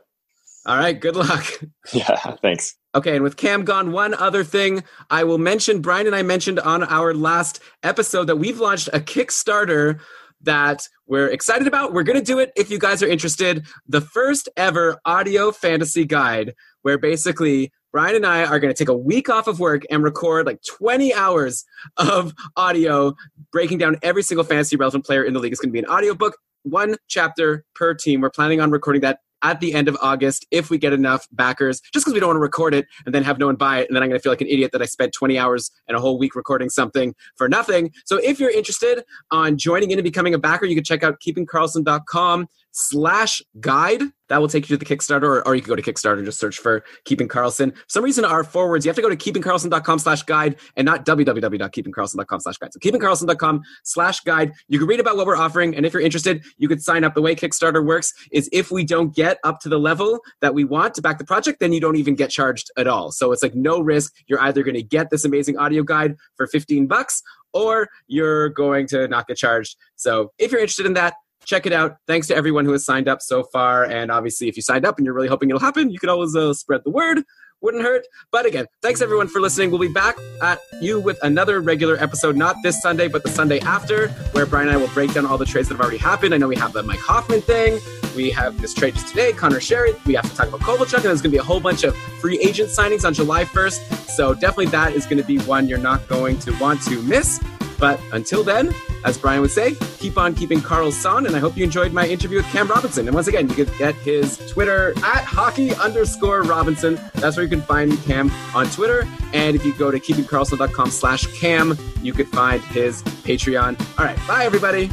[0.69, 0.99] All right.
[0.99, 1.45] Good luck.
[1.95, 2.37] Yeah.
[2.43, 2.77] Thanks.
[2.95, 6.61] Okay, and with Cam gone, one other thing I will mention Brian and I mentioned
[6.61, 9.99] on our last episode that we've launched a Kickstarter
[10.43, 11.95] that we're excited about.
[11.95, 13.67] We're going to do it if you guys are interested.
[13.87, 18.91] The first ever audio fantasy guide, where basically Brian and I are going to take
[18.91, 21.65] a week off of work and record like 20 hours
[21.97, 23.15] of audio
[23.51, 25.53] breaking down every single fantasy relevant player in the league.
[25.53, 28.21] It's going to be an audiobook, one chapter per team.
[28.21, 31.81] We're planning on recording that at the end of August if we get enough backers,
[31.93, 33.89] just because we don't want to record it and then have no one buy it.
[33.89, 35.97] And then I'm going to feel like an idiot that I spent 20 hours and
[35.97, 37.93] a whole week recording something for nothing.
[38.05, 41.21] So if you're interested on joining in and becoming a backer, you can check out
[41.27, 44.03] keepingkarlsson.com slash guide.
[44.29, 46.27] That will take you to the Kickstarter, or, or you can go to Kickstarter and
[46.27, 47.75] just search for Keeping Karlsson.
[47.75, 51.07] For some reason, our forwards, you have to go to keepingkarlsson.com slash guide and not
[51.07, 52.73] www.keepingkarlsson.com slash guide.
[52.75, 54.53] So keepingkarlsson.com slash guide.
[54.69, 57.15] You can read about what we're offering, and if you're interested, you could sign up.
[57.15, 60.65] The way Kickstarter works is if we don't get up to the level that we
[60.65, 63.11] want to back the project, then you don't even get charged at all.
[63.13, 64.13] So it's like no risk.
[64.27, 67.23] You're either going to get this amazing audio guide for 15 bucks,
[67.55, 69.77] or you're going to not get charged.
[69.97, 71.15] So if you're interested in that,
[71.49, 71.97] check it out.
[72.07, 73.85] Thanks to everyone who has signed up so far.
[73.85, 76.37] And obviously, if you signed up and you're really hoping it'll happen, you could always
[76.37, 77.25] uh, spread the word
[77.61, 78.07] wouldn't hurt.
[78.31, 79.71] But again, thanks everyone for listening.
[79.71, 83.61] We'll be back at you with another regular episode, not this Sunday, but the Sunday
[83.61, 86.35] after, where Brian and I will break down all the trades that have already happened.
[86.35, 87.81] I know we have the Mike Hoffman thing.
[88.17, 90.05] We have this trade just today, Conor Sheary.
[90.07, 91.97] We have to talk about Kovalchuk, and there's going to be a whole bunch of
[92.21, 94.09] free agent signings on July 1st.
[94.09, 97.41] So definitely that is going to be one you're not going to want to miss.
[97.79, 98.75] But until then,
[99.05, 101.27] as Brian would say, keep on keeping Karlsson.
[101.27, 103.07] And I hope you enjoyed my interview with Cam Robinson.
[103.07, 106.99] And once again, you can get his Twitter at hockey underscore Robinson.
[107.15, 109.07] That's where you can find Cam on Twitter.
[109.33, 113.81] And if you go to keepingkarlsson.com slash Cam, you could find his Patreon.
[113.99, 114.19] All right.
[114.27, 114.91] Bye, everybody.